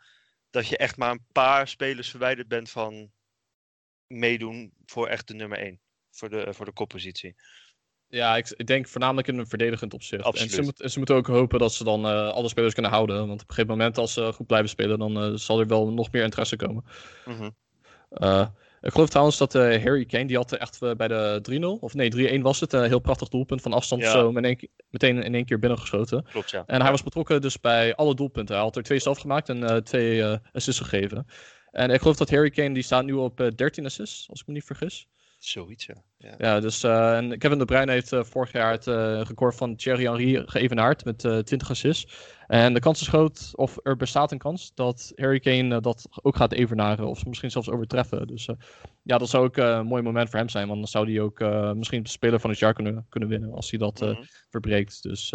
dat 0.50 0.68
je 0.68 0.78
echt 0.78 0.98
maar 0.98 1.12
een 1.12 1.26
paar 1.32 1.68
spelers 1.68 2.10
verwijderd 2.10 2.48
bent 2.48 2.70
van 2.70 3.12
meedoen 4.08 4.74
voor 4.86 5.08
echt 5.08 5.28
de 5.28 5.34
nummer 5.34 5.58
1. 5.58 5.80
Voor 6.12 6.30
de, 6.30 6.54
voor 6.54 6.66
de 6.66 6.72
koppositie. 6.72 7.36
Ja, 8.08 8.38
ik, 8.38 8.50
ik 8.50 8.68
denk 8.68 8.88
voornamelijk 8.88 9.28
in 9.28 9.38
een 9.38 9.48
verdedigend 9.48 9.94
opzicht. 9.94 10.38
En 10.38 10.50
ze, 10.50 10.62
moet, 10.62 10.82
en 10.82 10.90
ze 10.90 10.98
moeten 10.98 11.16
ook 11.16 11.28
hopen 11.28 11.60
dat 11.60 11.74
ze 11.74 11.84
dan 11.84 12.06
eh, 12.06 12.30
alle 12.30 12.50
spelers 12.50 12.74
kunnen 12.74 12.92
houden. 12.92 13.28
Want 13.28 13.42
op 13.42 13.50
een 13.50 13.56
gegeven 13.56 13.78
moment, 13.78 13.98
als 13.98 14.14
ze 14.14 14.34
goed 14.34 14.48
blijven 14.48 14.70
spelen, 14.70 15.00
dan 15.00 15.18
eh, 15.18 15.32
zal 15.34 15.60
er 15.60 15.68
wel 15.68 15.92
nog 15.92 16.12
meer 16.12 16.24
interesse 16.24 16.56
komen. 16.56 16.86
Eh, 18.10 18.48
ik 18.82 18.92
geloof 18.92 19.10
trouwens 19.10 19.38
dat 19.38 19.56
eh, 19.56 19.62
Harry 19.84 20.06
Kane, 20.06 20.26
die 20.26 20.36
had 20.36 20.52
echt 20.52 20.82
eh, 20.82 20.92
bij 20.92 21.08
de 21.08 21.42
3-0, 21.78 21.82
of 21.82 21.94
nee, 21.94 22.38
3-1 22.40 22.42
was 22.42 22.60
het, 22.60 22.74
een 22.74 22.84
heel 22.84 23.00
prachtig 23.00 23.28
doelpunt 23.28 23.62
van 23.62 23.74
afstand 23.74 24.02
Ja. 24.02 24.12
zo 24.12 24.32
met 24.32 24.44
één 24.44 24.56
keer- 24.58 24.70
meteen 24.90 25.24
in 25.24 25.34
één 25.36 25.46
keer 25.46 25.60
binnengeschoten. 25.60 26.24
Klopt, 26.24 26.50
ja. 26.50 26.64
En 26.68 26.82
hij 26.82 26.92
was 26.92 27.04
betrokken 27.04 27.42
dus 27.42 27.60
bij 27.60 27.96
alle 27.96 28.16
doelpunten. 28.16 28.56
Hij 28.56 28.64
had 28.64 28.76
er 28.76 28.84
twee 28.84 29.00
zelf 29.00 29.18
gemaakt 29.18 29.50
en 29.50 29.64
eh, 29.64 29.76
twee 29.78 30.24
assists 30.54 30.82
gegeven. 30.82 31.26
En 31.72 31.90
ik 31.90 32.02
geloof 32.02 32.16
dat 32.18 32.30
Harry 32.30 32.50
Kane, 32.50 32.74
die 32.74 32.84
staat 32.84 33.06
nu 33.06 33.14
op 33.14 33.40
eh 33.40 33.48
13 33.56 33.86
assists, 33.86 34.30
als 34.30 34.42
ik 34.42 34.48
me 34.48 34.54
niet 34.54 34.64
vergis. 34.64 35.08
Zoiets, 35.40 35.86
ja. 35.86 35.96
Ja. 36.20 36.36
Ja, 36.38 36.60
dus 36.60 36.84
eh, 36.84 37.18
en 37.18 37.38
Kevin 37.38 37.58
De 37.58 37.66
Bruyne 37.66 37.92
heeft 37.92 38.14
eh, 38.14 38.24
vorig 38.24 38.52
jaar 38.52 38.72
het 38.72 38.88
eh, 38.88 39.22
record 39.22 39.56
van 39.56 39.76
Thierry 39.76 40.04
Henry 40.04 40.44
geëvenaard 40.46 41.06
met 41.06 41.26
eh 41.26 41.38
20 41.38 41.70
assists. 41.70 42.28
En 42.48 42.74
de 42.74 42.80
kans 42.80 43.02
is 43.02 43.08
groot, 43.08 43.52
of 43.56 43.78
er 43.84 43.96
bestaat 43.96 44.32
een 44.32 44.38
kans, 44.38 44.72
dat 44.76 45.12
Harry 45.16 45.40
Kane 45.40 45.82
dat 45.82 46.08
ook 46.22 46.36
gaat 46.36 46.52
evenaren 46.52 47.08
of 47.08 47.26
misschien 47.26 47.52
zelfs 47.52 47.70
overtreffen. 47.70 48.28
Dus 48.28 48.50
ja, 49.04 49.18
dat 49.18 49.30
zou 49.30 49.46
ook 49.46 49.58
een 49.58 49.86
mooi 49.86 50.02
moment 50.04 50.30
voor 50.30 50.40
hem 50.40 50.50
zijn, 50.50 50.68
want 50.68 50.80
dan 50.80 50.88
zou 50.88 51.12
hij 51.12 51.22
ook 51.22 51.40
misschien 51.76 52.06
speler 52.06 52.40
van 52.40 52.50
het 52.50 52.60
jaar 52.60 52.74
kunnen, 52.74 53.06
kunnen 53.10 53.30
winnen 53.30 53.54
als 53.54 53.70
hij 53.70 53.80
dat 53.80 54.00
Mhm. 54.02 54.24
verbreekt. 54.50 55.04
Dus 55.04 55.30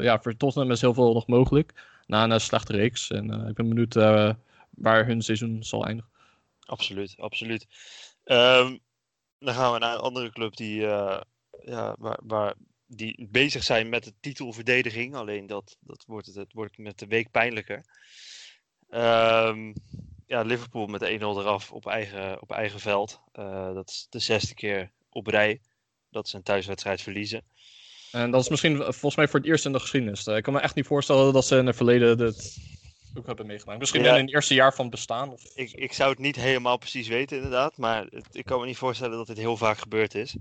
ja, 0.00 0.20
voor 0.20 0.36
Tottenham 0.36 0.70
is 0.70 0.80
heel 0.80 0.94
veel 0.94 1.12
nog 1.12 1.26
mogelijk 1.26 1.72
na 2.06 2.30
een 2.30 2.40
slechte 2.40 2.72
reeks. 2.72 3.10
En 3.10 3.30
ik 3.48 3.54
ben 3.54 3.68
benieuwd 3.68 3.94
waar 4.70 5.06
hun 5.06 5.22
seizoen 5.22 5.62
zal 5.62 5.86
eindigen. 5.86 6.10
Absoluut, 6.66 7.14
absoluut. 7.18 7.66
Ehm, 8.24 8.76
dan 9.40 9.54
gaan 9.54 9.72
we 9.72 9.78
naar 9.78 9.94
een 9.94 10.00
andere 10.00 10.30
club 10.30 10.56
die, 10.56 10.86
eh, 10.86 11.20
ja, 11.64 11.94
waar, 11.98 12.18
waar, 12.22 12.54
die 12.86 13.28
bezig 13.30 13.62
zijn 13.62 13.88
met 13.88 14.04
de 14.04 14.12
titelverdediging. 14.20 15.14
Alleen 15.14 15.46
dat, 15.46 15.76
dat 15.80 16.04
wordt, 16.06 16.34
het, 16.34 16.52
wordt 16.52 16.78
met 16.78 16.98
de 16.98 17.06
week 17.06 17.30
pijnlijker. 17.30 17.84
Ehm, 18.90 19.72
ja, 20.26 20.42
Liverpool 20.42 20.86
met 20.86 21.02
1-0 21.02 21.04
eraf 21.04 21.72
op 21.72 21.86
eigen, 21.86 22.42
op 22.42 22.50
eigen 22.50 22.80
veld. 22.80 23.20
Eh, 23.32 23.74
dat 23.74 23.88
is 23.88 24.06
de 24.10 24.18
zesde 24.18 24.54
keer 24.54 24.90
op 25.10 25.26
rij 25.26 25.60
dat 26.10 26.28
ze 26.28 26.36
een 26.36 26.42
thuiswedstrijd 26.42 27.02
verliezen. 27.02 27.42
En 28.12 28.30
dat 28.30 28.42
is 28.42 28.48
misschien 28.48 28.74
eh, 28.76 28.82
volgens 28.82 29.16
mij 29.16 29.28
voor 29.28 29.40
het 29.40 29.48
eerst 29.48 29.64
in 29.64 29.72
de 29.72 29.80
geschiedenis. 29.80 30.26
Ik 30.26 30.42
kan 30.42 30.52
me 30.52 30.60
echt 30.60 30.74
niet 30.74 30.86
voorstellen 30.86 31.32
dat 31.32 31.46
ze 31.46 31.56
in 31.56 31.66
het 31.66 31.76
verleden 31.76 32.18
dit 32.18 32.58
ook 33.14 33.26
hebben 33.26 33.46
meegemaakt. 33.46 33.78
Misschien 33.78 34.02
Ja. 34.02 34.16
in 34.16 34.24
het 34.24 34.34
eerste 34.34 34.54
jaar 34.54 34.74
van 34.74 34.84
het 34.84 34.94
bestaan. 34.94 35.30
Of... 35.32 35.42
Ik, 35.54 35.70
ik 35.72 35.92
zou 35.92 36.10
het 36.10 36.18
niet 36.18 36.36
helemaal 36.36 36.76
precies 36.78 37.08
weten, 37.08 37.36
inderdaad. 37.36 37.76
Maar 37.76 38.04
het- 38.10 38.28
ik 38.36 38.44
kan 38.44 38.60
me 38.60 38.66
niet 38.66 38.76
voorstellen 38.76 39.16
dat 39.16 39.26
dit 39.26 39.36
heel 39.36 39.56
vaak 39.56 39.78
gebeurd 39.78 40.14
is. 40.14 40.36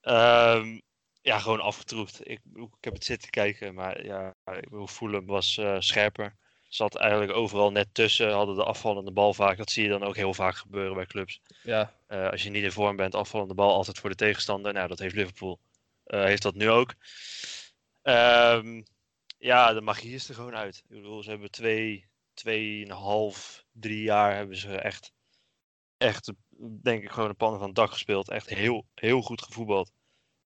Ehm, 0.00 0.78
ja, 1.22 1.38
gewoon 1.38 1.60
afgetroefd. 1.60 2.20
Ik, 2.28 2.40
ik 2.54 2.68
heb 2.80 2.92
het 2.92 3.04
zitten 3.04 3.30
kijken, 3.30 3.74
maar 3.74 4.04
ja, 4.04 4.34
ik 4.44 4.68
bedoel, 4.68 4.86
Fulham 4.86 5.26
was 5.26 5.58
eh, 5.58 5.76
scherper. 5.78 6.36
Zat 6.68 6.96
eigenlijk 6.96 7.32
overal 7.32 7.70
net 7.72 7.88
tussen, 7.94 8.32
hadden 8.32 8.54
de 8.56 8.64
afvallende 8.64 9.10
bal 9.10 9.34
vaak. 9.34 9.56
Dat 9.56 9.70
zie 9.70 9.82
je 9.82 9.88
dan 9.88 10.02
ook 10.04 10.16
heel 10.16 10.34
vaak 10.34 10.56
gebeuren 10.56 10.94
bij 10.94 11.06
clubs. 11.06 11.40
Ja, 11.62 11.96
Eh, 12.06 12.28
als 12.30 12.42
je 12.42 12.50
niet 12.50 12.62
in 12.64 12.72
vorm 12.72 12.96
bent, 12.96 13.14
afvallende 13.14 13.54
bal 13.54 13.72
altijd 13.72 13.98
voor 13.98 14.10
de 14.10 14.16
tegenstander. 14.16 14.72
Nou, 14.72 14.88
dat 14.88 14.98
heeft 14.98 15.14
Liverpool. 15.14 15.58
Eh, 16.04 16.22
heeft 16.24 16.42
dat 16.42 16.54
nu 16.54 16.70
ook. 16.70 16.94
Ehm, 18.02 18.82
ja, 19.38 19.72
de 19.72 19.80
magie 19.80 20.14
is 20.14 20.28
er 20.28 20.34
gewoon 20.34 20.56
uit. 20.56 20.76
Ik 20.76 20.96
bedoel, 20.96 21.22
ze 21.22 21.30
hebben 21.30 21.50
twee, 21.50 22.08
tweeënhalf, 22.34 23.64
drie 23.72 24.02
jaar 24.02 24.36
hebben 24.36 24.56
ze 24.56 24.78
echt, 24.78 25.12
echt, 25.96 26.32
denk 26.82 27.02
ik, 27.02 27.10
gewoon 27.10 27.28
de 27.28 27.34
pannen 27.34 27.58
van 27.58 27.68
het 27.68 27.76
dak 27.76 27.92
gespeeld. 27.92 28.30
Echt 28.30 28.48
heel, 28.48 28.86
heel 28.94 29.22
goed 29.22 29.42
gevoetbald. 29.42 29.92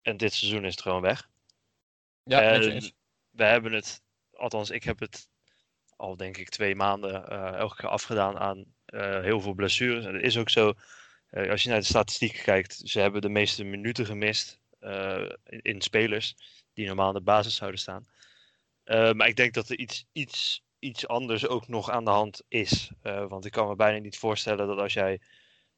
En 0.02 0.16
dit 0.16 0.34
seizoen 0.34 0.64
is 0.64 0.70
het 0.70 0.82
gewoon 0.82 1.00
weg. 1.00 1.28
ja 2.24 2.52
eens. 2.52 2.92
we 3.30 3.44
hebben 3.44 3.72
het, 3.72 4.02
althans 4.32 4.70
ik 4.70 4.84
heb 4.84 4.98
het 4.98 5.28
al 5.96 6.16
denk 6.16 6.36
ik 6.36 6.48
twee 6.48 6.74
maanden 6.74 7.28
eh, 7.28 7.54
elke 7.54 7.76
keer 7.76 7.88
afgedaan 7.88 8.38
aan 8.38 8.64
eh, 8.84 9.20
heel 9.20 9.40
veel 9.40 9.54
blessures. 9.54 10.04
En 10.04 10.12
dat 10.12 10.22
is 10.22 10.36
ook 10.36 10.50
zo. 10.50 10.74
Eh, 11.26 11.50
als 11.50 11.62
je 11.62 11.68
naar 11.68 11.78
de 11.78 11.84
statistieken 11.84 12.42
kijkt, 12.42 12.80
ze 12.84 13.00
hebben 13.00 13.20
de 13.20 13.28
meeste 13.28 13.64
minuten 13.64 14.06
gemist 14.06 14.58
in, 14.80 15.60
in 15.62 15.80
spelers 15.80 16.34
die 16.72 16.86
normaal 16.86 17.08
in 17.08 17.14
de 17.14 17.20
basis 17.20 17.54
zouden 17.54 17.80
staan. 17.80 18.06
Eh, 18.90 19.12
maar 19.12 19.28
ik 19.28 19.36
denk 19.36 19.54
dat 19.54 19.68
er 19.68 19.78
iets, 19.78 20.06
iets, 20.12 20.64
iets 20.78 21.08
anders 21.08 21.46
ook 21.46 21.68
nog 21.68 21.90
aan 21.90 22.04
de 22.04 22.10
hand 22.10 22.42
is. 22.48 22.90
Eh, 23.02 23.26
want 23.26 23.44
ik 23.44 23.52
kan 23.52 23.68
me 23.68 23.74
bijna 23.74 23.98
niet 23.98 24.18
voorstellen 24.18 24.66
dat 24.66 24.78
als 24.78 24.92
jij 24.92 25.20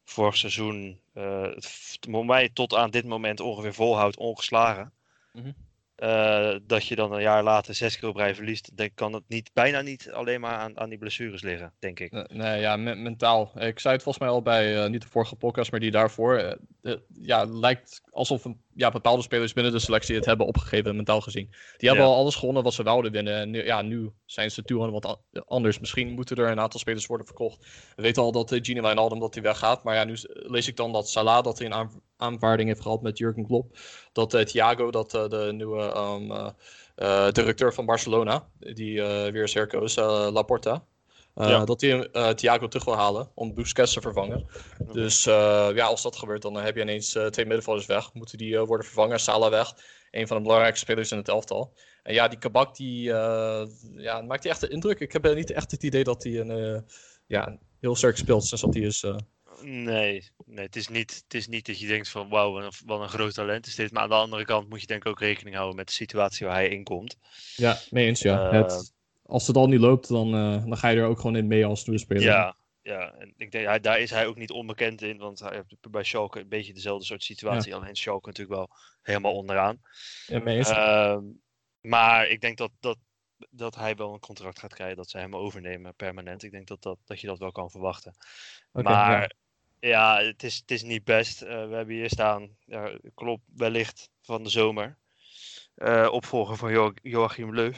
vorig 0.05 0.37
seizoen, 0.37 1.01
eh, 1.13 1.43
het 1.43 1.99
voor 2.11 2.25
mij 2.25 2.49
tot 2.49 2.75
aan 2.75 2.91
dit 2.91 3.05
moment 3.05 3.41
ongeveer 3.41 3.75
volhoudt 3.75 4.17
ongeslagen. 4.17 4.93
Mhm. 5.33 5.53
Eh, 6.03 6.55
dat 6.67 6.87
je 6.87 6.95
dan 6.95 7.13
een 7.13 7.21
jaar 7.23 7.43
later 7.43 7.75
zes 7.75 7.99
keer 7.99 8.09
op 8.09 8.17
rij 8.17 8.35
verliest, 8.35 8.77
dan 8.77 8.91
kan 8.95 9.13
het 9.13 9.23
niet, 9.29 9.51
bijna 9.53 9.81
niet 9.81 10.11
alleen 10.13 10.41
maar 10.41 10.55
aan, 10.57 10.79
aan 10.79 10.89
die 10.89 10.99
blessures 10.99 11.43
liggen, 11.43 11.73
denk 11.79 12.01
ik. 12.01 12.13
Nee, 12.13 12.25
nee, 12.29 12.61
ja, 12.61 12.77
me- 12.77 12.95
mentaal. 12.95 13.51
Ik 13.59 13.79
zei 13.79 13.95
het 13.95 14.03
volgens 14.03 14.19
mij 14.25 14.29
al 14.29 14.43
bij, 14.43 14.83
eh, 14.85 14.91
niet 14.91 15.03
de 15.03 15.09
vorige 15.09 15.37
podcast, 15.37 15.71
maar 15.71 15.81
die 15.81 15.91
daarvoor. 15.91 16.37
Eh, 16.37 16.53
eh, 16.83 16.99
ja, 17.21 17.45
lijkt 17.45 18.03
alsof 18.11 18.45
een, 18.45 18.61
ja, 18.75 18.91
bepaalde 18.91 19.23
spelers 19.23 19.53
binnen 19.53 19.73
de 19.73 19.79
selectie 19.79 20.15
het 20.17 20.25
hebben 20.25 20.47
opgegeven, 20.47 20.97
mentaal 20.97 21.21
gezien. 21.21 21.47
Die 21.77 21.89
hebben 21.89 22.07
Ja. 22.07 22.13
al 22.13 22.19
alles 22.19 22.35
gewonnen 22.35 22.63
wat 22.63 22.75
ze 22.75 22.83
wouden 22.83 23.13
winnen. 23.13 23.35
En 23.35 23.51
nu, 23.51 23.65
ja, 23.65 23.83
nu 23.83 24.11
zijn 24.25 24.51
ze 24.51 24.63
toe 24.63 24.83
aan 24.83 24.91
wat 24.91 25.21
anders. 25.47 25.79
Misschien 25.79 26.11
moeten 26.13 26.37
er 26.37 26.51
een 26.51 26.61
aantal 26.61 26.81
spelers 26.81 27.07
worden 27.07 27.27
verkocht. 27.27 27.59
We 27.97 28.03
weten 28.03 28.23
al 28.23 28.33
dat 28.33 28.59
Gini 28.63 28.81
Wijnaldum 28.81 29.21
dat 29.21 29.35
hij 29.35 29.43
weggaat. 29.43 29.85
Maar 29.85 29.95
ja, 29.95 30.05
nu 30.05 30.17
lees 30.33 30.69
ik 30.69 30.77
dan 30.77 30.93
dat 30.93 31.09
Salah 31.09 31.43
dat 31.45 31.59
hij 31.59 31.71
aan- 31.71 32.03
aanvaarding 32.23 32.69
heeft 32.69 32.81
gehad 32.81 33.03
met 33.03 33.19
Jurgen 33.19 33.47
Klopp. 33.47 33.79
Dat 34.13 34.35
eh, 34.35 34.45
Thiago, 34.45 34.91
dat 34.91 35.15
eh, 35.15 35.29
de 35.29 35.53
nieuwe 35.53 35.83
ehm, 35.83 36.53
eh, 36.95 37.31
directeur 37.31 37.75
van 37.75 37.87
Barcelona, 37.87 38.49
die 38.59 39.03
weer 39.03 39.43
is 39.43 39.55
herkoos, 39.55 39.95
Laporta. 39.97 40.85
Ja. 41.35 41.65
Dat 41.65 41.81
hij 41.81 42.09
Thiago 42.35 42.69
terug 42.69 42.85
wil 42.85 42.97
halen 42.97 43.31
om 43.35 43.55
Busquets 43.55 43.93
te 43.93 44.01
vervangen. 44.01 44.47
Dus 44.93 45.25
ja, 45.25 45.85
als 45.85 46.03
dat 46.03 46.17
gebeurt, 46.17 46.43
dan 46.43 46.55
heb 46.55 46.77
je 46.77 46.83
ineens 46.83 47.11
twee 47.11 47.47
middenvelders 47.47 47.87
weg. 47.87 48.15
Moeten 48.15 48.39
die 48.39 48.59
worden 48.59 48.87
vervangen? 48.87 49.21
Salah 49.21 49.51
weg. 49.51 49.75
Een 50.11 50.27
van 50.27 50.37
de 50.37 50.43
belangrijkste 50.43 50.85
spelers 50.85 51.11
in 51.11 51.17
het 51.19 51.29
elftal. 51.29 51.73
En 52.03 52.15
ja, 52.15 52.29
die 52.29 52.39
Kabak, 52.39 52.77
die 52.77 53.03
ja, 53.97 54.23
maakt 54.27 54.43
hij 54.43 54.53
echt 54.53 54.61
de 54.61 54.69
indruk. 54.69 55.01
Ik 55.01 55.13
heb 55.13 55.35
niet 55.35 55.51
echt 55.51 55.71
het 55.71 55.83
idee 55.83 56.05
dat 56.05 56.23
hij 56.23 56.41
een, 56.41 56.85
ja, 57.27 57.59
heel 57.81 57.97
sterk 57.97 58.17
speelt 58.17 58.45
sinds 58.45 58.65
dat 58.65 58.75
hij 58.75 58.83
is. 58.83 59.05
Nee, 59.65 60.31
nee 60.45 60.65
het, 60.65 60.77
is 60.77 60.89
niet, 60.89 61.23
het 61.25 61.35
is 61.35 61.47
niet 61.47 61.67
dat 61.67 61.79
je 61.79 61.87
denkt 61.87 62.09
van 62.09 62.29
wauw, 62.29 62.71
wat 62.85 63.01
een, 63.01 63.09
groot 63.09 63.35
talent 63.35 63.67
is 63.67 63.75
dit. 63.75 63.93
Maar 63.93 64.03
aan 64.03 64.09
de 64.09 64.15
andere 64.15 64.45
kant 64.45 64.69
moet 64.69 64.81
je 64.81 64.87
denk 64.87 65.05
ik 65.05 65.11
ook 65.11 65.21
rekening 65.21 65.57
houden 65.57 65.77
met 65.77 65.87
de 65.87 65.93
situatie 65.93 66.47
waar 66.47 66.55
hij 66.55 66.69
in 66.69 66.85
komt. 66.85 67.17
Ja, 67.57 67.79
mee 67.91 68.07
eens, 68.07 68.21
ja. 68.21 68.51
Eh, 68.51 68.61
het, 68.61 68.93
als 69.23 69.47
het 69.47 69.57
al 69.57 69.67
niet 69.67 69.81
loopt, 69.81 70.09
dan, 70.09 70.35
eh, 70.35 70.65
dan 70.65 70.77
ga 70.77 70.89
je 70.89 71.01
er 71.01 71.07
ook 71.07 71.21
gewoon 71.21 71.37
in 71.37 71.47
mee 71.47 71.67
als 71.67 71.85
nieuwe 71.85 72.01
speler. 72.01 72.23
Ja, 72.23 72.57
ja, 72.83 73.13
en 73.13 73.35
ik 73.37 73.51
denk, 73.51 73.67
hij, 73.67 73.81
daar 73.81 74.01
is 74.01 74.11
hij 74.11 74.27
ook 74.27 74.37
niet 74.37 74.51
onbekend 74.51 75.03
in, 75.03 75.19
want 75.19 75.41
hij 75.41 75.55
heeft 75.55 75.91
bij 75.91 76.05
Schalke 76.05 76.41
een 76.41 76.49
beetje 76.49 76.73
dezelfde 76.73 77.05
soort 77.05 77.25
situatie. 77.25 77.75
Alleen 77.75 77.97
Schalke 77.97 78.27
natuurlijk 78.27 78.59
wel 78.59 78.71
helemaal 79.03 79.35
onderaan. 79.35 79.81
Ja, 80.27 80.39
mee 80.39 80.57
eens. 80.57 80.71
Ehm, 80.71 81.25
maar 81.81 82.29
ik 82.29 82.41
denk 82.41 82.57
dat, 82.57 82.71
dat 82.81 82.97
dat 83.51 83.75
hij 83.75 83.95
wel 83.95 84.13
een 84.13 84.21
contract 84.21 84.59
gaat 84.59 84.75
krijgen, 84.75 84.97
dat 84.97 85.11
ze 85.11 85.19
hem 85.19 85.37
overnemen 85.37 85.95
permanent. 85.95 86.43
Ik 86.43 86.51
denk 86.51 86.67
dat, 86.67 86.83
dat, 86.83 86.99
dat 87.05 87.21
je 87.21 87.27
dat 87.27 87.39
wel 87.39 87.53
kan 87.53 87.71
verwachten. 87.71 88.15
Oké, 88.73 88.83
maar 88.83 89.35
ja, 89.89 90.23
het, 90.23 90.43
is, 90.43 90.57
het 90.57 90.71
is 90.71 90.83
niet 90.83 91.05
best. 91.05 91.43
Eh, 91.43 91.49
we 91.49 91.75
hebben 91.75 91.95
hier 91.95 92.11
staan, 92.11 92.57
ja, 92.65 92.99
klopt 93.15 93.43
wellicht 93.57 94.11
van 94.21 94.43
de 94.43 94.49
zomer. 94.49 94.99
Eh, 95.75 96.09
opvolger 96.11 96.57
van 96.57 96.73
Jo- 96.73 96.95
Joachim 97.03 97.55
Löw. 97.55 97.73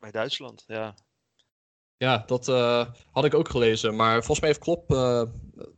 Bij 0.00 0.10
Duitsland, 0.10 0.64
ja. 0.66 0.94
Ja, 1.96 2.22
dat 2.26 2.48
eh, 2.48 2.86
had 3.10 3.24
ik 3.24 3.34
ook 3.34 3.48
gelezen. 3.48 3.96
Maar 3.96 4.14
volgens 4.14 4.40
mij 4.40 4.48
heeft 4.48 4.60
Klopp... 4.60 4.90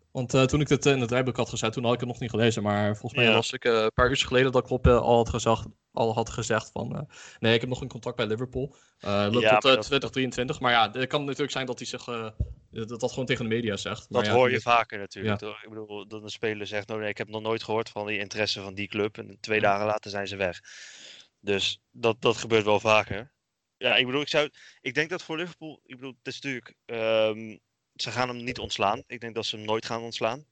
eh, 0.08 0.12
want 0.12 0.34
eh, 0.34 0.42
toen 0.42 0.60
ik 0.60 0.68
dit 0.68 0.86
in 0.86 1.00
het 1.00 1.10
rijboek 1.10 1.36
had 1.36 1.48
gezet, 1.48 1.72
toen 1.72 1.84
had 1.84 1.92
ik 1.94 2.00
het 2.00 2.08
nog 2.08 2.18
niet 2.20 2.30
gelezen. 2.30 2.62
Maar 2.62 2.96
volgens 2.96 3.14
mij 3.20 3.24
Ja. 3.30 3.32
las 3.36 3.52
ik 3.52 3.64
eh, 3.64 3.72
een 3.82 3.92
paar 3.94 4.08
uur 4.10 4.16
geleden 4.16 4.52
dat 4.52 4.66
Klopp 4.66 4.86
eh, 4.86 4.98
al, 5.00 5.16
had 5.16 5.28
gezegd, 5.28 5.66
al 5.92 6.14
had 6.14 6.30
gezegd 6.30 6.70
van... 6.72 6.96
eh, 6.96 7.02
nee, 7.38 7.54
ik 7.54 7.60
heb 7.60 7.68
nog 7.68 7.80
een 7.80 7.88
contract 7.88 8.16
bij 8.16 8.26
Liverpool. 8.26 8.74
Eh 8.98 9.10
loopt 9.30 9.40
Ja, 9.44 9.54
tot 9.54 9.62
maar 9.62 9.72
eh, 9.72 9.76
dat- 9.78 9.86
2023. 9.86 10.60
Maar 10.60 10.72
ja, 10.72 10.90
het 10.92 11.06
kan 11.06 11.20
natuurlijk 11.24 11.50
zijn 11.52 11.66
dat 11.66 11.78
hij 11.78 11.86
zich... 11.86 12.06
eh, 12.08 12.28
dat 12.70 13.00
dat 13.00 13.10
gewoon 13.10 13.26
tegen 13.26 13.48
de 13.48 13.54
media 13.54 13.76
zegt. 13.76 14.10
Maar 14.10 14.22
Dat 14.24 14.32
hoor 14.32 14.50
je 14.50 14.60
vaker 14.60 14.98
natuurlijk. 14.98 15.38
toch? 15.38 15.62
Ik 15.62 15.68
bedoel, 15.68 16.08
dat 16.08 16.22
een 16.22 16.28
speler 16.28 16.66
zegt, 16.66 16.88
nou 16.88 17.00
nee, 17.00 17.08
ik 17.08 17.18
heb 17.18 17.28
nog 17.28 17.42
nooit 17.42 17.62
gehoord 17.62 17.88
van 17.88 18.06
die 18.06 18.18
interesse 18.18 18.60
van 18.60 18.74
die 18.74 18.88
club. 18.88 19.18
En 19.18 19.36
twee 19.40 19.60
dagen 19.60 19.86
later 19.86 20.10
zijn 20.10 20.26
ze 20.28 20.36
weg. 20.36 20.60
Dus 21.40 21.80
dat, 21.90 22.16
dat 22.20 22.36
gebeurt 22.36 22.64
wel 22.64 22.80
vaker. 22.80 23.32
Ja, 23.76 23.96
ik 23.96 24.06
bedoel, 24.06 24.20
ik, 24.20 24.28
zou, 24.28 24.48
ik 24.80 24.94
denk 24.94 25.10
dat 25.10 25.22
voor 25.22 25.36
Liverpool, 25.36 25.80
ik 25.84 25.96
bedoel, 25.96 26.14
het 26.22 26.34
is 26.34 26.40
natuurlijk, 26.40 26.74
ehm, 26.84 27.56
ze 28.02 28.10
gaan 28.10 28.28
hem 28.28 28.44
niet 28.44 28.58
ontslaan. 28.58 29.02
Ik 29.06 29.20
denk 29.20 29.34
dat 29.34 29.46
ze 29.46 29.56
hem 29.56 29.64
nooit 29.64 29.86
gaan 29.86 30.02
ontslaan. 30.02 30.44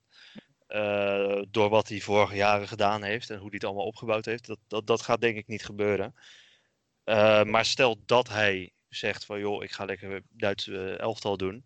Eh, 0.66 1.42
door 1.50 1.68
wat 1.68 1.88
hij 1.88 2.00
vorige 2.00 2.34
jaren 2.36 2.68
gedaan 2.68 3.02
heeft 3.02 3.30
en 3.30 3.36
hoe 3.36 3.46
hij 3.46 3.54
het 3.54 3.64
allemaal 3.64 3.84
opgebouwd 3.86 4.24
heeft. 4.24 4.46
Dat, 4.46 4.58
dat, 4.68 4.86
dat 4.86 5.02
gaat 5.02 5.20
denk 5.20 5.36
ik 5.36 5.46
niet 5.46 5.64
gebeuren. 5.64 6.14
Eh, 7.04 7.42
maar 7.42 7.64
stel 7.64 8.02
dat 8.06 8.28
hij 8.28 8.72
zegt 8.88 9.24
van 9.24 9.38
joh, 9.38 9.62
ik 9.62 9.72
ga 9.72 9.84
lekker 9.84 10.22
Duitse 10.28 10.90
eh, 10.90 10.98
elftal 10.98 11.36
doen. 11.36 11.64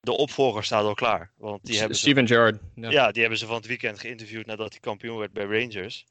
De 0.00 0.12
opvolger 0.16 0.64
staat 0.64 0.84
al 0.84 0.94
klaar. 0.94 1.32
Want 1.36 1.64
die 1.64 1.78
hebben 1.78 1.96
ze 1.96 2.02
Steven 2.02 2.26
Gerrard. 2.26 2.60
Ja. 2.74 2.90
ja. 2.90 3.12
die 3.12 3.20
hebben 3.20 3.38
ze 3.38 3.46
van 3.46 3.56
het 3.56 3.66
weekend 3.66 4.00
geïnterviewd 4.00 4.46
nadat 4.46 4.70
hij 4.70 4.80
kampioen 4.80 5.18
werd 5.18 5.32
bij 5.32 5.44
Rangers. 5.44 6.06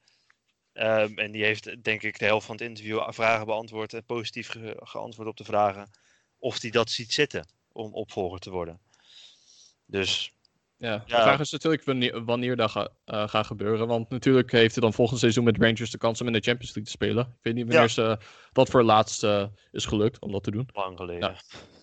Ehm, 0.74 1.18
en 1.18 1.32
die 1.32 1.44
heeft, 1.44 1.84
denk 1.84 2.04
ik, 2.04 2.20
de 2.20 2.26
helft 2.26 2.46
van 2.46 2.56
het 2.56 2.64
interview 2.64 3.12
vragen 3.12 3.46
beantwoord 3.46 3.94
en 3.94 4.04
positief 4.04 4.48
ge- 4.48 4.80
geantwoord 4.84 5.28
op 5.28 5.38
de 5.38 5.44
vragen 5.44 5.90
of 6.40 6.62
hij 6.62 6.72
dat 6.72 6.90
ziet 6.90 7.14
zitten 7.14 7.48
om 7.72 7.94
opvolger 7.94 8.40
te 8.40 8.50
worden. 8.50 8.80
Dus 9.92 10.32
Ja, 10.78 10.98
de 10.98 11.04
Ja. 11.06 11.22
vraag 11.22 11.40
is 11.40 11.52
natuurlijk 11.52 11.84
wanneer, 11.84 12.24
wanneer 12.26 12.56
dat 12.56 12.72
ga- 12.72 12.90
eh, 13.06 13.28
gaat 13.28 13.46
gebeuren. 13.46 13.88
Want 13.88 14.10
natuurlijk 14.10 14.52
heeft 14.52 14.74
hij 14.76 14.84
dan 14.84 14.94
volgend 14.94 15.20
seizoen 15.20 15.44
met 15.44 15.58
Rangers 15.58 15.92
de 15.92 15.98
kans 15.98 16.22
om 16.22 16.28
in 16.28 16.34
de 16.34 16.40
Champions 16.40 16.76
League 16.76 16.84
te 16.84 16.90
spelen. 16.92 17.26
Ik 17.26 17.40
weet 17.42 17.54
niet 17.54 17.64
wanneer 17.64 17.82
Ja. 17.82 17.88
ze, 17.88 18.18
dat 18.52 18.70
voor 18.70 18.84
laatst 18.84 19.24
eh, 19.24 19.46
is 19.72 19.86
gelukt 19.86 20.20
om 20.22 20.32
dat 20.32 20.44
te 20.44 20.52
doen. 20.52 20.70
lang 20.74 20.98
geleden. 20.98 21.36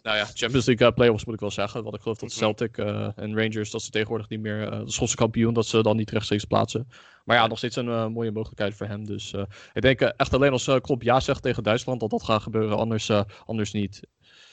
Nou 0.02 0.16
ja, 0.16 0.24
Champions 0.24 0.66
League 0.66 0.86
eh, 0.86 0.94
playoffs 0.94 1.24
moet 1.24 1.34
ik 1.34 1.40
wel 1.40 1.50
zeggen. 1.50 1.82
Want 1.82 1.94
ik 1.94 2.00
geloof 2.00 2.18
dat 2.18 2.28
Mhm. 2.28 2.38
Celtic 2.38 2.78
en 2.78 3.36
Rangers, 3.36 3.70
dat 3.70 3.82
ze 3.82 3.90
tegenwoordig 3.90 4.28
niet 4.28 4.40
meer 4.40 4.70
de 4.70 4.90
Schotse 4.90 5.16
kampioen, 5.16 5.54
dat 5.54 5.66
ze 5.66 5.82
dan 5.82 5.96
niet 5.96 6.10
rechtstreeks 6.10 6.44
plaatsen. 6.44 6.88
Maar 7.24 7.36
ja, 7.36 7.46
nog 7.46 7.58
steeds 7.58 7.76
een 7.76 8.12
mooie 8.12 8.30
mogelijkheid 8.32 8.74
voor 8.74 8.86
hem. 8.86 9.04
Dus 9.06 9.32
ik 9.72 9.82
denk 9.82 10.00
echt 10.00 10.34
alleen 10.34 10.52
als 10.52 10.66
uh, 10.66 10.76
Klopp 10.80 11.02
ja 11.02 11.20
zegt 11.20 11.42
tegen 11.42 11.62
Duitsland 11.62 12.00
dat 12.00 12.10
dat 12.10 12.22
gaat 12.22 12.42
gebeuren. 12.42 12.76
Anders, 12.76 13.10
anders 13.44 13.72
niet. 13.72 14.00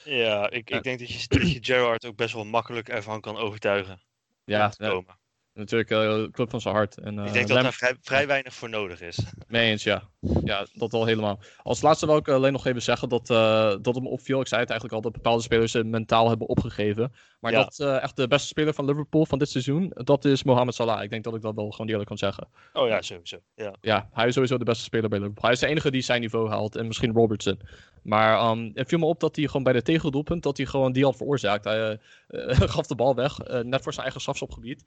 Ja, 0.06 0.50
ik, 0.50 0.70
ik 0.70 0.82
denk 0.82 0.98
dat 0.98 1.08
je, 1.08 1.28
dat 1.28 1.52
je 1.52 1.64
Gerrard 1.64 2.06
ook 2.06 2.16
best 2.16 2.34
wel 2.34 2.44
makkelijk 2.44 2.88
ervan 2.88 3.20
kan 3.20 3.36
overtuigen. 3.36 4.02
Ja, 4.44 4.72
ja, 4.76 4.88
komen. 4.88 5.18
Natuurlijk 5.56 5.90
uh, 5.90 6.24
club 6.30 6.50
van 6.50 6.60
zijn 6.60 6.74
hart. 6.74 6.98
En, 6.98 7.18
ik 7.18 7.26
eh, 7.26 7.32
denk 7.32 7.48
dat 7.48 7.62
daar 7.62 7.72
vrij, 7.72 7.96
vrij 8.00 8.26
weinig 8.26 8.54
voor 8.54 8.68
nodig 8.68 9.00
is. 9.00 9.18
Mee 9.48 9.70
eens, 9.70 9.82
ja. 9.82 10.02
Ja, 10.44 10.66
dat 10.72 10.92
wel 10.92 11.06
helemaal. 11.06 11.40
Als 11.62 11.82
laatste 11.82 12.06
wil 12.06 12.16
ik 12.16 12.28
alleen 12.28 12.52
nog 12.52 12.66
even 12.66 12.82
zeggen 12.82 13.08
dat, 13.08 13.30
eh 13.30 13.68
dat 13.82 13.94
het 13.94 14.02
me 14.02 14.08
opviel. 14.08 14.40
Ik 14.40 14.46
zei 14.46 14.60
het 14.60 14.70
eigenlijk 14.70 14.98
al, 14.98 15.10
dat 15.10 15.22
bepaalde 15.22 15.42
spelers 15.42 15.72
het 15.72 15.86
mentaal 15.86 16.28
hebben 16.28 16.48
opgegeven. 16.48 17.12
Maar 17.40 17.52
Ja. 17.52 17.62
dat 17.62 17.78
eh, 17.78 18.02
echt 18.02 18.16
de 18.16 18.28
beste 18.28 18.46
speler 18.48 18.74
van 18.74 18.84
Liverpool 18.84 19.26
van 19.26 19.38
dit 19.38 19.50
seizoen, 19.50 19.90
dat 19.94 20.24
is 20.24 20.42
Mohamed 20.42 20.74
Salah. 20.74 21.02
Ik 21.02 21.10
denk 21.10 21.24
dat 21.24 21.34
ik 21.34 21.42
dat 21.42 21.54
wel 21.54 21.70
gewoon 21.70 21.88
eerlijk 21.88 22.08
kan 22.08 22.18
zeggen. 22.18 22.48
Oh 22.72 22.88
ja, 22.88 23.02
sowieso. 23.02 23.38
Ja. 23.54 23.74
Ja, 23.80 24.08
hij 24.12 24.26
is 24.26 24.32
sowieso 24.32 24.58
de 24.58 24.64
beste 24.64 24.84
speler 24.84 25.08
bij 25.08 25.18
Liverpool. 25.18 25.44
Hij 25.44 25.52
is 25.52 25.60
de 25.60 25.66
enige 25.66 25.90
die 25.90 26.02
zijn 26.02 26.20
niveau 26.20 26.48
haalt 26.48 26.76
en 26.76 26.86
misschien 26.86 27.12
Robertson. 27.12 27.60
Maar 28.06 28.38
ehm, 28.38 28.70
het 28.74 28.88
viel 28.88 28.98
me 28.98 29.04
op 29.04 29.20
dat 29.20 29.36
hij 29.36 29.46
gewoon 29.46 29.62
bij 29.62 29.72
de 29.72 29.82
tegendoelpunt, 29.82 30.42
dat 30.42 30.56
hij 30.56 30.66
gewoon 30.66 30.92
die 30.92 31.04
had 31.04 31.16
veroorzaakt. 31.16 31.64
Hij 31.64 31.98
eh, 32.26 32.50
eh, 32.50 32.60
gaf 32.74 32.86
de 32.86 32.94
bal 32.94 33.14
weg, 33.14 33.38
eh, 33.38 33.60
net 33.60 33.82
voor 33.82 33.92
zijn 33.92 34.04
eigen 34.04 34.20
strafschopgebied. 34.20 34.84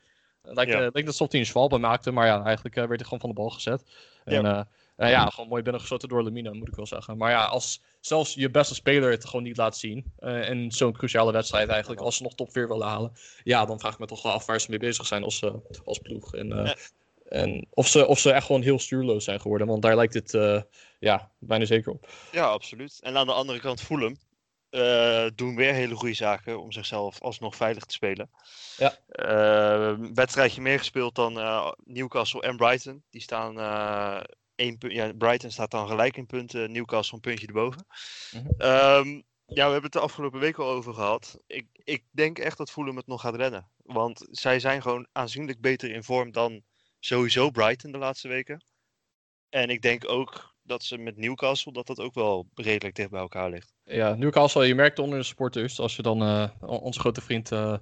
Lijkt, 0.53 0.71
Ja. 0.71 0.77
eh, 0.85 0.87
lijkt 0.93 1.07
alsof 1.07 1.31
hij 1.31 1.39
een 1.39 1.45
zwalbe 1.45 1.77
maakte, 1.77 2.11
maar 2.11 2.25
ja, 2.25 2.43
eigenlijk 2.43 2.75
eh, 2.75 2.83
werd 2.85 2.95
hij 2.99 3.03
gewoon 3.03 3.19
van 3.19 3.29
de 3.29 3.35
bal 3.35 3.49
gezet. 3.49 3.83
En 4.25 4.43
ja, 4.43 4.67
ja 5.07 5.25
gewoon 5.25 5.49
mooi 5.49 5.61
binnengeschoten 5.63 6.09
door 6.09 6.23
Lemina, 6.23 6.53
moet 6.53 6.67
ik 6.67 6.75
wel 6.75 6.85
zeggen. 6.85 7.17
Maar 7.17 7.31
ja, 7.31 7.45
als 7.45 7.81
zelfs 7.99 8.33
je 8.33 8.49
beste 8.49 8.73
speler 8.75 9.11
het 9.11 9.25
gewoon 9.25 9.43
niet 9.43 9.57
laat 9.57 9.77
zien, 9.77 10.13
eh, 10.17 10.49
in 10.49 10.71
zo'n 10.71 10.91
cruciale 10.93 11.31
wedstrijd 11.31 11.69
eigenlijk, 11.69 12.01
als 12.01 12.17
ze 12.17 12.23
nog 12.23 12.35
top 12.35 12.51
4 12.51 12.67
willen 12.67 12.87
halen, 12.87 13.11
ja, 13.43 13.65
dan 13.65 13.79
vraag 13.79 13.93
ik 13.93 13.99
me 13.99 14.05
toch 14.05 14.21
wel 14.21 14.31
af 14.31 14.45
waar 14.45 14.61
ze 14.61 14.69
mee 14.69 14.79
bezig 14.79 15.05
zijn 15.05 15.23
als, 15.23 15.41
eh, 15.41 15.53
als 15.85 15.99
ploeg. 15.99 16.33
En, 16.35 16.51
eh, 16.51 16.71
en 17.29 17.67
of, 17.69 17.87
ze, 17.87 18.07
of 18.07 18.19
ze 18.19 18.31
echt 18.31 18.45
gewoon 18.45 18.61
heel 18.61 18.79
stuurloos 18.79 19.23
zijn 19.23 19.41
geworden, 19.41 19.67
want 19.67 19.81
daar 19.81 19.95
lijkt 19.95 20.13
het 20.13 20.33
eh, 20.33 20.61
ja, 20.99 21.31
bijna 21.39 21.65
zeker 21.65 21.91
op. 21.91 22.07
Ja, 22.31 22.45
absoluut. 22.45 22.99
En 23.01 23.17
aan 23.17 23.25
de 23.27 23.33
andere 23.33 23.59
kant 23.59 23.81
Fulham 23.81 24.17
eh 24.69 25.27
doen 25.35 25.55
weer 25.55 25.73
hele 25.73 25.95
goede 25.95 26.13
zaken 26.13 26.61
om 26.61 26.71
zichzelf 26.71 27.21
alsnog 27.21 27.55
veilig 27.55 27.83
te 27.83 27.93
spelen. 27.93 28.29
Ja. 28.77 28.97
Eh, 29.07 29.87
een 29.87 30.13
wedstrijdje 30.13 30.61
meer 30.61 30.77
gespeeld 30.77 31.15
dan 31.15 31.39
eh, 31.39 31.71
Newcastle 31.83 32.41
en 32.41 32.57
Brighton. 32.57 33.03
Die 33.09 33.21
staan 33.21 33.59
eh 33.59 34.21
één 34.59 34.77
punt. 34.77 34.93
Ja, 34.93 35.13
Brighton 35.13 35.51
staat 35.51 35.71
dan 35.71 35.87
gelijk 35.87 36.17
in 36.17 36.25
punten. 36.25 36.71
Newcastle 36.71 37.15
een 37.15 37.21
puntje 37.21 37.47
erboven. 37.47 37.85
Mhm. 38.31 38.47
Ehm, 38.57 39.21
ja, 39.45 39.65
we 39.65 39.71
hebben 39.71 39.83
het 39.83 39.91
de 39.91 39.99
afgelopen 39.99 40.39
week 40.39 40.57
al 40.57 40.69
over 40.69 40.93
gehad. 40.93 41.39
Ik, 41.47 41.67
ik 41.73 42.03
denk 42.11 42.39
echt 42.39 42.57
dat 42.57 42.71
Fulham 42.71 42.95
het 42.95 43.07
nog 43.07 43.21
gaat 43.21 43.35
redden. 43.35 43.69
Want 43.77 44.27
zij 44.31 44.59
zijn 44.59 44.81
gewoon 44.81 45.07
aanzienlijk 45.11 45.61
beter 45.61 45.91
in 45.91 46.03
vorm 46.03 46.31
dan 46.31 46.63
sowieso 46.99 47.49
Brighton 47.49 47.91
de 47.91 47.97
laatste 47.97 48.27
weken. 48.27 48.63
En 49.49 49.69
ik 49.69 49.81
denk 49.81 50.09
ook 50.09 50.48
dat 50.69 50.83
ze 50.83 50.97
met 50.97 51.17
Newcastle 51.17 51.71
dat 51.73 51.87
dat 51.87 51.99
ook 51.99 52.13
wel 52.13 52.47
redelijk 52.53 52.95
dicht 52.95 53.09
bij 53.09 53.19
elkaar 53.19 53.49
ligt. 53.49 53.73
Ja, 53.83 54.15
Newcastle, 54.15 54.65
je 54.67 54.75
merkt 54.75 54.99
onder 54.99 55.19
de 55.19 55.25
supporters, 55.25 55.79
als 55.79 55.95
je 55.95 56.01
dan 56.01 56.21
eh, 56.21 56.49
onze 56.61 56.99
grote 56.99 57.21
vriend 57.21 57.51
eh, 57.51 57.75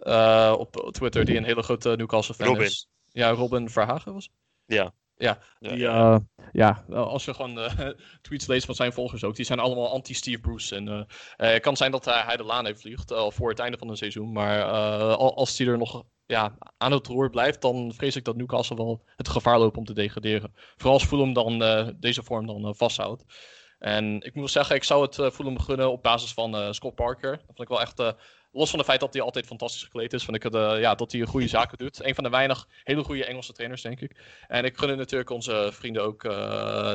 eh, 0.00 0.54
op 0.58 0.88
Twitter, 0.90 1.24
die 1.24 1.36
een 1.36 1.44
hele 1.44 1.62
grote 1.62 1.94
Newcastle 1.96 2.34
fan 2.34 2.46
Robin. 2.46 2.62
is. 2.64 2.88
Ja, 3.12 3.30
Robin 3.30 3.70
Verhagen 3.70 4.12
was? 4.12 4.30
Ja. 4.66 4.92
Ja, 5.16 5.38
Ja, 5.58 5.68
die, 5.68 5.78
ja. 5.78 6.20
ja, 6.52 6.84
als 6.88 7.24
je 7.24 7.34
gewoon 7.34 7.58
tweets 8.22 8.46
leest 8.46 8.66
van 8.66 8.74
zijn 8.74 8.92
volgers 8.92 9.24
ook, 9.24 9.36
die 9.36 9.44
zijn 9.44 9.58
allemaal 9.58 9.90
anti-Steve 9.90 10.40
Bruce. 10.40 10.76
En 10.76 11.06
het 11.36 11.62
kan 11.62 11.76
zijn 11.76 11.90
dat 11.90 12.04
hij, 12.04 12.36
de 12.36 12.44
laan 12.44 12.64
heeft 12.66 12.80
vliegt, 12.80 13.12
al 13.12 13.30
voor 13.30 13.48
het 13.50 13.58
einde 13.58 13.78
van 13.78 13.88
het 13.88 13.98
seizoen. 13.98 14.32
Maar 14.32 14.62
al- 15.14 15.36
als 15.36 15.58
hij 15.58 15.66
er 15.66 15.78
nog 15.78 16.04
ja, 16.30 16.56
aan 16.78 16.92
het 16.92 17.06
roer 17.06 17.30
blijft, 17.30 17.60
dan 17.60 17.92
vrees 17.96 18.16
ik 18.16 18.24
dat 18.24 18.36
Newcastle 18.36 18.76
wel 18.76 19.02
het 19.16 19.28
gevaar 19.28 19.58
loopt 19.58 19.76
om 19.76 19.84
te 19.84 19.92
degraderen. 19.92 20.54
Vooral 20.76 20.98
als 20.98 21.04
Fulham 21.04 21.32
dan 21.32 21.62
eh, 21.62 21.88
deze 21.96 22.22
vorm 22.22 22.46
dan 22.46 22.66
eh, 22.66 22.72
vasthoudt. 22.74 23.24
En 23.78 24.20
ik 24.20 24.34
moet 24.34 24.50
zeggen, 24.50 24.76
ik 24.76 24.84
zou 24.84 25.02
het 25.02 25.18
uh, 25.18 25.30
Fulham 25.30 25.54
begunnen 25.54 25.90
op 25.90 26.02
basis 26.02 26.32
van 26.32 26.74
Scott 26.74 26.94
Parker. 26.94 27.30
Dat 27.30 27.46
vond 27.46 27.60
ik 27.60 27.68
wel 27.68 27.80
echt, 27.80 27.98
los 28.52 28.70
van 28.70 28.78
het 28.78 28.88
feit 28.88 29.00
dat 29.00 29.12
hij 29.12 29.22
altijd 29.22 29.46
fantastisch 29.46 29.82
gekleed 29.82 30.12
is, 30.12 30.24
vind 30.24 30.44
ik 30.44 30.52
ja, 30.52 30.94
dat 30.94 31.12
hij 31.12 31.20
goede 31.20 31.48
zaken 31.48 31.78
doet. 31.78 32.04
Een 32.04 32.14
van 32.14 32.24
de 32.24 32.30
weinig 32.30 32.66
hele 32.84 33.04
goede 33.04 33.24
Engelse 33.24 33.52
trainers, 33.52 33.82
denk 33.82 34.00
ik. 34.00 34.42
En 34.46 34.64
ik 34.64 34.78
gun 34.78 34.96
natuurlijk 34.96 35.30
onze 35.30 35.68
vrienden 35.72 36.02
ook, 36.02 36.22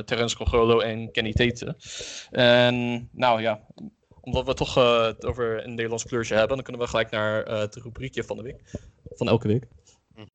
Terence 0.06 0.36
Congolo 0.36 0.80
en 0.80 1.12
Kenny 1.12 1.34
Tate. 1.34 1.76
En 2.32 3.10
nou 3.12 3.42
ja, 3.42 3.62
omdat 4.26 4.46
we 4.46 4.54
toch 4.54 4.74
het 5.06 5.26
over 5.26 5.64
een 5.64 5.70
Nederlands 5.70 6.06
kleurtje 6.06 6.36
hebben, 6.36 6.56
dan 6.56 6.66
kunnen 6.66 6.82
we 6.82 6.88
gelijk 6.88 7.10
naar 7.10 7.48
uh, 7.48 7.60
het 7.60 7.76
rubriekje 7.76 8.24
van 8.24 8.38
de 8.38 8.44
week. 8.44 8.62
Van 9.10 9.28
elke 9.28 9.48
week. 9.48 9.68
Louis 10.16 10.30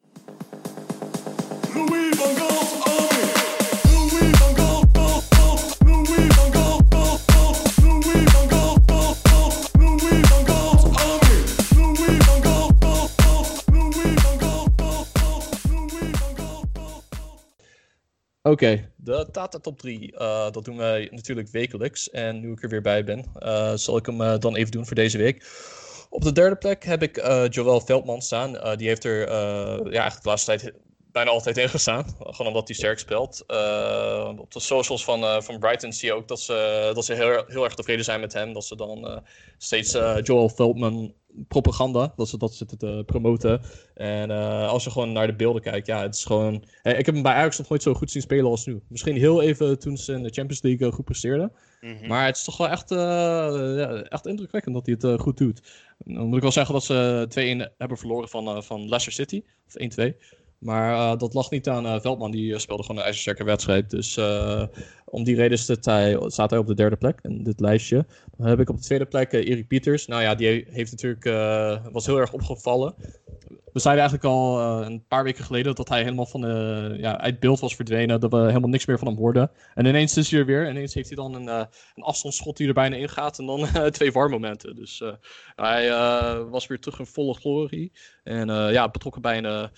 Oké, 18.42 18.92
de 18.96 19.29
Tata 19.33 19.59
Top 19.59 19.79
3. 19.79 20.12
Uh, 20.12 20.50
dat 20.50 20.64
doen 20.64 20.76
we 20.76 21.09
natuurlijk 21.11 21.48
wekelijks. 21.48 22.11
En 22.11 22.40
nu 22.40 22.53
ik 22.53 22.62
er 22.62 22.68
weer 22.68 22.83
bij 22.83 23.05
ben, 23.05 23.24
uh, 23.38 23.72
zal 23.74 23.96
ik 23.96 24.07
hem 24.07 24.20
uh, 24.20 24.38
dan 24.38 24.57
even 24.57 24.70
doen 24.70 24.87
voor 24.87 24.94
deze 24.94 25.18
week. 25.18 25.46
Op 26.11 26.22
de 26.22 26.33
derde 26.33 26.57
plek 26.57 26.85
heb 26.85 27.03
ik 27.03 27.16
Joël 27.55 27.81
Veldman 27.81 28.22
staan. 28.22 28.76
Die 28.76 28.87
heeft 28.87 29.05
er 29.05 29.18
ja, 29.18 29.83
eigenlijk 29.83 30.22
de 30.22 30.29
laatste 30.29 30.57
tijd 30.57 30.74
bijna 31.12 31.31
altijd 31.31 31.57
ingestaan. 31.57 32.05
Gewoon 32.18 32.46
omdat 32.46 32.68
hij 32.68 32.77
sterk 32.77 32.99
speelt. 32.99 33.44
Eh, 33.46 34.33
op 34.37 34.53
de 34.53 34.61
socials 34.61 35.05
van, 35.05 35.23
eh, 35.23 35.40
van 35.40 35.59
Brighton 35.59 35.92
zie 35.92 36.09
je 36.09 36.14
ook 36.14 36.29
dat 36.29 36.40
ze, 36.40 36.90
dat 36.94 37.05
ze 37.05 37.14
heel, 37.14 37.44
heel 37.46 37.64
erg 37.64 37.75
tevreden 37.75 38.05
zijn 38.05 38.20
met 38.20 38.33
hem. 38.33 38.53
Dat 38.53 38.64
ze 38.64 38.77
dan 38.77 39.07
eh, 39.07 39.16
steeds 39.59 39.99
Joel 40.23 40.49
Feldman 40.49 41.14
propaganda, 41.49 42.12
dat 42.16 42.29
ze 42.29 42.38
dat 42.38 42.55
zitten 42.55 42.79
te 42.79 43.03
promoten. 43.07 43.61
En 43.94 44.31
als 44.66 44.85
je 44.85 44.90
gewoon 44.90 45.12
naar 45.12 45.27
de 45.27 45.35
beelden 45.35 45.62
kijkt, 45.62 45.87
ja, 45.87 46.03
het 46.03 46.14
is 46.14 46.25
gewoon... 46.25 46.55
ik 46.83 47.07
heb 47.07 47.14
hem 47.14 47.23
bij 47.23 47.33
Ajax 47.33 47.59
nog 47.59 47.68
nooit 47.68 47.83
zo 47.83 47.94
goed 47.94 48.11
zien 48.11 48.23
spelen 48.23 48.51
als 48.51 48.66
nu. 48.66 48.83
Misschien 48.88 49.16
heel 49.16 49.42
even 49.42 49.79
toen 49.79 49.96
ze 49.96 50.12
in 50.12 50.23
de 50.23 50.31
Champions 50.31 50.62
League 50.62 50.92
goed 50.92 51.05
presteerden. 51.05 51.53
Mhm. 51.81 52.07
Maar 52.07 52.27
het 52.27 52.37
is 52.37 52.44
toch 52.44 52.57
wel 52.57 52.68
echt, 52.68 52.90
ja, 52.90 54.03
echt 54.03 54.27
indrukwekkend 54.27 54.75
dat 54.75 54.87
hij 54.87 54.96
het 54.99 55.20
goed 55.20 55.38
doet. 55.38 55.61
Dan 55.99 56.27
moet 56.27 56.37
ik 56.37 56.42
wel 56.42 56.53
zeggen 56.53 56.75
dat 56.75 56.85
ze 56.85 57.27
2-1 57.68 57.75
hebben 57.79 57.99
verloren 57.99 58.29
van, 58.29 58.62
van 58.62 58.81
Leicester 58.81 59.12
City. 59.12 59.42
Of 59.66 59.75
1-2. 59.75 60.16
Maar 60.61 60.92
eh, 60.94 61.18
dat 61.18 61.35
lag 61.35 61.51
niet 61.51 61.68
aan 61.68 61.87
eh, 61.87 62.01
Veldman. 62.01 62.31
Die 62.31 62.53
eh, 62.53 62.59
speelde 62.59 62.83
gewoon 62.83 62.96
een 62.96 63.05
ijzersterke 63.07 63.44
wedstrijd. 63.44 63.90
Dus 63.90 64.18
om 65.05 65.25
die 65.25 65.37
reden 65.37 65.59
staat 65.59 65.85
hij, 65.85 66.20
staat 66.27 66.51
hij 66.51 66.59
op 66.59 66.66
de 66.66 66.75
derde 66.75 66.96
plek 66.96 67.18
in 67.23 67.42
dit 67.42 67.61
lijstje. 67.61 68.07
Dan 68.37 68.46
heb 68.46 68.61
ik 68.61 68.68
op 68.68 68.77
de 68.77 68.83
tweede 68.83 69.07
plek 69.07 69.33
Erik 69.33 69.68
Pieters. 69.68 70.07
Nou 70.07 70.23
ja, 70.23 70.35
die 70.35 70.66
heeft 70.70 70.90
natuurlijk, 70.90 71.25
was 71.92 72.07
heel 72.07 72.18
erg 72.18 72.33
opgevallen. 72.33 72.94
We 73.73 73.81
zeiden 73.81 74.05
eigenlijk 74.05 74.35
al 74.35 74.61
een 74.83 75.05
paar 75.09 75.25
weken 75.25 75.44
geleden 75.44 75.75
dat 75.75 75.88
hij 75.88 76.03
helemaal 76.03 76.27
van 76.27 76.40
ja, 76.99 77.20
uit 77.20 77.40
beeld 77.40 77.61
was 77.61 77.75
verdwenen. 77.77 78.20
Dat 78.20 78.31
we 78.31 78.37
helemaal 78.37 78.68
niks 78.68 78.87
meer 78.87 78.99
van 78.99 79.09
hem 79.09 79.16
hoorden. 79.16 79.51
En 79.75 79.87
ineens 79.87 80.16
is 80.16 80.31
hij 80.31 80.40
er 80.40 80.46
weer. 80.46 80.68
Ineens 80.70 80.94
heeft 80.94 81.09
hij 81.09 81.16
dan 81.16 81.35
een, 81.35 81.46
een 81.94 82.03
afstandsschot 82.03 82.57
die 82.57 82.68
er 82.68 82.75
bijna 82.75 82.96
in 82.96 83.09
gaat. 83.09 83.38
En 83.38 83.46
dan 83.46 83.68
twee 83.90 84.12
warmomenten. 84.12 84.77
Dus 84.77 85.03
hij 85.57 85.90
was 86.51 86.66
weer 86.66 86.81
terug 86.81 86.99
in 86.99 87.07
volle 87.07 87.35
glorie. 87.35 87.92
En 88.25 88.49
ja, 88.49 88.88
betrokken 88.88 89.23
bij 89.23 89.38
een, 89.38 89.70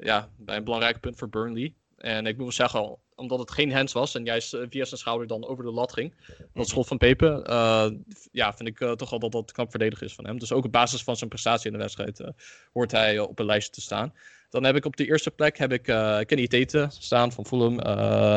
ja, 0.00 0.28
bij 0.36 0.56
een 0.56 0.64
belangrijk 0.64 1.00
punt 1.00 1.16
voor 1.16 1.28
Burnley. 1.28 1.74
En 1.96 2.26
ik 2.26 2.34
moet 2.36 2.42
wel 2.42 2.68
zeggen, 2.68 2.98
omdat 3.18 3.38
het 3.38 3.50
geen 3.50 3.72
hands 3.72 3.92
was 3.92 4.14
en 4.14 4.24
juist 4.24 4.54
eh, 4.54 4.60
via 4.68 4.84
zijn 4.84 5.00
schouder 5.00 5.26
dan 5.26 5.46
over 5.46 5.64
de 5.64 5.70
lat 5.70 5.92
ging. 5.92 6.14
Dat 6.54 6.68
schot 6.68 6.86
van 6.86 6.98
Pepe, 6.98 7.42
eh, 7.42 7.90
ja, 8.32 8.54
vind 8.54 8.68
ik 8.68 8.80
eh, 8.80 8.92
toch 8.92 9.10
wel 9.10 9.18
dat 9.18 9.32
dat 9.32 9.52
knap 9.52 9.70
verdedigd 9.70 10.02
is 10.02 10.14
van 10.14 10.26
hem. 10.26 10.38
Dus 10.38 10.52
ook 10.52 10.64
op 10.64 10.72
basis 10.72 11.02
van 11.02 11.16
zijn 11.16 11.30
prestatie 11.30 11.66
in 11.66 11.72
de 11.72 11.82
wedstrijd 11.82 12.32
hoort 12.72 12.90
hij 12.90 13.18
op 13.18 13.38
een 13.38 13.46
lijstje 13.46 13.72
te 13.72 13.80
staan. 13.80 14.12
Dan 14.50 14.64
heb 14.64 14.76
ik 14.76 14.84
op 14.84 14.96
de 14.96 15.06
eerste 15.06 15.30
plek 15.30 15.58
heb 15.58 15.72
ik, 15.72 15.82
Kenny 16.26 16.46
Tete 16.46 16.86
staan 16.88 17.32
van 17.32 17.46
Fulham. 17.46 17.78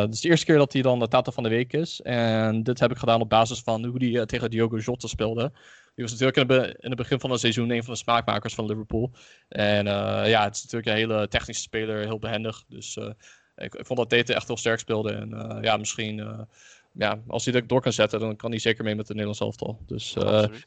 Het 0.01 0.13
is 0.13 0.21
de 0.21 0.29
eerste 0.29 0.45
keer 0.45 0.57
dat 0.57 0.73
hij 0.73 0.81
dan 0.81 0.99
de 0.99 1.07
Tata 1.07 1.31
van 1.31 1.43
de 1.43 1.49
Week 1.49 1.73
is. 1.73 2.01
En 2.01 2.63
dit 2.63 2.79
heb 2.79 2.91
ik 2.91 2.97
gedaan 2.97 3.21
op 3.21 3.29
basis 3.29 3.59
van 3.59 3.85
hoe 3.85 4.05
hij 4.05 4.25
tegen 4.25 4.49
Diogo 4.49 4.77
Jota 4.77 5.07
speelde. 5.07 5.51
Die 5.95 6.05
was 6.05 6.11
natuurlijk 6.11 6.37
in, 6.37 6.47
het 6.47 6.61
be- 6.61 6.77
in 6.79 6.89
het 6.89 6.97
begin 6.97 7.19
van 7.19 7.31
het 7.31 7.39
seizoen 7.39 7.69
een 7.69 7.83
van 7.83 7.93
de 7.93 7.99
smaakmakers 7.99 8.53
van 8.53 8.65
Liverpool. 8.65 9.11
En 9.47 9.87
eh, 9.87 10.29
ja, 10.29 10.43
het 10.43 10.55
is 10.55 10.63
natuurlijk 10.63 10.91
een 10.91 11.09
hele 11.09 11.27
technische 11.27 11.63
speler, 11.63 11.97
heel 12.05 12.19
behendig. 12.19 12.63
Dus 12.67 12.97
eh, 12.97 13.09
ik, 13.55 13.73
ik 13.73 13.85
vond 13.85 13.99
dat 13.99 14.09
Tete 14.09 14.33
echt 14.33 14.47
heel 14.47 14.57
sterk 14.57 14.79
speelde. 14.79 15.11
En 15.11 15.33
eh, 15.33 15.63
ja, 15.63 15.77
misschien, 15.77 16.47
ja, 16.93 17.21
als 17.27 17.45
hij 17.45 17.53
dat 17.53 17.69
door 17.69 17.81
kan 17.81 17.93
zetten, 17.93 18.19
dan 18.19 18.35
kan 18.35 18.49
hij 18.49 18.59
zeker 18.59 18.83
mee 18.83 18.95
met 18.95 19.07
de 19.07 19.13
Nederlands 19.13 19.41
elftal. 19.41 19.79
Dus. 19.85 20.15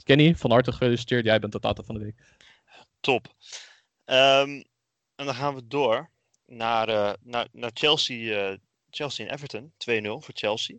Kenny, 0.03 0.35
van 0.37 0.51
harte 0.51 0.73
gefeliciteerd. 0.73 1.25
Jij 1.25 1.39
bent 1.39 1.53
de 1.53 1.61
Tata 1.61 1.83
van 1.83 1.95
de 1.95 2.01
Week. 2.01 2.17
Top. 3.01 3.35
Ehm, 4.05 4.63
en 5.17 5.25
dan 5.27 5.35
gaan 5.35 5.55
we 5.55 5.67
door 5.67 6.11
naar, 6.47 7.17
naar, 7.23 7.49
naar 7.53 7.71
Chelsea, 7.75 8.51
eh, 8.51 8.57
Chelsea 8.91 9.27
en 9.27 9.33
Everton. 9.33 9.73
2-0 9.79 10.21
voor 10.21 10.35
Chelsea. 10.35 10.77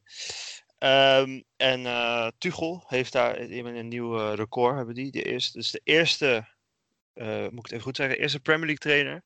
Ehm, 0.77 1.41
en 1.55 1.85
eh 1.85 2.27
Tuchel 2.37 2.83
heeft 2.87 3.11
daar 3.11 3.35
even 3.35 3.75
een 3.75 3.87
nieuw 3.87 4.19
eh, 4.19 4.33
record. 4.35 4.75
Hebben 4.75 4.95
die. 4.95 5.11
De 5.11 5.23
eerste, 5.23 5.57
dus 5.57 5.71
de 5.71 5.81
eerste, 5.83 6.47
eh, 7.13 7.41
moet 7.41 7.59
ik 7.59 7.63
het 7.63 7.71
even 7.71 7.81
goed 7.81 7.95
zeggen, 7.95 8.19
eerste 8.19 8.39
Premier 8.39 8.65
League 8.65 8.91
trainer 8.91 9.23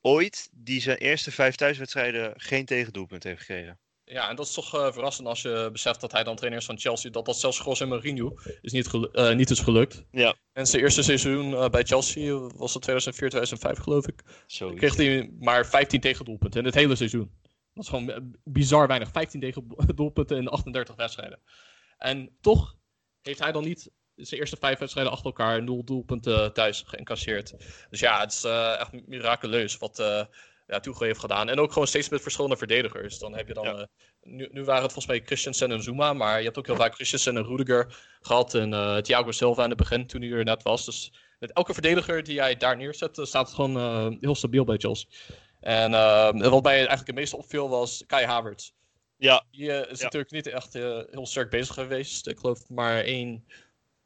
ooit 0.00 0.48
die 0.52 0.80
zijn 0.80 0.96
eerste 0.96 1.30
vijf 1.30 1.54
thuiswedstrijden 1.54 2.32
geen 2.36 2.64
tegendoelpunt 2.64 3.22
heeft 3.22 3.40
gekregen. 3.40 3.78
Ja, 4.04 4.28
en 4.28 4.36
dat 4.36 4.46
is 4.46 4.52
toch 4.52 4.68
verrassend 4.68 5.28
als 5.28 5.42
je 5.42 5.68
beseft 5.72 6.00
dat 6.00 6.12
hij 6.12 6.24
dan 6.24 6.36
trainer 6.36 6.60
is 6.60 6.66
van 6.66 6.78
Chelsea. 6.78 7.10
Dat 7.10 7.26
dat 7.26 7.38
zelfs 7.38 7.62
José 7.64 7.86
Mourinho 7.86 8.34
is 8.60 8.72
niet, 8.72 8.92
niet 9.34 9.50
is 9.50 9.60
gelukt. 9.60 10.04
Ja. 10.10 10.34
En 10.52 10.66
zijn 10.66 10.82
eerste 10.82 11.02
seizoen 11.02 11.70
bij 11.70 11.82
Chelsea 11.82 12.38
was 12.38 12.74
het 12.74 12.82
2004, 12.82 13.28
2005 13.28 13.78
geloof 13.78 14.06
ik. 14.06 14.22
Zo. 14.46 14.74
kreeg 14.74 14.96
hij 14.96 15.30
maar 15.40 15.66
15 15.66 16.00
tegendoelpunten 16.00 16.60
in 16.60 16.66
het 16.66 16.74
hele 16.74 16.96
seizoen. 16.96 17.30
Dat 17.78 17.86
is 17.86 17.92
gewoon 17.92 18.10
eh, 18.10 18.38
bizar 18.44 18.86
weinig. 18.86 19.10
15 19.10 19.40
tegendoelpunten 19.40 20.36
in 20.40 20.48
38 20.48 20.94
wedstrijden. 20.94 21.40
En 21.98 22.36
toch 22.40 22.76
heeft 23.22 23.38
hij 23.38 23.52
dan 23.52 23.64
niet 23.64 23.90
zijn 24.14 24.40
eerste 24.40 24.56
vijf 24.56 24.78
wedstrijden 24.78 25.12
achter 25.12 25.26
elkaar 25.26 25.62
nul 25.62 25.84
doelpunten 25.84 26.52
thuis 26.52 26.82
geïncasseerd. 26.86 27.54
Dus 27.90 28.00
ja, 28.00 28.20
het 28.20 28.32
is 28.32 28.44
eh, 28.44 28.80
echt 28.80 29.06
miraculeus 29.06 29.78
wat 29.78 29.98
eh 29.98 30.24
ja, 30.66 30.80
Tuchel 30.80 31.06
heeft 31.06 31.20
gedaan. 31.20 31.48
En 31.48 31.58
ook 31.60 31.72
gewoon 31.72 31.88
steeds 31.88 32.08
met 32.08 32.22
verschillende 32.22 32.56
verdedigers. 32.56 33.18
Dan 33.18 33.34
heb 33.34 33.48
je 33.48 33.54
dan... 33.54 33.64
Ja. 33.64 33.88
nu, 34.22 34.48
nu 34.52 34.64
waren 34.64 34.82
het 34.82 34.92
volgens 34.92 35.06
mij 35.06 35.22
Christensen 35.26 35.70
en 35.70 35.82
Zuma, 35.82 36.12
maar 36.12 36.38
je 36.38 36.44
hebt 36.44 36.58
ook 36.58 36.66
heel 36.66 36.76
vaak 36.76 36.94
Christensen 36.94 37.36
en 37.36 37.44
Rudiger 37.44 37.98
gehad. 38.20 38.54
En 38.54 38.72
eh 38.72 38.96
Thiago 38.96 39.30
Silva 39.30 39.62
in 39.62 39.68
het 39.68 39.78
begin, 39.78 40.06
toen 40.06 40.22
hij 40.22 40.30
er 40.30 40.44
net 40.44 40.62
was. 40.62 40.84
Dus 40.84 41.12
met 41.38 41.52
elke 41.52 41.72
verdediger 41.72 42.22
die 42.22 42.34
jij 42.34 42.56
daar 42.56 42.76
neerzet, 42.76 43.18
staat 43.22 43.46
het 43.46 43.54
gewoon 43.54 44.16
heel 44.20 44.34
stabiel 44.34 44.64
bij 44.64 44.76
Chelsea. 44.76 45.08
En 45.60 45.94
eh, 45.94 46.32
wat 46.50 46.62
mij 46.62 46.76
eigenlijk 46.76 47.06
het 47.06 47.14
meeste 47.16 47.36
opviel 47.36 47.68
was 47.68 48.04
Kai 48.06 48.26
Havertz. 48.26 48.70
Ja, 49.16 49.44
Die 49.50 49.72
eh, 49.72 49.90
is 49.92 49.98
Ja. 49.98 50.04
natuurlijk 50.04 50.32
niet 50.32 50.46
echt 50.46 50.74
eh, 50.74 51.00
heel 51.10 51.26
sterk 51.26 51.50
bezig 51.50 51.74
geweest. 51.74 52.26
Ik 52.26 52.38
geloof 52.38 52.68
maar 52.68 53.00
één 53.00 53.44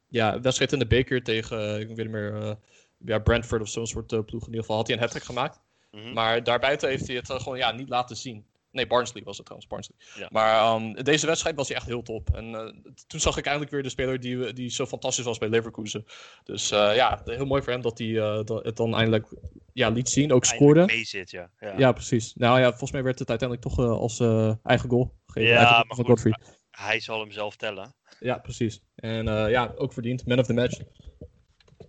ja, 0.09 0.41
wedstrijd 0.41 0.73
in 0.73 0.79
de 0.79 0.87
beker 0.87 1.23
tegen, 1.23 1.59
eh, 1.75 1.81
ik 1.81 1.87
weet 1.87 1.97
niet 1.97 2.09
meer, 2.11 2.57
ja, 2.99 3.19
Brentford 3.19 3.63
of 3.63 3.69
zo'n 3.69 3.87
soort 3.87 4.07
ploeg. 4.07 4.27
In 4.43 4.47
ieder 4.47 4.61
geval 4.61 4.77
had 4.77 4.87
hij 4.87 4.97
een 4.97 5.03
hat 5.03 5.23
gemaakt. 5.25 5.61
mhm. 5.91 6.13
Maar 6.13 6.43
daarbuiten 6.45 6.89
heeft 6.89 7.07
hij 7.07 7.17
het 7.17 7.33
gewoon 7.33 7.59
ja, 7.59 7.73
niet 7.73 7.89
laten 7.89 8.17
zien. 8.17 8.47
Nee, 8.73 8.87
Barnsley 8.87 9.23
was 9.25 9.37
het 9.37 9.47
trouwens, 9.47 9.71
Barnsley. 9.71 9.97
Ja. 10.15 10.29
Maar 10.31 10.61
ehm, 10.61 11.03
deze 11.03 11.27
wedstrijd 11.27 11.57
was 11.57 11.69
hij 11.69 11.77
echt 11.77 11.87
heel 11.87 12.03
top. 12.03 12.31
En 12.35 12.55
eh, 12.55 12.93
toen 13.07 13.21
zag 13.21 13.37
ik 13.37 13.45
eindelijk 13.45 13.73
weer 13.73 13.83
de 13.83 13.89
speler 13.89 14.21
die, 14.21 14.53
die 14.53 14.71
zo 14.71 14.87
fantastisch 14.87 15.25
was 15.25 15.39
bij 15.39 15.49
Leverkusen. 15.49 16.05
Dus 16.45 16.71
eh, 16.71 16.95
ja, 16.95 17.21
heel 17.25 17.47
mooi 17.47 17.63
voor 17.63 17.73
hem 17.73 17.83
dat 17.83 17.99
hij 17.99 18.19
eh, 18.19 18.45
dat 18.45 18.65
het 18.65 18.77
dan 18.77 18.95
eindelijk 18.95 19.27
ja, 19.73 19.89
liet 19.89 20.09
zien. 20.09 20.33
Ook 20.33 20.45
scoorde. 20.45 20.85
mee 20.85 21.05
zit, 21.05 21.31
ja. 21.31 21.51
ja. 21.59 21.75
Ja, 21.79 21.93
precies. 21.93 22.35
Nou 22.35 22.61
ja, 22.61 22.69
volgens 22.69 22.93
mij 22.93 23.03
werd 23.03 23.19
het 23.19 23.29
uiteindelijk 23.29 23.69
toch 23.69 23.79
als 23.79 24.21
eigen 24.63 24.91
goal 24.91 25.15
gegeven. 25.27 25.51
Ja, 25.51 25.57
Eigen 25.57 25.75
goal 25.75 25.85
maar 25.87 25.97
van 25.97 26.05
goed. 26.05 26.07
Godfrey. 26.07 26.39
Hij 26.71 27.01
zal 27.01 27.21
hem 27.21 27.31
zelf 27.31 27.57
tellen. 27.57 27.95
Ja, 28.21 28.39
precies. 28.39 28.83
En 28.95 29.25
ja, 29.49 29.73
ook 29.77 29.93
verdiend. 29.93 30.27
Man 30.27 30.39
of 30.39 30.47
the 30.47 30.53
match. 30.53 30.81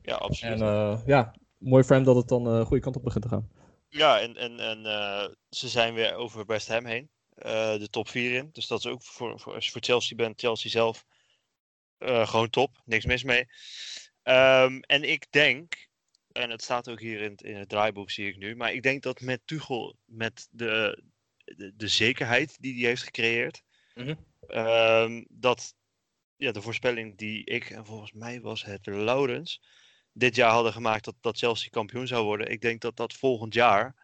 Ja, 0.02 0.16
absoluut. 0.16 0.62
En 0.62 1.02
ja, 1.06 1.36
mooi 1.58 1.84
voor 1.84 1.96
hem 1.96 2.06
dat 2.06 2.16
het 2.16 2.28
dan 2.28 2.44
de 2.44 2.66
goede 2.66 2.84
kant 2.84 2.96
op 2.96 3.04
begint 3.04 3.24
te 3.24 3.30
gaan. 3.30 3.50
Ja, 3.94 4.20
en, 4.20 4.38
en, 4.38 4.60
en 4.60 4.86
eh, 4.86 5.28
ze 5.50 5.68
zijn 5.70 5.94
weer 5.94 6.14
over 6.16 6.46
West 6.46 6.68
Ham 6.68 6.86
heen. 6.86 7.10
eh, 7.34 7.78
de 7.78 7.90
top 7.90 8.10
4 8.10 8.34
in. 8.34 8.50
Dus 8.52 8.68
dat 8.68 8.80
is 8.80 8.86
ook 8.86 9.04
voor, 9.04 9.40
voor, 9.40 9.54
als 9.54 9.66
je 9.66 9.72
voor 9.72 9.82
Chelsea 9.82 10.16
bent, 10.16 10.40
Chelsea 10.40 10.70
zelf, 10.72 11.06
eh, 11.98 12.28
gewoon 12.28 12.50
top. 12.50 12.82
Niks 12.86 13.06
mis 13.06 13.24
mee. 13.24 13.46
Ehm, 14.24 14.80
en 14.80 15.04
ik 15.04 15.26
denk, 15.32 15.88
en 16.32 16.50
het 16.50 16.62
staat 16.62 16.90
ook 16.90 17.00
hier 17.00 17.22
in, 17.22 17.32
het- 17.32 17.42
in 17.44 17.56
het 17.56 17.70
draaiboek, 17.70 18.12
zie 18.12 18.28
ik 18.28 18.38
nu. 18.38 18.56
Maar 18.56 18.74
ik 18.74 18.84
denk 18.84 19.04
dat 19.04 19.22
met 19.22 19.42
Tuchel, 19.46 19.98
met 20.06 20.48
de, 20.52 21.04
de, 21.44 21.74
de 21.76 21.88
zekerheid 21.88 22.58
die 22.62 22.74
hij 22.80 22.88
heeft 22.88 23.04
gecreëerd, 23.04 23.62
Mhm. 23.96 24.16
ehm, 24.48 25.24
dat 25.30 25.76
ja, 26.36 26.52
de 26.52 26.62
voorspelling 26.62 27.18
die 27.18 27.44
ik, 27.46 27.70
en 27.70 27.86
volgens 27.86 28.12
mij 28.12 28.42
was 28.42 28.64
het 28.64 28.86
Laurens, 28.86 29.62
dit 30.14 30.36
jaar 30.36 30.52
hadden 30.52 30.74
gemaakt 30.74 31.06
dat, 31.06 31.16
dat 31.22 31.38
Chelsea 31.38 31.70
kampioen 31.70 32.08
zou 32.08 32.26
worden. 32.26 32.52
Ik 32.52 32.62
denk 32.62 32.82
dat 32.82 32.96
dat 32.96 33.14
volgend 33.14 33.54
jaar, 33.54 33.96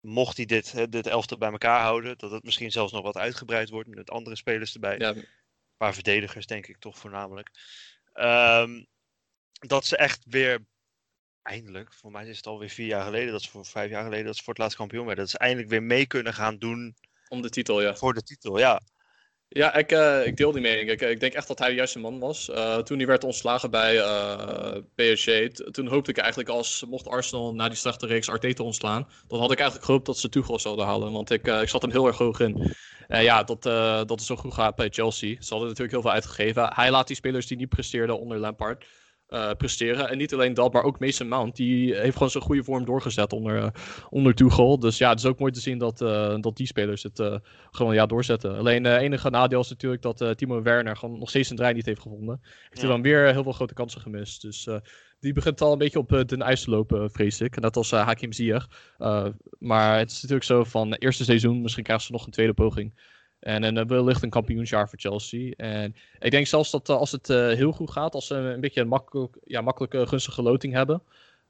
mocht 0.00 0.36
hij 0.36 0.46
dit, 0.46 0.72
hè, 0.72 0.88
dit 0.88 1.06
elftal 1.06 1.38
bij 1.38 1.50
elkaar 1.50 1.80
houden, 1.80 2.18
dat 2.18 2.30
het 2.30 2.44
misschien 2.44 2.70
zelfs 2.72 2.92
nog 2.92 3.02
wat 3.02 3.16
uitgebreid 3.16 3.68
wordt 3.68 3.88
met 3.88 4.10
andere 4.10 4.36
spelers 4.36 4.74
erbij. 4.74 4.98
Ja, 4.98 5.08
Een 5.08 5.26
paar 5.76 5.94
verdedigers, 5.94 6.46
denk 6.46 6.66
ik 6.66 6.78
toch 6.78 6.98
voornamelijk. 6.98 7.50
Ehm, 8.12 8.84
dat 9.52 9.84
ze 9.84 9.96
echt 9.96 10.24
weer, 10.24 10.66
eindelijk, 11.42 11.92
voor 11.92 12.10
mij 12.10 12.26
is 12.26 12.36
het 12.36 12.46
alweer 12.46 12.68
vier 12.68 12.86
jaar 12.86 13.04
geleden, 13.04 13.32
dat 13.32 13.42
ze 13.42 13.50
voor 13.50 13.66
vijf 13.66 13.90
jaar 13.90 14.04
geleden, 14.04 14.26
dat 14.26 14.36
ze 14.36 14.42
voor 14.42 14.52
het 14.52 14.62
laatst 14.62 14.76
kampioen 14.76 15.06
werden. 15.06 15.24
Dat 15.24 15.32
ze 15.32 15.38
eindelijk 15.38 15.68
weer 15.68 15.82
mee 15.82 16.06
kunnen 16.06 16.34
gaan 16.34 16.58
doen 16.58 16.96
om 17.28 17.42
de 17.42 17.50
titel, 17.50 17.82
ja. 17.82 17.96
voor 17.96 18.14
de 18.14 18.22
titel. 18.22 18.58
Ja, 18.58 18.80
Ja, 19.52 19.74
ik, 19.74 19.92
eh, 19.92 20.26
ik 20.26 20.36
deel 20.36 20.52
die 20.52 20.60
mening. 20.60 20.90
Ik, 20.90 21.00
ik 21.00 21.20
denk 21.20 21.32
echt 21.32 21.48
dat 21.48 21.58
hij 21.58 21.68
de 21.68 21.74
juiste 21.74 21.98
man 21.98 22.18
was. 22.18 22.50
Eh, 22.50 22.78
toen 22.78 22.98
hij 22.98 23.06
werd 23.06 23.24
ontslagen 23.24 23.70
bij 23.70 23.98
eh, 23.98 24.76
PSG, 24.94 25.48
toen 25.70 25.86
hoopte 25.86 26.10
ik 26.10 26.16
eigenlijk 26.16 26.48
als, 26.48 26.84
mocht 26.88 27.08
Arsenal 27.08 27.54
na 27.54 27.68
die 27.68 27.76
slechte 27.76 28.06
reeks 28.06 28.28
Arteta 28.28 28.62
ontslaan, 28.62 29.08
dan 29.28 29.40
had 29.40 29.52
ik 29.52 29.58
eigenlijk 29.58 29.86
gehoopt 29.86 30.06
dat 30.06 30.18
ze 30.18 30.28
Tuchel 30.28 30.58
zouden 30.58 30.84
halen. 30.84 31.12
Want 31.12 31.30
ik, 31.30 31.46
eh, 31.46 31.62
ik 31.62 31.68
zat 31.68 31.82
hem 31.82 31.90
heel 31.90 32.06
erg 32.06 32.18
hoog 32.18 32.40
in. 32.40 32.74
En 33.08 33.22
ja, 33.22 33.42
dat, 33.42 33.66
eh, 33.66 34.00
dat 34.04 34.20
is 34.20 34.26
zo 34.26 34.36
goed 34.36 34.54
gaat 34.54 34.76
bij 34.76 34.88
Chelsea. 34.90 35.36
Ze 35.40 35.48
hadden 35.48 35.68
natuurlijk 35.68 35.92
heel 35.92 36.02
veel 36.02 36.12
uitgegeven. 36.12 36.72
Hij 36.74 36.90
laat 36.90 37.06
die 37.06 37.16
spelers 37.16 37.46
die 37.46 37.56
niet 37.56 37.68
presteerden 37.68 38.20
onder 38.20 38.38
Lampard 38.38 38.84
eh, 39.30 39.50
presteren. 39.50 40.08
En 40.08 40.18
niet 40.18 40.34
alleen 40.34 40.54
dat, 40.54 40.72
maar 40.72 40.82
ook 40.82 40.98
Mason 40.98 41.28
Mount. 41.28 41.56
Die 41.56 41.94
heeft 41.94 42.12
gewoon 42.12 42.30
zijn 42.30 42.44
goede 42.44 42.64
vorm 42.64 42.84
doorgezet 42.84 43.32
onder, 43.32 43.56
eh, 43.56 43.68
onder 44.10 44.34
Tuchel. 44.34 44.78
Dus 44.78 44.98
ja, 44.98 45.10
het 45.10 45.18
is 45.18 45.26
ook 45.26 45.38
mooi 45.38 45.52
te 45.52 45.60
zien 45.60 45.78
dat, 45.78 46.00
eh, 46.00 46.36
dat 46.40 46.56
die 46.56 46.66
spelers 46.66 47.02
het 47.02 47.40
gewoon 47.70 47.94
ja, 47.94 48.06
doorzetten. 48.06 48.56
Alleen 48.56 48.84
het 48.84 49.00
enige 49.00 49.30
nadeel 49.30 49.60
is 49.60 49.68
natuurlijk 49.68 50.02
dat 50.02 50.24
Timo 50.36 50.62
Werner 50.62 50.96
gewoon 50.96 51.18
nog 51.18 51.28
steeds 51.28 51.46
zijn 51.46 51.58
draai 51.58 51.74
niet 51.74 51.86
heeft 51.86 52.00
gevonden. 52.00 52.38
Heeft 52.42 52.68
Ja. 52.72 52.80
hij 52.80 52.88
dan 52.90 53.02
weer 53.02 53.32
heel 53.32 53.42
veel 53.42 53.52
grote 53.52 53.74
kansen 53.74 54.00
gemist. 54.00 54.42
Dus 54.42 54.68
die 55.20 55.32
begint 55.32 55.60
al 55.60 55.72
een 55.72 55.78
beetje 55.78 55.98
op 55.98 56.12
uh, 56.12 56.24
den 56.24 56.42
ijs 56.42 56.62
te 56.64 56.70
lopen, 56.70 57.10
vrees 57.10 57.40
ik. 57.40 57.60
Net 57.60 57.76
als 57.76 57.92
uh, 57.92 58.04
Hakim 58.04 58.32
Ziyech. 58.32 58.68
Uh, 58.98 59.26
maar 59.58 59.98
het 59.98 60.10
is 60.10 60.14
natuurlijk 60.14 60.44
zo 60.44 60.64
van 60.64 60.92
eerste 60.92 61.24
seizoen, 61.24 61.62
misschien 61.62 61.84
krijgen 61.84 62.06
ze 62.06 62.12
nog 62.12 62.26
een 62.26 62.32
tweede 62.32 62.54
poging. 62.54 62.94
En, 63.40 63.64
en 63.64 63.86
wellicht 63.86 64.22
een 64.22 64.30
kampioensjaar 64.30 64.88
voor 64.88 64.98
Chelsea. 64.98 65.52
En 65.56 65.94
ik 66.18 66.30
denk 66.30 66.46
zelfs 66.46 66.70
dat 66.70 66.88
als 66.88 67.12
het 67.12 67.28
heel 67.28 67.72
goed 67.72 67.90
gaat, 67.90 68.14
als 68.14 68.26
ze 68.26 68.34
een 68.34 68.60
beetje 68.60 68.80
een 68.80 68.88
makkelijk, 68.88 69.36
ja, 69.44 69.60
makkelijke, 69.60 70.06
gunstige 70.06 70.42
loting 70.42 70.72
hebben, 70.72 71.02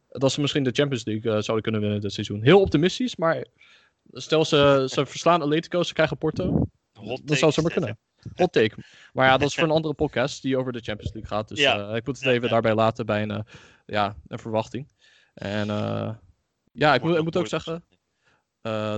dat 0.09 0.33
ze 0.33 0.41
misschien 0.41 0.65
de 0.65 0.73
Champions 0.73 1.05
League 1.05 1.43
zouden 1.43 1.63
kunnen 1.63 1.81
winnen 1.81 2.01
dit 2.01 2.13
seizoen. 2.13 2.43
Heel 2.43 2.61
optimistisch, 2.61 3.17
maar 3.17 3.45
stel 4.13 4.45
ze, 4.45 4.87
ze 4.91 5.07
verslaan 5.07 5.43
Atletico, 5.43 5.83
ze 5.83 5.93
krijgen 5.93 6.19
Porto. 6.19 6.67
dan 7.23 7.37
zou 7.37 7.53
ze 7.53 7.63
maar 7.63 7.73
kunnen. 7.73 7.99
Hot 8.35 8.53
take. 8.53 8.75
Maar 9.13 9.27
ja, 9.27 9.37
dat 9.37 9.49
is 9.49 9.55
voor 9.55 9.65
een 9.65 9.71
andere 9.81 9.95
podcast 9.95 10.43
die 10.43 10.57
over 10.57 10.73
de 10.73 10.81
Champions 10.81 11.13
League 11.13 11.31
gaat. 11.31 11.49
Dus 11.49 11.59
ja. 11.59 11.91
uh, 11.91 11.97
ik 11.97 12.07
moet 12.07 12.19
het 12.19 12.27
even 12.27 12.43
ja, 12.43 12.49
daarbij 12.49 12.75
laten 12.75 13.07
bij 13.07 13.23
een, 13.23 13.31
uh, 13.31 13.39
ja, 13.87 14.17
een 14.29 14.39
verwachting. 14.39 14.89
En 15.35 15.69
uh, 15.69 16.11
ja, 16.73 16.95
ik 16.95 17.03
moet, 17.03 17.17
ik 17.17 17.23
moet 17.23 17.37
ook 17.37 17.47
zeggen 17.47 17.85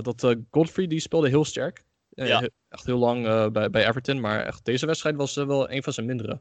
dat 0.01 0.35
Godfrey 0.51 0.87
die 0.87 0.99
speelde 0.99 1.29
heel 1.29 1.45
sterk. 1.45 1.83
Ja. 2.15 2.49
Echt 2.69 2.85
heel 2.85 2.97
lang 2.97 3.51
bij, 3.51 3.69
bij 3.69 3.87
Everton. 3.87 4.19
Maar 4.19 4.45
echt, 4.45 4.65
deze 4.65 4.85
wedstrijd 4.85 5.15
was 5.15 5.35
wel 5.35 5.71
een 5.71 5.83
van 5.83 5.93
zijn 5.93 6.05
mindere. 6.05 6.39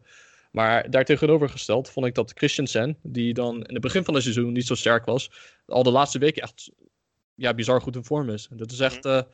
Maar 0.50 0.90
daartegenovergesteld 0.90 1.90
vond 1.90 2.06
ik 2.06 2.14
dat 2.14 2.32
Christensen, 2.34 2.98
die 3.02 3.34
dan 3.34 3.54
in 3.54 3.72
het 3.72 3.82
begin 3.82 4.04
van 4.04 4.14
het 4.14 4.22
seizoen 4.22 4.52
niet 4.52 4.66
zo 4.66 4.74
sterk 4.74 5.04
was, 5.04 5.30
al 5.66 5.82
de 5.82 5.90
laatste 5.90 6.18
weken 6.18 6.42
echt 6.42 6.70
ja, 7.34 7.54
bizar 7.54 7.80
goed 7.80 7.96
in 7.96 8.04
vorm 8.04 8.30
is. 8.30 8.48
Dat 8.50 8.72
is 8.72 8.80
echt. 8.80 9.04
Mm 9.04 9.10
-hmm 9.10 9.24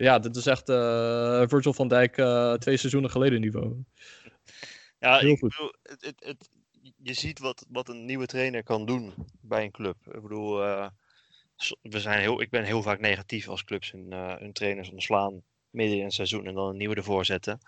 ja, 0.00 0.18
dit 0.18 0.36
is 0.36 0.46
echt 0.46 0.68
uh, 0.68 1.42
Virgil 1.46 1.72
van 1.72 1.88
Dijk 1.88 2.16
uh, 2.16 2.54
twee 2.54 2.76
seizoenen 2.76 3.10
geleden 3.10 3.40
niveau. 3.40 3.76
Ja, 4.98 5.18
Heel 5.18 5.30
ik 5.30 5.40
bedoel, 5.40 5.74
het, 5.82 6.04
het, 6.04 6.24
het, 6.24 6.48
je 6.96 7.14
ziet 7.14 7.38
wat, 7.38 7.66
wat 7.68 7.88
een 7.88 8.04
nieuwe 8.04 8.26
trainer 8.26 8.62
kan 8.62 8.86
doen 8.86 9.14
bij 9.40 9.64
een 9.64 9.70
club. 9.70 9.96
Ik 10.12 10.22
bedoel, 10.22 10.56
we 11.82 12.00
zijn 12.00 12.20
heel, 12.20 12.40
ik 12.40 12.50
ben 12.50 12.64
heel 12.64 12.82
vaak 12.82 13.00
negatief 13.00 13.48
als 13.48 13.64
clubs 13.64 13.90
hun, 13.90 14.12
hun 14.12 14.52
trainers 14.52 14.90
ontslaan 14.90 15.42
midden 15.70 15.98
in 15.98 16.04
een 16.04 16.10
seizoen 16.10 16.46
en 16.46 16.54
dan 16.54 16.68
een 16.68 16.76
nieuwe 16.76 16.94
ervoor 16.94 17.24
zetten. 17.24 17.60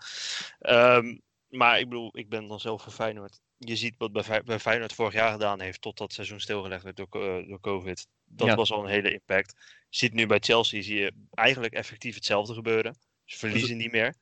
Um, 0.59 1.21
maar 1.47 1.79
ik 1.79 1.89
bedoel, 1.89 2.17
ik 2.17 2.29
ben 2.29 2.47
dan 2.47 2.59
zelf 2.59 2.81
voor 2.81 2.91
Feyenoord. 2.91 3.39
Je 3.57 3.75
ziet 3.75 3.95
wat 3.97 4.11
bij, 4.11 4.43
bij 4.43 4.59
Feyenoord 4.59 4.93
vorig 4.93 5.13
jaar 5.13 5.31
gedaan 5.31 5.61
heeft 5.61 5.81
tot 5.81 5.97
dat 5.97 6.13
seizoen 6.13 6.39
stilgelegd 6.39 6.83
werd 6.83 6.95
door, 6.95 7.09
door 7.47 7.59
COVID. 7.59 8.07
Dat 8.25 8.47
ja. 8.47 8.55
was 8.55 8.71
al 8.71 8.83
een 8.83 8.89
hele 8.89 9.13
impact. 9.13 9.53
Je 9.89 9.97
ziet 9.97 10.13
nu 10.13 10.25
bij 10.25 10.39
Chelsea, 10.39 10.81
zie 10.81 10.99
je 10.99 11.11
eigenlijk 11.31 11.73
effectief 11.73 12.15
hetzelfde 12.15 12.53
gebeuren. 12.53 12.97
Ze 13.25 13.37
verliezen 13.37 13.77
niet 13.77 13.91
meer. 13.91 14.15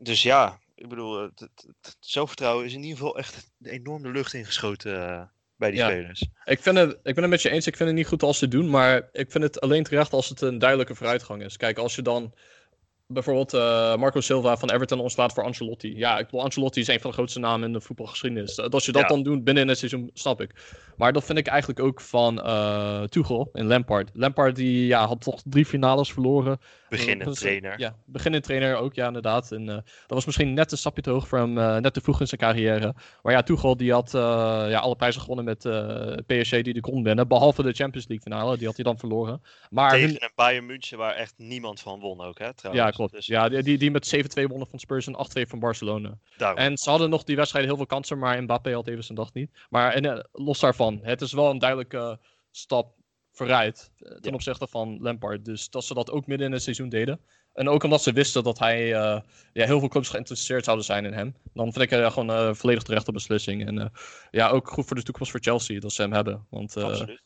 Dus 0.00 0.22
ja, 0.22 0.60
ik 0.74 0.88
bedoel, 0.88 1.22
het, 1.22 1.40
het, 1.40 1.66
het 1.80 1.96
zelfvertrouwen 2.00 2.64
is 2.64 2.72
in 2.72 2.82
ieder 2.82 2.98
geval 2.98 3.18
echt 3.18 3.50
enorm 3.62 4.02
de 4.02 4.10
lucht 4.10 4.34
ingeschoten 4.34 4.92
uh, 4.92 5.22
bij 5.58 5.70
die 5.70 5.78
ja. 5.78 5.88
spelers. 5.90 6.28
Ik, 6.44 6.62
vind 6.62 6.76
het, 6.76 6.90
ik 7.02 7.14
ben 7.14 7.22
het 7.22 7.32
met 7.32 7.42
je 7.42 7.50
eens, 7.50 7.66
ik 7.66 7.76
vind 7.76 7.88
het 7.88 7.98
niet 7.98 8.06
goed 8.06 8.22
als 8.22 8.38
ze 8.38 8.44
het 8.44 8.52
doen, 8.52 8.70
maar 8.70 9.08
ik 9.12 9.30
vind 9.30 9.44
het 9.44 9.60
alleen 9.60 9.82
terecht 9.82 10.12
als 10.12 10.28
het 10.28 10.40
een 10.40 10.58
duidelijke 10.58 10.94
vooruitgang 10.94 11.42
is. 11.42 11.56
Kijk, 11.56 11.78
als 11.78 11.94
je 11.94 12.02
dan 12.02 12.34
bijvoorbeeld 13.12 13.54
uh, 13.54 13.96
Marco 13.96 14.20
Silva 14.20 14.56
van 14.56 14.70
Everton 14.70 15.00
ontslaat 15.00 15.32
voor 15.32 15.44
Ancelotti. 15.44 15.96
Ja, 15.96 16.18
ik 16.18 16.24
bedoel, 16.24 16.42
Ancelotti 16.42 16.80
is 16.80 16.88
een 16.88 17.00
van 17.00 17.10
de 17.10 17.16
grootste 17.16 17.38
namen 17.38 17.66
in 17.66 17.72
de 17.72 17.80
voetbalgeschiedenis. 17.80 18.54
Dat 18.54 18.74
als 18.74 18.86
je 18.86 18.92
dat 18.92 19.02
ja. 19.02 19.08
dan 19.08 19.22
doet 19.22 19.44
binnen 19.44 19.68
het 19.68 19.78
seizoen, 19.78 20.10
snap 20.12 20.40
ik. 20.40 20.50
Maar 20.96 21.12
dat 21.12 21.24
vind 21.24 21.38
ik 21.38 21.46
eigenlijk 21.46 21.80
ook 21.80 22.00
van 22.00 22.38
uh, 22.38 23.02
Tuchel 23.02 23.50
in 23.52 23.66
Lampard. 23.66 24.10
Lampard 24.12 24.56
die 24.56 24.86
ja, 24.86 25.06
had 25.06 25.20
toch 25.20 25.42
drie 25.44 25.64
finales 25.64 26.12
verloren. 26.12 26.60
Beginnend 26.88 27.36
trainer. 27.36 27.80
Ja, 27.80 27.96
beginnend 28.04 28.44
trainer 28.44 28.76
ook, 28.76 28.94
ja, 28.94 29.06
inderdaad. 29.06 29.52
En 29.52 29.62
uh, 29.62 29.74
dat 29.74 29.84
was 30.06 30.24
misschien 30.24 30.54
net 30.54 30.72
een 30.72 30.78
stapje 30.78 31.02
te 31.02 31.10
hoog 31.10 31.28
voor 31.28 31.38
hem, 31.38 31.52
net 31.52 31.94
te 31.94 32.00
vroeg 32.00 32.20
in 32.20 32.26
zijn 32.26 32.40
carrière. 32.40 32.94
Maar 33.22 33.32
ja, 33.32 33.42
Tuchel 33.42 33.76
die 33.76 33.92
had 33.92 34.10
ja, 34.12 34.78
alle 34.78 34.96
prijzen 34.96 35.20
gewonnen 35.20 35.44
met 35.44 35.58
PSG 36.26 36.62
die 36.62 36.74
de 36.74 36.80
kon 36.80 37.02
winnen. 37.02 37.28
Behalve 37.28 37.62
de 37.62 37.72
Champions 37.72 38.08
League 38.08 38.32
finale, 38.32 38.56
die 38.56 38.66
had 38.66 38.76
hij 38.76 38.84
dan 38.84 38.98
verloren. 38.98 39.42
Maar 39.70 39.90
Tegen 39.90 40.08
hun... 40.08 40.22
een 40.22 40.32
Bayern 40.34 40.66
München 40.66 40.98
waar 40.98 41.14
echt 41.14 41.34
niemand 41.36 41.80
van 41.80 42.00
won 42.00 42.20
ook, 42.20 42.38
hè, 42.38 42.54
trouwens. 42.54 42.84
Ja, 42.84 42.90
klopt. 42.98 43.12
Dus... 43.12 43.26
Ja, 43.26 43.48
die, 43.48 43.78
die 43.78 43.90
met 43.90 44.16
7-2 44.16 44.42
wonnen 44.42 44.68
van 44.68 44.78
Spurs 44.78 45.06
en 45.06 45.46
8-2 45.46 45.48
van 45.48 45.58
Barcelona. 45.58 46.18
Daarom. 46.36 46.58
En 46.58 46.78
ze 46.78 46.90
hadden 46.90 47.10
nog 47.10 47.24
die 47.24 47.36
wedstrijden 47.36 47.70
heel 47.70 47.78
veel 47.78 47.96
kansen, 47.96 48.18
maar 48.18 48.42
Mbappé 48.42 48.74
had 48.74 48.86
even 48.86 49.04
zijn 49.04 49.18
dag 49.18 49.32
niet. 49.32 49.50
Maar 49.68 49.92
en, 49.92 50.04
uh, 50.04 50.18
los 50.32 50.60
daarvan, 50.60 51.00
het 51.02 51.20
is 51.20 51.32
wel 51.32 51.50
een 51.50 51.58
duidelijke 51.58 51.96
uh, 51.96 52.12
stap 52.50 52.94
vooruit 53.32 53.90
uh, 53.98 54.08
ten 54.08 54.30
ja. 54.30 54.32
opzichte 54.32 54.66
van 54.66 54.98
Lampard. 55.00 55.44
Dus 55.44 55.70
dat 55.70 55.84
ze 55.84 55.94
dat 55.94 56.10
ook 56.10 56.26
midden 56.26 56.46
in 56.46 56.52
het 56.52 56.62
seizoen 56.62 56.88
deden. 56.88 57.20
En 57.52 57.68
ook 57.68 57.82
omdat 57.82 58.02
ze 58.02 58.12
wisten 58.12 58.42
dat 58.42 58.58
hij 58.58 58.86
ja, 58.86 59.24
heel 59.52 59.78
veel 59.78 59.88
clubs 59.88 60.08
geïnteresseerd 60.08 60.64
zouden 60.64 60.84
zijn 60.86 61.04
in 61.04 61.12
hem. 61.12 61.36
Dan 61.54 61.72
vind 61.72 61.84
ik 61.84 61.90
het 61.90 62.12
gewoon 62.12 62.28
een 62.28 62.56
volledig 62.56 62.82
terechte 62.82 63.12
beslissing. 63.12 63.66
En 63.66 63.92
ja, 64.30 64.48
ook 64.48 64.68
goed 64.68 64.86
voor 64.86 64.96
de 64.96 65.02
toekomst 65.02 65.30
voor 65.30 65.40
Chelsea 65.40 65.80
dat 65.80 65.92
ze 65.92 66.02
hem 66.02 66.12
hebben. 66.12 66.46
Want 66.50 66.74
er 66.74 67.20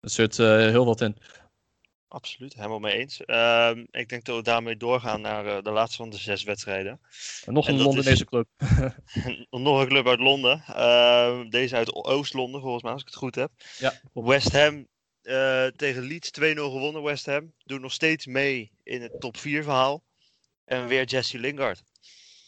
zit 0.00 0.36
heel 0.36 0.84
wat 0.84 1.00
in. 1.00 1.16
Absoluut, 2.08 2.54
helemaal 2.54 2.78
mee 2.78 2.98
eens. 2.98 3.20
Uh, 3.26 3.70
ik 3.90 4.08
denk 4.08 4.24
dat 4.24 4.36
we 4.36 4.42
daarmee 4.42 4.76
doorgaan 4.76 5.20
naar 5.20 5.46
uh, 5.46 5.62
de 5.62 5.70
laatste 5.70 5.96
van 5.96 6.10
de 6.10 6.16
zes 6.16 6.42
wedstrijden. 6.42 7.00
En 7.44 7.52
nog 7.52 7.68
een 7.68 7.80
Londenese 7.80 8.24
club. 8.24 8.48
nog 9.50 9.80
een 9.80 9.88
club 9.88 10.06
uit 10.06 10.18
Londen. 10.18 10.64
Uh, 10.68 11.40
deze 11.48 11.76
uit 11.76 11.94
Oost-Londen, 11.94 12.60
volgens 12.60 12.82
mij, 12.82 12.92
als 12.92 13.00
ik 13.00 13.06
het 13.06 13.16
goed 13.16 13.34
heb. 13.34 13.50
Ja, 13.78 14.00
West 14.12 14.52
Ham 14.52 14.86
uh, 15.22 15.66
tegen 15.66 16.02
Leeds 16.02 16.30
2-0 16.40 16.42
gewonnen. 16.54 17.02
West 17.02 17.26
Ham 17.26 17.52
doet 17.64 17.80
nog 17.80 17.92
steeds 17.92 18.26
mee 18.26 18.70
in 18.82 19.02
het 19.02 19.20
top 19.20 19.36
4 19.36 19.62
verhaal. 19.62 20.02
En 20.64 20.86
weer 20.86 21.04
Jesse 21.04 21.38
Lingard. 21.38 21.82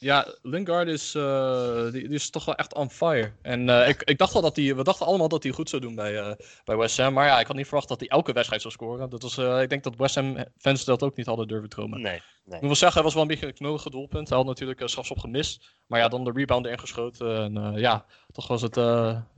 Ja, 0.00 0.34
Lingard 0.42 0.88
is, 0.88 1.14
uh, 1.14 1.82
die, 1.82 2.08
die, 2.08 2.14
is 2.14 2.30
toch 2.30 2.44
wel 2.44 2.54
echt 2.54 2.74
on 2.74 2.90
fire. 2.90 3.32
En 3.42 3.68
uh, 3.68 3.88
ik, 3.88 4.02
ik 4.02 4.18
dacht 4.18 4.34
al 4.34 4.40
dat 4.42 4.56
hij, 4.56 4.76
we 4.76 4.82
dachten 4.82 5.06
allemaal 5.06 5.28
dat 5.28 5.42
hij 5.42 5.52
goed 5.52 5.68
zou 5.68 5.82
doen 5.82 5.94
bij, 5.94 6.12
uh, 6.12 6.32
bij 6.64 6.76
West 6.76 6.96
Ham. 6.96 7.12
Maar 7.12 7.26
ja, 7.26 7.40
ik 7.40 7.46
had 7.46 7.56
niet 7.56 7.66
verwacht 7.66 7.88
dat 7.88 8.00
hij 8.00 8.08
elke 8.08 8.32
wedstrijd 8.32 8.62
zou 8.62 8.74
scoren. 8.74 9.10
Dat 9.10 9.22
was, 9.22 9.38
ik 9.62 9.68
denk 9.68 9.82
dat 9.82 9.96
West 9.96 10.14
Ham 10.14 10.44
fans 10.58 10.84
dat 10.84 11.02
ook 11.02 11.16
niet 11.16 11.26
hadden 11.26 11.48
durven 11.48 11.68
dromen. 11.68 12.00
Nee, 12.00 12.12
nee. 12.12 12.20
Ik 12.44 12.50
moet 12.50 12.60
wel 12.60 12.74
zeggen, 12.74 12.92
hij 12.92 13.02
was 13.02 13.12
wel 13.14 13.22
een 13.22 13.28
beetje 13.28 13.46
een 13.46 13.54
knullige 13.54 13.90
doelpunt. 13.90 14.28
Hij 14.28 14.38
had 14.38 14.46
natuurlijk 14.46 14.88
straks 14.88 15.10
op 15.10 15.18
gemist. 15.18 15.70
Maar 15.86 16.00
ja, 16.00 16.08
dan 16.08 16.24
de 16.24 16.32
rebound 16.34 16.66
erin 16.66 16.78
geschoten. 16.78 17.36
En 17.36 17.78
ja, 17.78 18.04
toch 18.32 18.48
was 18.48 18.62
het 18.62 18.74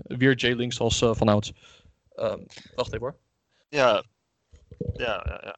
weer 0.03 0.35
J-Links 0.35 0.81
als 0.81 0.99
van 0.99 1.29
ouds. 1.29 1.53
Ehm, 2.15 2.41
wacht 2.75 2.93
even 2.93 3.01
hoor. 3.01 3.17
Ja, 3.69 4.05
ja, 4.95 5.27
ja. 5.27 5.41
ja. 5.45 5.57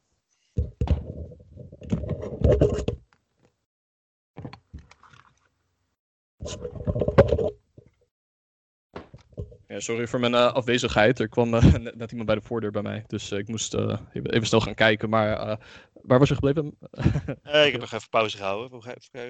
Ja, 9.75 9.81
sorry 9.81 10.07
voor 10.07 10.21
mijn 10.21 10.33
uh, 10.33 10.53
afwezigheid. 10.53 11.19
Er 11.19 11.29
kwam 11.29 11.55
uh, 11.55 11.63
net, 11.75 11.95
net, 11.95 12.11
iemand 12.11 12.27
bij 12.27 12.35
de 12.35 12.47
voordeur 12.47 12.71
bij 12.71 12.83
mij. 12.83 13.05
Dus 13.07 13.33
uh, 13.33 13.39
ik 13.39 13.49
moest 13.49 13.75
even, 13.75 14.09
even, 14.13 14.47
snel 14.47 14.61
gaan 14.61 14.75
kijken. 14.75 15.09
Maar 15.09 15.59
waar 15.93 16.19
was 16.19 16.29
je 16.29 16.35
gebleven? 16.35 16.79
ik 17.67 17.73
heb 17.73 17.81
nog 17.81 17.93
even 17.93 18.09
pauze 18.09 18.37
gehouden. 18.37 18.81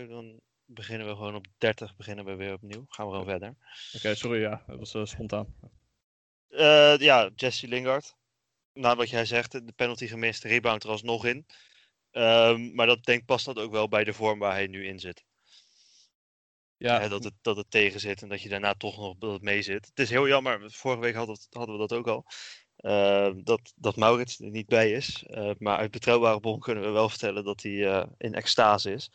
Dan 0.08 0.40
beginnen 0.64 1.06
we 1.06 1.14
gewoon 1.14 1.34
op 1.34 1.46
30. 1.58 1.96
Beginnen 1.96 2.24
we 2.24 2.34
weer 2.34 2.52
opnieuw. 2.52 2.84
Gaan 2.88 3.06
we 3.06 3.12
gewoon 3.12 3.26
verder. 3.26 3.48
Oké, 3.48 3.96
okay, 3.96 4.14
sorry. 4.14 4.40
Ja, 4.40 4.62
dat 4.66 4.92
was 4.92 5.10
spontaan. 5.10 5.54
ja, 6.98 7.30
Jesse 7.34 7.68
Lingard. 7.68 8.16
Na 8.72 8.96
wat 8.96 9.10
jij 9.10 9.24
zegt, 9.24 9.52
de 9.52 9.72
penalty 9.76 10.06
gemist. 10.06 10.42
De 10.42 10.48
rebound 10.48 10.84
er 10.84 10.90
alsnog 10.90 11.26
in. 11.26 11.46
Um, 12.12 12.74
maar 12.74 12.86
dat 12.86 13.04
denk 13.04 13.24
past 13.24 13.44
dat 13.44 13.58
ook 13.58 13.72
wel 13.72 13.88
bij 13.88 14.04
de 14.04 14.12
vorm 14.12 14.38
waar 14.38 14.52
hij 14.52 14.66
nu 14.66 14.86
in 14.86 14.98
zit. 14.98 15.24
Ja. 16.84 17.00
Hè, 17.00 17.08
dat, 17.08 17.24
het, 17.24 17.34
dat 17.42 17.56
het 17.56 17.70
tegen 17.70 18.00
zit 18.00 18.22
en 18.22 18.28
dat 18.28 18.42
je 18.42 18.48
daarna 18.48 18.74
toch 18.74 18.96
nog 18.96 19.14
dat 19.18 19.32
het 19.32 19.42
mee 19.42 19.62
zit. 19.62 19.86
Het 19.86 19.98
is 19.98 20.10
heel 20.10 20.28
jammer, 20.28 20.70
vorige 20.70 21.00
week 21.00 21.14
hadden, 21.14 21.38
hadden 21.50 21.74
we 21.74 21.80
dat 21.80 21.98
ook 21.98 22.08
al. 22.08 22.24
Uh, 22.78 23.30
dat, 23.44 23.72
dat 23.76 23.96
Maurits 23.96 24.40
er 24.40 24.50
niet 24.50 24.66
bij 24.66 24.92
is. 24.92 25.24
Uh, 25.28 25.50
maar 25.58 25.78
uit 25.78 25.90
betrouwbare 25.90 26.40
bron 26.40 26.60
kunnen 26.60 26.84
we 26.84 26.90
wel 26.90 27.08
vertellen 27.08 27.44
dat 27.44 27.62
hij 27.62 27.72
uh, 27.72 28.02
in 28.18 28.34
extase 28.34 28.92
is. 28.92 29.10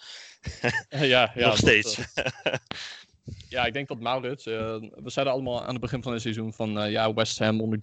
ja, 0.90 1.32
ja, 1.36 1.46
nog 1.48 1.58
steeds. 1.58 1.96
Dat, 1.96 2.34
ja, 3.50 3.66
ik 3.66 3.74
denk 3.74 3.88
dat 3.88 4.00
Maurits. 4.00 4.46
we 4.46 5.02
zeiden 5.06 5.34
allemaal 5.34 5.62
aan 5.62 5.72
het 5.72 5.82
begin 5.82 6.04
van 6.04 6.14
het 6.14 6.22
seizoen 6.22 6.54
van 6.54 6.92
ja, 6.92 7.14
West 7.14 7.40
Ham 7.40 7.62
onder 7.62 7.80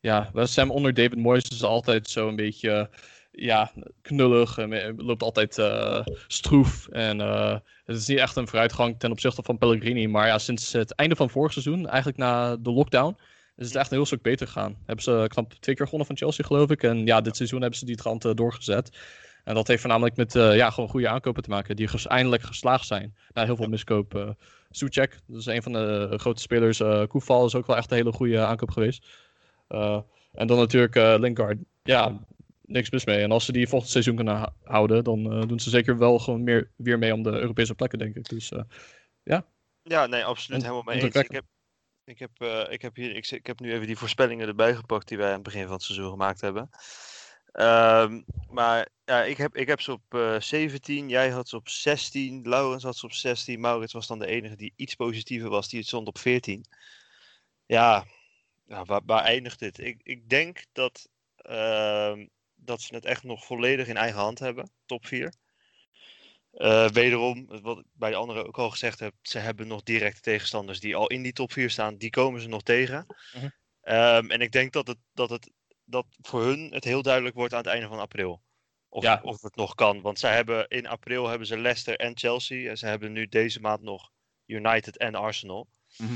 ja, 0.00 0.30
West 0.32 0.56
Ham 0.56 0.70
onder 0.70 0.94
David 0.94 1.16
Moyes 1.16 1.48
is 1.48 1.62
altijd 1.62 2.08
zo 2.08 2.28
een 2.28 2.36
beetje 2.36 2.90
ja, 3.32 3.72
knullig. 4.02 4.58
En 4.58 4.94
loopt 4.96 5.22
altijd 5.22 5.58
uh, 5.58 6.00
stroef. 6.26 6.88
En 6.88 7.18
uh, 7.18 7.56
het 7.84 7.96
is 7.96 8.06
niet 8.06 8.18
echt 8.18 8.36
een 8.36 8.48
vooruitgang 8.48 8.98
ten 8.98 9.10
opzichte 9.10 9.42
van 9.42 9.58
Pellegrini. 9.58 10.06
Maar 10.06 10.26
ja, 10.26 10.38
sinds 10.38 10.72
het 10.72 10.94
einde 10.94 11.16
van 11.16 11.30
vorig 11.30 11.52
seizoen, 11.52 11.86
eigenlijk 11.86 12.18
na 12.18 12.56
de 12.56 12.70
lockdown, 12.70 13.16
is 13.56 13.66
het 13.66 13.76
echt 13.76 13.90
een 13.90 13.96
heel 13.96 14.06
stuk 14.06 14.22
beter 14.22 14.46
gegaan. 14.46 14.76
Hebben 14.86 15.04
ze 15.04 15.24
knap 15.28 15.52
twee 15.52 15.74
keer 15.74 15.84
gewonnen 15.84 16.06
van 16.06 16.16
Chelsea, 16.16 16.44
geloof 16.44 16.70
ik. 16.70 16.82
En 16.82 17.06
ja, 17.06 17.20
dit 17.20 17.36
seizoen 17.36 17.60
hebben 17.60 17.78
ze 17.78 17.84
die 17.84 17.96
trant 17.96 18.24
uh, 18.24 18.34
doorgezet. 18.34 18.98
En 19.44 19.54
dat 19.54 19.66
heeft 19.66 19.80
voornamelijk 19.80 20.16
met 20.16 20.32
ja, 20.32 20.70
gewoon 20.70 20.88
goede 20.88 21.08
aankopen 21.08 21.42
te 21.42 21.50
maken. 21.50 21.76
Die 21.76 21.88
ges 21.88 22.06
eindelijk 22.06 22.42
geslaagd 22.42 22.86
zijn. 22.86 23.14
Na 23.32 23.44
heel 23.44 23.56
veel 23.56 23.68
miskoop. 23.68 24.36
Suchek, 24.70 25.18
dat 25.26 25.40
is 25.40 25.46
een 25.46 25.62
van 25.62 25.72
de 25.72 26.14
grote 26.16 26.42
spelers. 26.42 26.80
Uh, 26.80 27.02
Koeval 27.06 27.46
is 27.46 27.54
ook 27.54 27.66
wel 27.66 27.76
echt 27.76 27.90
een 27.90 27.96
hele 27.96 28.12
goede 28.12 28.40
aankoop 28.44 28.70
geweest. 28.70 29.06
Uh, 29.70 30.00
en 30.32 30.46
dan 30.46 30.58
natuurlijk 30.58 30.96
uh, 30.96 31.14
Lingard. 31.18 31.58
Ja, 31.82 32.20
niks 32.70 32.90
mis 32.90 33.04
mee. 33.04 33.22
En 33.22 33.32
als 33.32 33.44
ze 33.44 33.52
die 33.52 33.68
volgend 33.68 33.90
seizoen 33.90 34.16
kunnen 34.16 34.52
houden, 34.64 35.04
dan 35.04 35.32
eh, 35.32 35.48
doen 35.48 35.60
ze 35.60 35.70
zeker 35.70 35.98
wel 35.98 36.18
gewoon 36.18 36.42
meer, 36.42 36.70
weer 36.76 36.98
mee 36.98 37.14
om 37.14 37.22
de 37.22 37.30
Europese 37.30 37.74
plekken, 37.74 37.98
denk 37.98 38.14
ik. 38.14 38.28
Dus 38.28 38.52
eh, 38.52 38.62
Ja, 39.82 40.06
nee, 40.06 40.24
absoluut 40.24 40.62
helemaal 40.62 40.82
mee 40.82 41.02
eens. 41.02 41.14
Ik 41.14 41.30
heb, 41.30 41.44
ik, 42.04 42.18
heb, 42.18 42.30
eh, 42.36 42.72
ik, 42.72 42.82
heb 42.82 42.96
hier, 42.96 43.16
ik, 43.16 43.30
ik 43.30 43.46
heb 43.46 43.60
nu 43.60 43.72
even 43.72 43.86
die 43.86 43.96
voorspellingen 43.96 44.48
erbij 44.48 44.74
gepakt 44.74 45.08
die 45.08 45.18
wij 45.18 45.28
aan 45.28 45.34
het 45.34 45.42
begin 45.42 45.64
van 45.64 45.72
het 45.72 45.82
seizoen 45.82 46.10
gemaakt 46.10 46.40
hebben. 46.40 46.70
Ehm, 47.52 48.20
maar 48.50 48.88
ja, 49.04 49.22
ik 49.22 49.36
heb, 49.36 49.56
ik 49.56 49.68
heb 49.68 49.80
ze 49.80 49.92
op 49.92 50.02
eh 50.08 50.40
17, 50.40 51.08
jij 51.08 51.30
had 51.30 51.48
ze 51.48 51.56
op 51.56 51.68
16, 51.68 52.48
Laurens 52.48 52.82
had 52.82 52.96
ze 52.96 53.06
op 53.06 53.12
16, 53.12 53.60
Maurits 53.60 53.92
was 53.92 54.06
dan 54.06 54.18
de 54.18 54.26
enige 54.26 54.56
die 54.56 54.72
iets 54.76 54.94
positiever 54.94 55.48
was, 55.48 55.68
die 55.68 55.78
het 55.78 55.88
stond 55.88 56.08
op 56.08 56.18
14. 56.18 56.64
Ja, 57.66 58.04
ja 58.70 58.84
waar, 58.84 59.00
waar 59.04 59.24
eindigt 59.24 59.58
dit? 59.58 59.78
Ik, 59.78 60.00
ik 60.02 60.28
denk 60.28 60.64
dat, 60.72 61.08
ehm, 61.36 62.26
dat 62.54 62.80
ze 62.80 62.94
het 62.94 63.04
echt 63.04 63.22
nog 63.22 63.44
volledig 63.44 63.86
in 63.86 63.96
eigen 63.96 64.20
hand 64.20 64.38
hebben, 64.38 64.70
top 64.86 65.06
4. 65.06 65.34
Eh, 66.50 66.88
wederom, 66.88 67.46
wat 67.62 67.78
ik 67.78 67.84
bij 67.92 68.10
de 68.10 68.16
anderen 68.16 68.46
ook 68.46 68.58
al 68.58 68.70
gezegd 68.70 68.98
heb, 68.98 69.14
ze 69.22 69.38
hebben 69.38 69.66
nog 69.66 69.82
directe 69.82 70.20
tegenstanders 70.20 70.80
die 70.80 70.96
al 70.96 71.06
in 71.06 71.22
die 71.22 71.32
top 71.32 71.52
4 71.52 71.70
staan. 71.70 71.96
Die 71.96 72.10
komen 72.10 72.40
ze 72.40 72.48
nog 72.48 72.62
tegen. 72.62 73.06
Mhm. 73.32 73.48
Ehm, 73.80 74.30
en 74.30 74.40
ik 74.40 74.52
denk 74.52 74.72
dat 74.72 74.86
het, 74.86 74.98
dat 75.12 75.30
het 75.30 75.50
dat 75.84 76.06
voor 76.20 76.42
hun 76.42 76.72
het 76.72 76.84
heel 76.84 77.02
duidelijk 77.02 77.34
wordt 77.34 77.52
aan 77.52 77.62
het 77.62 77.68
einde 77.68 77.88
van 77.88 77.98
april. 77.98 78.42
Of, 78.88 79.02
Ja. 79.02 79.20
of 79.22 79.42
het 79.42 79.56
nog 79.56 79.74
kan. 79.74 80.00
Want 80.00 80.18
zij 80.18 80.34
hebben 80.34 80.68
in 80.68 80.86
april 80.86 81.28
hebben 81.28 81.46
ze 81.46 81.58
Leicester 81.58 81.96
en 81.96 82.18
Chelsea. 82.18 82.70
En 82.70 82.78
ze 82.78 82.86
hebben 82.86 83.12
nu 83.12 83.26
deze 83.26 83.60
maand 83.60 83.82
nog 83.82 84.10
United 84.46 84.96
en 84.96 85.14
Arsenal. 85.14 85.68
Mhm. 85.96 86.14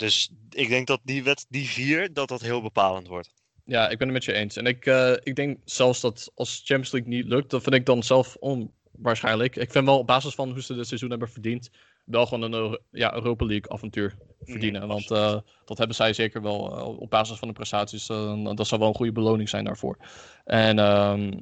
Dus 0.00 0.30
ik 0.50 0.68
denk 0.68 0.86
dat 0.86 1.00
die, 1.04 1.22
wet, 1.22 1.46
die 1.48 1.68
vier, 1.68 2.12
dat 2.12 2.28
dat 2.28 2.40
heel 2.40 2.62
bepalend 2.62 3.06
wordt. 3.08 3.34
ja, 3.64 3.88
ik 3.88 3.98
ben 3.98 4.06
het 4.06 4.16
met 4.16 4.24
je 4.24 4.32
eens. 4.32 4.56
En 4.56 4.66
ik, 4.66 4.86
eh, 4.86 5.12
ik 5.22 5.36
denk 5.36 5.58
zelfs 5.64 6.00
dat 6.00 6.30
als 6.34 6.56
Champions 6.64 6.92
League 6.92 7.10
niet 7.10 7.26
lukt, 7.26 7.50
dat 7.50 7.62
vind 7.62 7.74
ik 7.74 7.86
dan 7.86 8.02
zelf 8.02 8.36
onwaarschijnlijk. 8.36 9.56
Ik 9.56 9.70
vind 9.70 9.84
wel 9.84 9.98
op 9.98 10.06
basis 10.06 10.34
van 10.34 10.50
hoe 10.50 10.62
ze 10.62 10.74
dit 10.74 10.86
seizoen 10.86 11.10
hebben 11.10 11.30
verdiend, 11.30 11.70
wel 12.04 12.26
gewoon 12.26 12.52
een 12.52 12.78
ja, 12.90 13.14
Europa 13.14 13.44
League 13.44 13.72
avontuur 13.72 14.16
verdienen. 14.44 14.80
Mhm, 14.80 14.90
Want 14.90 15.10
eh, 15.10 15.38
dat 15.64 15.78
hebben 15.78 15.96
zij 15.96 16.12
zeker 16.12 16.42
wel 16.42 16.76
eh, 16.78 16.98
op 16.98 17.10
basis 17.10 17.38
van 17.38 17.48
de 17.48 17.54
prestaties. 17.54 18.06
dat 18.06 18.66
zou 18.66 18.80
wel 18.80 18.88
een 18.88 18.94
goede 18.94 19.12
beloning 19.12 19.48
zijn 19.48 19.64
daarvoor. 19.64 19.96
En 20.44 20.78
ehm, 20.78 21.32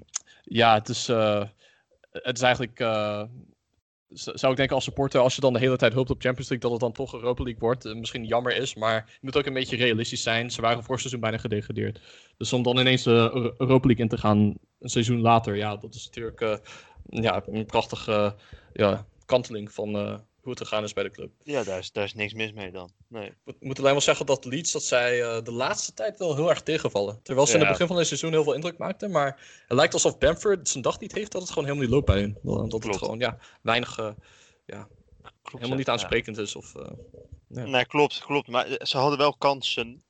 ja, 0.42 0.74
het 0.74 0.88
is, 0.88 1.06
het 2.12 2.36
is 2.36 2.42
eigenlijk. 2.42 2.80
Eh, 4.08 4.16
zou 4.34 4.50
ik 4.52 4.58
denken 4.58 4.74
als 4.74 4.84
supporter, 4.84 5.20
als 5.20 5.34
je 5.34 5.40
dan 5.40 5.52
de 5.52 5.58
hele 5.58 5.76
tijd 5.76 5.92
hoopt 5.92 6.10
op 6.10 6.20
Champions 6.20 6.48
League, 6.48 6.70
dat 6.70 6.80
het 6.80 6.80
dan 6.80 7.04
toch 7.04 7.14
Europa 7.20 7.42
League 7.42 7.60
wordt. 7.60 7.84
eh, 7.84 7.94
misschien 7.94 8.24
jammer 8.24 8.56
is, 8.56 8.74
maar 8.74 8.94
je 9.12 9.18
moet 9.20 9.36
ook 9.36 9.46
een 9.46 9.52
beetje 9.52 9.76
realistisch 9.76 10.22
zijn. 10.22 10.50
Ze 10.50 10.60
waren 10.60 10.84
vorig 10.84 11.00
seizoen 11.00 11.20
bijna 11.20 11.38
gedegradeerd. 11.38 12.00
Dus 12.36 12.52
om 12.52 12.62
dan 12.62 12.78
ineens 12.78 13.02
de 13.02 13.10
Euro- 13.10 13.54
Europa 13.58 13.86
League 13.86 14.04
in 14.04 14.08
te 14.10 14.18
gaan 14.18 14.38
een 14.80 14.88
seizoen 14.88 15.20
later, 15.20 15.56
ja, 15.56 15.76
dat 15.76 15.94
is 15.94 16.04
natuurlijk 16.04 16.40
eh, 16.40 16.56
ja, 17.06 17.42
een 17.46 17.66
prachtige 17.66 18.34
ja, 18.72 19.06
kanteling 19.26 19.72
van 19.72 20.20
het 20.50 20.58
gegaan 20.58 20.82
is 20.84 20.92
bij 20.92 21.02
de 21.02 21.10
club. 21.10 21.30
Ja, 21.42 21.62
daar 21.62 21.78
is, 21.78 21.92
daar 21.92 22.04
is 22.04 22.14
niks 22.14 22.32
mis 22.32 22.52
mee 22.52 22.70
dan. 22.70 22.90
Nee. 23.08 23.32
Ik 23.44 23.54
moet- 23.60 23.78
alleen 23.78 23.92
wel 23.92 24.00
zeggen 24.00 24.26
dat 24.26 24.44
Leeds 24.44 24.72
dat 24.72 24.82
zij 24.82 25.22
eh, 25.22 25.42
de 25.42 25.52
laatste 25.52 25.94
tijd 25.94 26.18
wel 26.18 26.36
heel 26.36 26.48
erg 26.50 26.62
tegenvallen. 26.62 27.20
Terwijl 27.22 27.46
ze 27.46 27.52
in 27.52 27.58
het 27.58 27.66
Ja. 27.68 27.72
begin 27.74 27.86
van 27.88 27.96
het 27.96 28.06
seizoen 28.06 28.30
heel 28.30 28.42
veel 28.42 28.54
indruk 28.54 28.78
maakten. 28.78 29.10
Maar 29.10 29.62
het 29.68 29.76
lijkt 29.76 29.92
alsof 29.94 30.18
Bamford 30.18 30.68
zijn 30.68 30.82
dag 30.82 31.00
niet 31.00 31.12
heeft 31.14 31.32
dat 31.32 31.40
het 31.40 31.50
gewoon 31.50 31.64
helemaal 31.64 31.86
niet 31.86 31.94
loopt 31.94 32.06
bij 32.06 32.20
hun. 32.20 32.38
Dat 32.42 32.72
het 32.72 32.82
Klopt. 32.82 32.98
gewoon 32.98 33.18
ja, 33.18 33.38
weinig, 33.62 33.98
eh, 33.98 34.04
Klopt, 35.42 35.64
helemaal 35.64 35.68
ja. 35.68 35.74
niet 35.76 35.86
Ja. 35.86 35.92
aansprekend 35.92 36.38
is. 36.38 36.56
Of, 36.56 36.74
eh, 36.74 36.90
Ja. 37.48 37.64
Nee, 37.64 37.86
klopt, 37.86 38.18
klopt. 38.24 38.48
Maar 38.48 38.66
ze 38.82 38.96
hadden 38.98 39.18
wel 39.18 39.36
kansen 39.36 40.02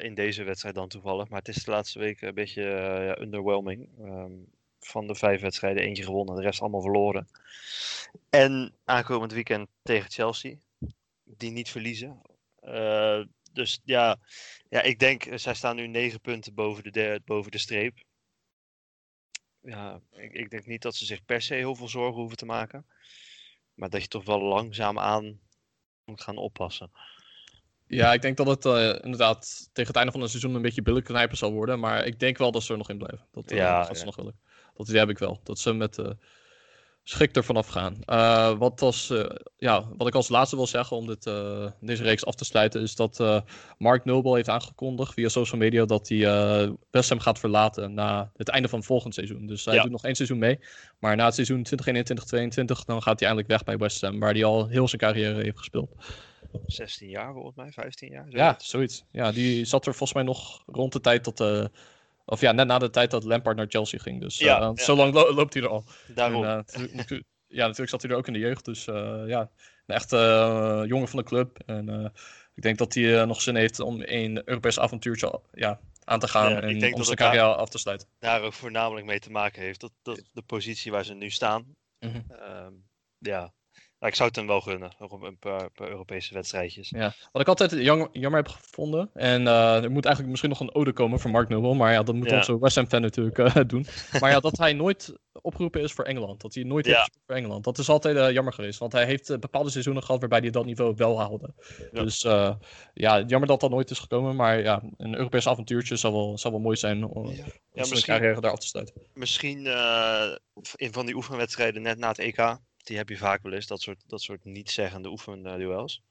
in 0.00 0.14
deze 0.14 0.42
wedstrijd 0.42 0.74
dan 0.74 0.88
toevallig. 0.88 1.28
Maar 1.28 1.38
het 1.38 1.48
is 1.48 1.64
de 1.64 1.70
laatste 1.70 1.98
weken 1.98 2.28
een 2.28 2.34
beetje 2.34 2.62
ja, 2.62 3.20
underwhelming. 3.20 3.88
Ehm, 4.00 4.32
van 4.80 5.06
de 5.06 5.14
vijf 5.14 5.40
wedstrijden 5.40 5.82
eentje 5.82 6.04
gewonnen, 6.04 6.34
de 6.36 6.42
rest 6.42 6.60
allemaal 6.60 6.80
verloren. 6.82 7.28
En 8.30 8.74
aankomend 8.84 9.32
weekend 9.32 9.68
tegen 9.82 10.10
Chelsea, 10.10 10.56
die 11.24 11.50
niet 11.50 11.70
verliezen. 11.70 12.20
Eh, 12.60 13.20
dus 13.52 13.80
ja, 13.84 14.18
ja, 14.68 14.82
ik 14.82 14.98
denk, 14.98 15.24
eh, 15.24 15.38
zij 15.38 15.54
staan 15.54 15.76
nu 15.76 15.86
negen 15.86 16.20
punten 16.20 16.54
boven 16.54 16.82
de, 16.82 16.90
der- 16.90 17.20
boven 17.24 17.50
de 17.50 17.58
streep. 17.58 17.98
Ja, 19.60 20.00
ik, 20.10 20.32
ik 20.32 20.50
denk 20.50 20.66
niet 20.66 20.82
dat 20.82 20.94
ze 20.94 21.04
zich 21.04 21.24
per 21.24 21.42
se 21.42 21.54
heel 21.54 21.74
veel 21.74 21.88
zorgen 21.88 22.20
hoeven 22.20 22.36
te 22.36 22.44
maken. 22.46 22.86
Maar 23.74 23.90
dat 23.90 24.02
je 24.02 24.08
toch 24.08 24.24
wel 24.24 24.40
langzaam 24.42 24.98
aan 24.98 25.40
moet 26.04 26.20
gaan 26.20 26.36
oppassen. 26.36 26.90
ja, 27.86 28.12
ik 28.12 28.22
denk 28.22 28.36
dat 28.36 28.46
het 28.46 28.64
eh, 28.64 29.04
inderdaad 29.04 29.68
tegen 29.72 29.86
het 29.86 29.96
einde 29.96 30.12
van 30.12 30.20
het 30.20 30.30
seizoen 30.30 30.54
een 30.54 30.62
beetje 30.62 30.82
billenknijpen 30.82 31.36
zal 31.36 31.52
worden. 31.52 31.80
Maar 31.80 32.06
ik 32.06 32.18
denk 32.18 32.38
wel 32.38 32.50
dat 32.52 32.62
ze 32.62 32.72
er 32.72 32.78
nog 32.78 32.90
in 32.90 32.98
blijven. 32.98 33.26
Dat 33.30 33.50
Ja, 33.50 33.84
gaat 33.84 33.94
ze 33.94 33.98
ja. 33.98 34.04
nog 34.04 34.16
willen. 34.16 34.40
Dat 34.80 34.88
idee 34.88 35.00
heb 35.00 35.10
ik 35.10 35.18
wel. 35.18 35.40
Dat 35.42 35.58
ze 35.58 35.72
met 35.72 35.98
eh 35.98 36.10
schik 37.02 37.36
ervan 37.36 37.56
afgaan. 37.56 37.96
Eh, 38.04 38.58
wat, 38.58 38.82
als, 38.82 39.10
eh, 39.10 39.24
ja, 39.56 39.88
wat 39.96 40.06
ik 40.08 40.14
als 40.14 40.28
laatste 40.28 40.56
wil 40.56 40.66
zeggen 40.66 40.96
om 40.96 41.06
dit, 41.06 41.22
deze 41.80 42.02
reeks 42.02 42.24
af 42.24 42.34
te 42.34 42.44
sluiten, 42.44 42.82
is 42.82 42.94
dat 42.94 43.44
Mark 43.78 44.04
Noble 44.04 44.34
heeft 44.34 44.48
aangekondigd 44.48 45.12
via 45.14 45.28
social 45.28 45.60
media 45.60 45.84
dat 45.84 46.08
hij 46.08 46.18
West 46.90 47.08
Ham 47.08 47.18
gaat 47.18 47.38
verlaten 47.38 47.94
na 47.94 48.30
het 48.36 48.48
einde 48.48 48.68
van 48.68 48.82
volgend 48.82 49.14
seizoen. 49.14 49.46
Dus 49.46 49.64
hij 49.64 49.74
Ja. 49.74 49.82
doet 49.82 49.90
nog 49.90 50.04
één 50.04 50.14
seizoen 50.14 50.38
mee. 50.38 50.58
Maar 50.98 51.16
na 51.16 51.24
het 51.24 51.34
seizoen 51.34 51.62
2021-2022 51.62 52.84
dan 52.84 53.02
gaat 53.02 53.20
hij 53.20 53.28
eindelijk 53.28 53.48
weg 53.48 53.64
bij 53.64 53.76
West 53.76 54.00
Ham, 54.00 54.20
waar 54.20 54.32
hij 54.32 54.44
al 54.44 54.66
heel 54.68 54.88
zijn 54.88 55.00
carrière 55.00 55.42
heeft 55.42 55.58
gespeeld. 55.58 55.90
16 56.66 57.08
jaar 57.08 57.32
volgens 57.32 57.56
mij, 57.56 57.72
15 57.72 58.10
jaar. 58.10 58.26
Ja, 58.28 58.44
zoiets. 58.46 58.68
zoiets. 58.70 59.04
Ja, 59.12 59.32
die 59.32 59.64
zat 59.64 59.86
er 59.86 59.94
volgens 59.94 60.12
mij 60.14 60.22
nog 60.22 60.62
rond 60.66 60.92
de 60.92 61.00
tijd 61.00 61.24
dat. 61.24 61.70
Eh, 62.30 62.36
of 62.36 62.40
ja, 62.40 62.52
net 62.52 62.66
na 62.66 62.78
de 62.78 62.90
tijd 62.90 63.10
dat 63.10 63.24
Lampard 63.24 63.56
naar 63.56 63.66
Chelsea 63.68 63.98
ging. 63.98 64.20
Dus 64.20 64.38
eh, 64.40 64.46
Ja, 64.46 64.58
ja. 64.58 64.72
zo 64.76 64.96
lang 64.96 65.14
lo- 65.14 65.34
loopt 65.34 65.54
hij 65.54 65.62
er 65.62 65.68
al. 65.68 65.84
Daarom. 66.14 66.44
En, 66.44 66.64
eh, 66.66 67.20
ja, 67.46 67.62
natuurlijk 67.62 67.90
zat 67.90 68.02
hij 68.02 68.10
er 68.10 68.16
ook 68.16 68.26
in 68.26 68.32
de 68.32 68.38
jeugd. 68.38 68.64
Dus 68.64 68.86
eh, 68.86 69.22
ja, 69.26 69.40
een 69.86 69.94
echte 69.94 70.16
eh, 70.16 70.88
jongen 70.88 71.08
van 71.08 71.18
de 71.18 71.24
club. 71.24 71.58
En 71.66 71.88
eh, 71.88 72.10
ik 72.54 72.62
denk 72.62 72.78
dat 72.78 72.94
hij 72.94 73.20
eh, 73.20 73.26
nog 73.26 73.40
zin 73.42 73.56
heeft 73.56 73.80
om 73.80 74.02
een 74.04 74.42
Europees 74.48 74.78
avontuurtje 74.78 75.40
ja, 75.52 75.80
aan 76.04 76.18
te 76.20 76.28
gaan. 76.28 76.50
Ja, 76.50 76.56
ik 76.56 76.62
en 76.62 76.78
denk 76.78 76.92
om 76.92 76.98
dat 76.98 77.06
zijn 77.06 77.08
het 77.08 77.18
daar- 77.18 77.28
carrière 77.30 77.54
af 77.54 77.68
te 77.68 77.78
sluiten. 77.78 78.08
daar 78.18 78.42
ook 78.42 78.52
voornamelijk 78.52 79.06
mee 79.06 79.18
te 79.20 79.30
maken 79.30 79.62
heeft. 79.62 79.80
Dat, 79.80 79.92
dat 80.02 80.22
de 80.32 80.42
positie 80.42 80.90
waar 80.92 81.04
ze 81.04 81.14
nu 81.14 81.30
staan. 81.30 81.76
Mhm. 81.98 82.20
Ehm, 82.28 82.72
ja, 83.18 83.52
Nou, 84.00 84.12
ik 84.12 84.18
zou 84.18 84.28
het 84.28 84.38
hem 84.38 84.46
wel 84.46 84.60
gunnen. 84.60 84.90
Nog 84.98 85.12
een 85.22 85.38
paar, 85.38 85.70
paar 85.70 85.88
Europese 85.88 86.34
wedstrijdjes. 86.34 86.88
Ja, 86.90 87.14
wat 87.32 87.42
ik 87.42 87.48
altijd 87.48 87.70
jammer, 87.70 88.08
jammer 88.12 88.42
heb 88.42 88.48
gevonden. 88.52 89.10
En 89.14 89.46
eh, 89.46 89.82
er 89.82 89.90
moet 89.90 90.04
eigenlijk 90.04 90.26
misschien 90.28 90.48
nog 90.50 90.60
een 90.60 90.74
ode 90.74 90.92
komen 90.92 91.20
voor 91.20 91.30
Mark 91.30 91.48
Noble. 91.48 91.74
Maar 91.74 91.92
ja, 91.92 92.02
dat 92.02 92.14
moet 92.14 92.30
Ja. 92.30 92.36
onze 92.36 92.58
West 92.58 92.76
Ham 92.76 92.86
fan 92.88 93.00
natuurlijk 93.00 93.38
eh, 93.38 93.54
doen. 93.66 93.86
Maar 94.20 94.30
ja, 94.30 94.40
dat 94.40 94.58
hij 94.58 94.72
nooit 94.72 95.12
opgeroepen 95.42 95.80
is 95.80 95.92
voor 95.92 96.04
Engeland. 96.04 96.40
Dat 96.40 96.54
hij 96.54 96.62
nooit 96.64 96.86
Ja. 96.86 96.96
heeft 96.98 97.18
voor 97.26 97.34
Engeland. 97.36 97.64
Dat 97.64 97.78
is 97.78 97.88
altijd 97.88 98.16
eh, 98.16 98.30
jammer 98.30 98.52
geweest. 98.52 98.78
Want 98.78 98.92
hij 98.92 99.04
heeft 99.04 99.40
bepaalde 99.40 99.70
seizoenen 99.70 100.02
gehad 100.02 100.20
waarbij 100.20 100.38
hij 100.38 100.50
dat 100.50 100.64
niveau 100.64 100.94
wel 100.96 101.18
haalde. 101.18 101.54
Ja. 101.92 102.02
Dus 102.02 102.24
eh, 102.24 102.54
ja, 102.94 103.20
jammer 103.20 103.48
dat 103.48 103.60
dat 103.60 103.70
nooit 103.70 103.90
is 103.90 103.98
gekomen. 103.98 104.36
Maar 104.36 104.60
ja, 104.62 104.82
een 104.96 105.14
Europees 105.16 105.48
avontuurtje 105.48 105.96
zou 105.96 106.12
wel, 106.12 106.38
zou 106.38 106.52
wel 106.54 106.62
mooi 106.62 106.76
zijn 106.76 107.04
om 107.04 107.10
om 107.24 107.30
Ja, 107.30 107.34
zijn 107.34 107.54
misschien, 107.72 108.14
carrière 108.14 108.40
daar 108.40 108.50
af 108.52 108.58
te 108.58 108.66
sluiten. 108.66 108.94
misschien 109.14 109.66
eh, 109.66 110.34
in 110.74 110.92
van 110.92 111.06
die 111.06 111.14
oefenwedstrijden 111.14 111.82
net 111.82 111.98
na 111.98 112.08
het 112.08 112.18
EK. 112.18 112.56
Die 112.90 112.98
heb 112.98 113.08
je 113.08 113.16
vaak 113.16 113.42
wel 113.42 113.52
eens. 113.52 113.66
Dat 113.66 113.80
soort, 113.80 114.02
dat 114.06 114.20
soort 114.20 114.44
niet-zeggende 114.44 115.08
oefenduels. 115.08 116.02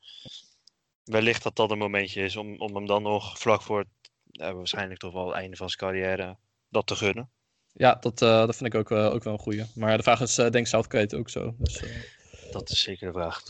Wellicht 1.04 1.44
dat 1.44 1.56
dat 1.56 1.72
een 1.72 1.78
momentje 1.78 2.22
is 2.24 2.36
om, 2.36 2.60
om 2.60 2.76
hem 2.76 2.86
dan 2.86 3.02
nog 3.02 3.40
vlak 3.40 3.62
voor 3.62 3.80
het, 3.80 4.12
eh, 4.32 4.52
waarschijnlijk 4.52 5.00
toch 5.00 5.14
wel 5.14 5.28
het 5.28 5.36
einde 5.36 5.58
van 5.58 5.70
zijn 5.70 5.92
carrière 5.92 6.38
dat 6.70 6.88
te 6.88 6.96
gunnen. 6.96 7.32
Ja, 7.74 7.96
dat, 7.96 8.22
eh, 8.22 8.46
dat 8.46 8.56
vind 8.56 8.74
ik 8.74 8.80
ook, 8.80 8.92
eh, 8.92 9.14
ook 9.14 9.24
wel 9.24 9.34
een 9.34 9.40
goeie. 9.40 9.66
Maar 9.76 9.98
de 9.98 10.04
vraag 10.04 10.22
is, 10.22 10.38
eh 10.38 10.50
denk 10.50 10.68
Southgate 10.68 11.18
ook 11.18 11.30
zo? 11.30 11.56
Dus, 11.58 11.78
eh, 11.78 12.52
Dat 12.52 12.70
is 12.70 12.82
zeker 12.82 13.08
de 13.08 13.14
vraag. 13.14 13.44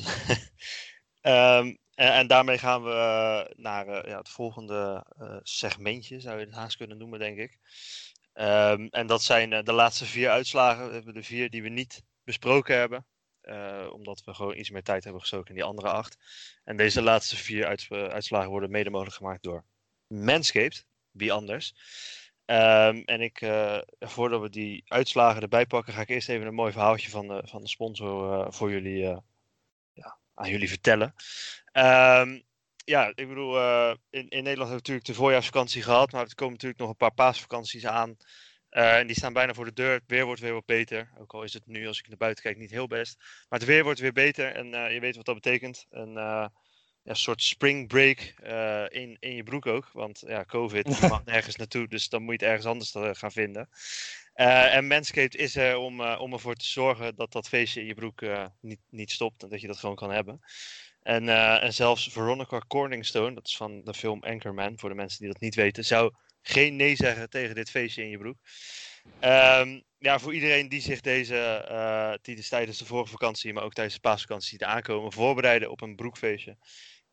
Ehm, 1.22 1.66
en, 1.96 2.14
en 2.14 2.28
daarmee 2.28 2.58
gaan 2.58 2.84
we 2.84 2.92
eh, 2.92 3.56
naar 3.56 3.88
eh, 3.88 4.10
ja, 4.10 4.18
het 4.18 4.30
volgende 4.30 5.06
eh, 5.18 5.38
segmentje, 5.42 6.20
zou 6.20 6.40
je 6.40 6.46
het 6.46 6.54
haast 6.56 6.78
kunnen 6.78 6.98
noemen, 6.98 7.20
denk 7.20 7.38
ik. 7.38 7.60
Ehm, 8.34 8.88
en 8.90 9.08
dat 9.08 9.24
zijn 9.24 9.54
eh, 9.54 9.64
de 9.64 9.74
laatste 9.74 10.06
vier 10.06 10.30
uitslagen. 10.30 10.88
We 10.88 10.94
hebben 10.94 11.14
de 11.14 11.24
vier 11.24 11.50
die 11.50 11.62
we 11.62 11.70
niet 11.70 12.04
besproken 12.24 12.78
hebben. 12.78 13.06
Eh, 13.42 13.88
omdat 13.92 14.24
we 14.24 14.34
gewoon 14.34 14.58
iets 14.58 14.70
meer 14.70 14.84
tijd 14.84 15.04
hebben 15.04 15.22
gestoken 15.22 15.50
in 15.50 15.56
die 15.56 15.64
andere 15.64 15.90
acht. 15.90 16.18
En 16.64 16.78
deze 16.78 17.02
laatste 17.02 17.36
vier 17.36 17.64
eh, 17.64 18.04
uitslagen 18.04 18.50
worden 18.50 18.72
mede 18.72 18.90
mogelijk 18.90 19.16
gemaakt 19.16 19.44
door 19.44 19.64
Manscaped. 20.08 20.86
Wie 21.12 21.34
anders. 21.34 21.74
Ehm, 22.46 23.02
en 23.06 23.22
ik, 23.22 23.42
eh, 23.42 23.82
voordat 24.00 24.42
we 24.42 24.50
die 24.50 24.84
uitslagen 24.88 25.42
erbij 25.42 25.66
pakken, 25.66 25.94
ga 25.94 26.02
ik 26.02 26.10
eerst 26.10 26.30
even 26.30 26.48
een 26.48 26.54
mooi 26.54 26.72
verhaaltje 26.72 27.10
van 27.10 27.28
de, 27.28 27.42
van 27.46 27.62
de 27.62 27.68
sponsor 27.68 28.54
voor 28.54 28.72
jullie, 28.72 29.00
ja, 29.94 30.18
aan 30.34 30.50
jullie 30.50 30.70
vertellen. 30.70 31.14
Ehm, 31.72 32.40
ja, 32.86 33.08
ik 33.16 33.28
bedoel, 33.28 33.60
in, 33.90 34.30
in 34.30 34.44
Nederland 34.44 34.46
hebben 34.46 34.68
we 34.68 34.74
natuurlijk 34.74 35.06
de 35.06 35.14
voorjaarsvakantie 35.14 35.82
gehad, 35.82 36.12
maar 36.12 36.26
er 36.26 36.36
komen 36.36 36.54
natuurlijk 36.54 36.80
nog 36.80 36.90
een 36.90 36.96
paar 36.96 37.14
paasvakanties 37.14 37.86
aan. 37.86 38.18
Eh, 38.70 38.98
en 38.98 39.08
die 39.08 39.16
staan 39.16 39.34
bijna 39.34 39.54
voor 39.54 39.66
de 39.66 39.74
deur. 39.74 39.94
Het 39.94 40.04
weer 40.08 40.26
wordt 40.26 40.42
weer 40.42 40.54
wat 40.54 40.66
beter. 40.66 41.10
Ook 41.20 41.34
al 41.34 41.44
is 41.44 41.54
het 41.54 41.66
nu, 41.66 41.88
als 41.88 42.00
ik 42.00 42.08
naar 42.08 42.18
buiten 42.18 42.44
kijk, 42.44 42.58
niet 42.58 42.72
heel 42.72 42.88
best. 42.88 43.18
Maar 43.50 43.60
het 43.60 43.68
weer 43.68 43.84
wordt 43.84 44.00
weer 44.00 44.14
beter 44.14 44.56
en 44.56 44.74
eh, 44.74 44.94
je 44.94 45.00
weet 45.00 45.16
wat 45.16 45.26
dat 45.26 45.36
betekent. 45.36 45.86
Een, 45.90 46.18
eh, 46.18 46.48
ja, 47.04 47.14
soort 47.14 47.44
spring 47.44 47.88
break 47.88 48.20
in, 48.92 49.18
in 49.20 49.36
je 49.36 49.44
broek 49.44 49.66
ook. 49.66 49.90
Want 49.94 50.24
ja, 50.28 50.46
COVID, 50.46 51.00
mag 51.10 51.26
nergens 51.26 51.56
naartoe, 51.56 51.88
dus 51.88 52.10
dan 52.10 52.22
moet 52.22 52.40
je 52.40 52.46
het 52.46 52.56
ergens 52.56 52.66
anders 52.66 53.18
gaan 53.20 53.32
vinden. 53.32 53.70
En 54.34 54.88
Manscaped 54.88 55.36
is 55.36 55.56
er 55.56 55.78
om, 55.78 56.02
om 56.02 56.34
ervoor 56.34 56.56
te 56.56 56.66
zorgen 56.66 57.16
dat 57.16 57.32
dat 57.32 57.48
feestje 57.48 57.82
in 57.82 57.86
je 57.86 57.94
broek 57.94 58.22
niet, 58.62 58.80
niet 58.90 59.12
stopt 59.12 59.44
en 59.44 59.50
dat 59.50 59.62
je 59.62 59.68
dat 59.68 59.78
gewoon 59.78 59.96
kan 59.96 60.12
hebben. 60.12 60.42
En, 61.02 61.30
en 61.62 61.74
zelfs 61.74 62.10
Veronica 62.12 62.60
Corningstone, 62.68 63.36
dat 63.36 63.48
is 63.48 63.58
van 63.58 63.82
de 63.84 63.94
film 63.94 64.24
Anchorman, 64.24 64.80
voor 64.80 64.90
de 64.90 64.96
mensen 64.96 65.20
die 65.20 65.32
dat 65.32 65.42
niet 65.42 65.56
weten, 65.56 65.86
zou 65.86 66.14
geen 66.42 66.76
nee 66.76 66.96
zeggen 66.96 67.30
tegen 67.30 67.56
dit 67.56 67.70
feestje 67.70 68.04
in 68.04 68.10
je 68.10 68.18
broek. 68.18 68.38
Ehm, 69.20 69.80
ja, 69.98 70.20
voor 70.20 70.34
iedereen 70.34 70.70
die 70.70 70.82
zich 70.82 71.02
deze, 71.02 71.38
eh, 71.38 72.36
dus 72.36 72.50
tijdens 72.50 72.78
de 72.78 72.86
vorige 72.86 73.12
vakantie, 73.12 73.54
maar 73.54 73.64
ook 73.64 73.74
tijdens 73.74 73.96
de 73.96 74.02
paasvakantie 74.02 74.58
die 74.58 74.68
aankomen, 74.68 75.12
voorbereiden 75.12 75.72
op 75.72 75.82
een 75.82 75.96
broekfeestje, 75.96 76.58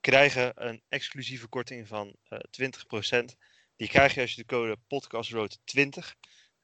krijgen 0.00 0.52
een 0.54 0.82
exclusieve 0.88 1.48
korting 1.48 1.88
van 1.88 2.16
eh 2.28 2.38
20%. 2.50 3.36
Die 3.76 3.88
krijg 3.88 4.14
je 4.14 4.20
als 4.20 4.34
je 4.34 4.44
de 4.44 4.46
code 4.46 4.76
podcastroad20 4.76 6.14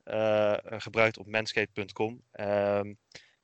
eh, 0.04 0.56
gebruikt 0.62 1.18
op 1.18 1.26
manscaped.com. 1.26 2.24
Ehm, 2.32 2.94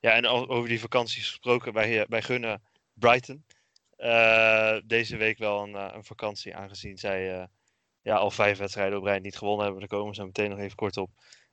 ja, 0.01 0.13
en 0.13 0.27
over 0.27 0.69
die 0.69 0.81
vakanties 0.81 1.29
gesproken, 1.29 1.73
wij, 1.73 2.07
wij 2.09 2.23
gunnen 2.23 2.63
Brighton 2.93 3.45
deze 4.87 5.17
week 5.17 5.39
wel 5.39 5.63
een, 5.63 5.75
een 5.75 6.05
vakantie, 6.05 6.57
aangezien 6.57 6.99
zij 6.99 7.49
ja, 8.09 8.17
al 8.17 8.31
vijf 8.31 8.59
wedstrijden 8.59 8.99
op 8.99 9.05
rij 9.05 9.19
niet 9.19 9.37
gewonnen 9.37 9.65
hebben. 9.65 9.81
Daar 9.81 9.99
komen 9.99 10.15
zo 10.15 10.25
meteen 10.25 10.51
nog 10.51 10.59
even 10.59 10.77
kort 10.77 10.97
op. 10.97 11.11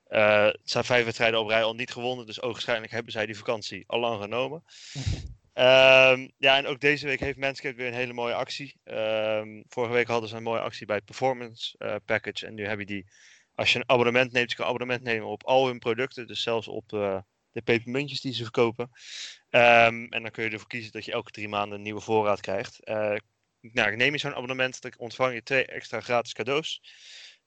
Eh, 0.08 0.46
het 0.46 0.60
zijn 0.64 0.84
vijf 0.84 1.04
wedstrijden 1.04 1.40
op 1.40 1.48
rij 1.48 1.64
al 1.64 1.74
niet 1.74 1.92
gewonnen, 1.92 2.26
dus 2.26 2.42
ogenschijnlijk 2.42 2.92
hebben 2.92 3.12
zij 3.12 3.26
die 3.26 3.38
vakantie 3.38 3.84
al 3.88 4.00
lang 4.00 4.22
genomen. 4.22 4.64
Ehm, 5.54 6.28
ja, 6.38 6.58
en 6.58 6.66
ook 6.66 6.80
deze 6.80 7.06
week 7.06 7.20
heeft 7.20 7.38
Manscaped 7.38 7.78
weer 7.78 7.88
een 7.88 7.94
hele 7.94 8.14
mooie 8.14 8.34
actie. 8.34 8.80
Ehm, 8.84 9.62
vorige 9.68 9.94
week 9.94 10.08
hadden 10.08 10.30
ze 10.30 10.36
een 10.36 10.44
mooie 10.44 10.62
actie 10.62 10.86
bij 10.86 10.96
het 10.96 11.06
Performance 11.06 11.78
eh, 11.78 11.96
Package. 12.06 12.46
En 12.46 12.54
nu 12.54 12.66
heb 12.66 12.80
je 12.80 12.86
die, 12.86 13.06
als 13.56 13.74
je 13.74 13.80
een 13.80 13.90
abonnement 13.90 14.32
neemt, 14.32 14.50
je 14.50 14.56
kan 14.56 14.66
abonnement 14.66 15.04
nemen 15.04 15.28
op 15.28 15.44
al 15.44 15.68
hun 15.68 15.80
producten. 15.80 16.28
Dus 16.28 16.42
zelfs 16.42 16.68
op 16.68 16.94
eh, 16.94 17.18
de 17.52 17.62
pepermuntjes 17.62 18.22
die 18.22 18.34
ze 18.34 18.44
verkopen. 18.44 18.90
Ehm, 19.50 20.06
en 20.10 20.22
dan 20.22 20.32
kun 20.32 20.44
je 20.44 20.50
ervoor 20.50 20.68
kiezen 20.68 20.92
dat 20.92 21.06
je 21.06 21.12
elke 21.12 21.32
drie 21.32 21.48
maanden 21.48 21.78
een 21.78 21.84
nieuwe 21.84 22.02
voorraad 22.02 22.42
krijgt. 22.42 22.80
Nou, 23.74 23.96
neem 23.96 24.12
je 24.12 24.18
zo'n 24.20 24.36
abonnement, 24.36 24.82
dan 24.82 24.94
ontvang 24.98 25.34
je 25.34 25.44
twee 25.44 25.66
extra 25.66 26.00
gratis 26.00 26.34
cadeaus. 26.34 26.82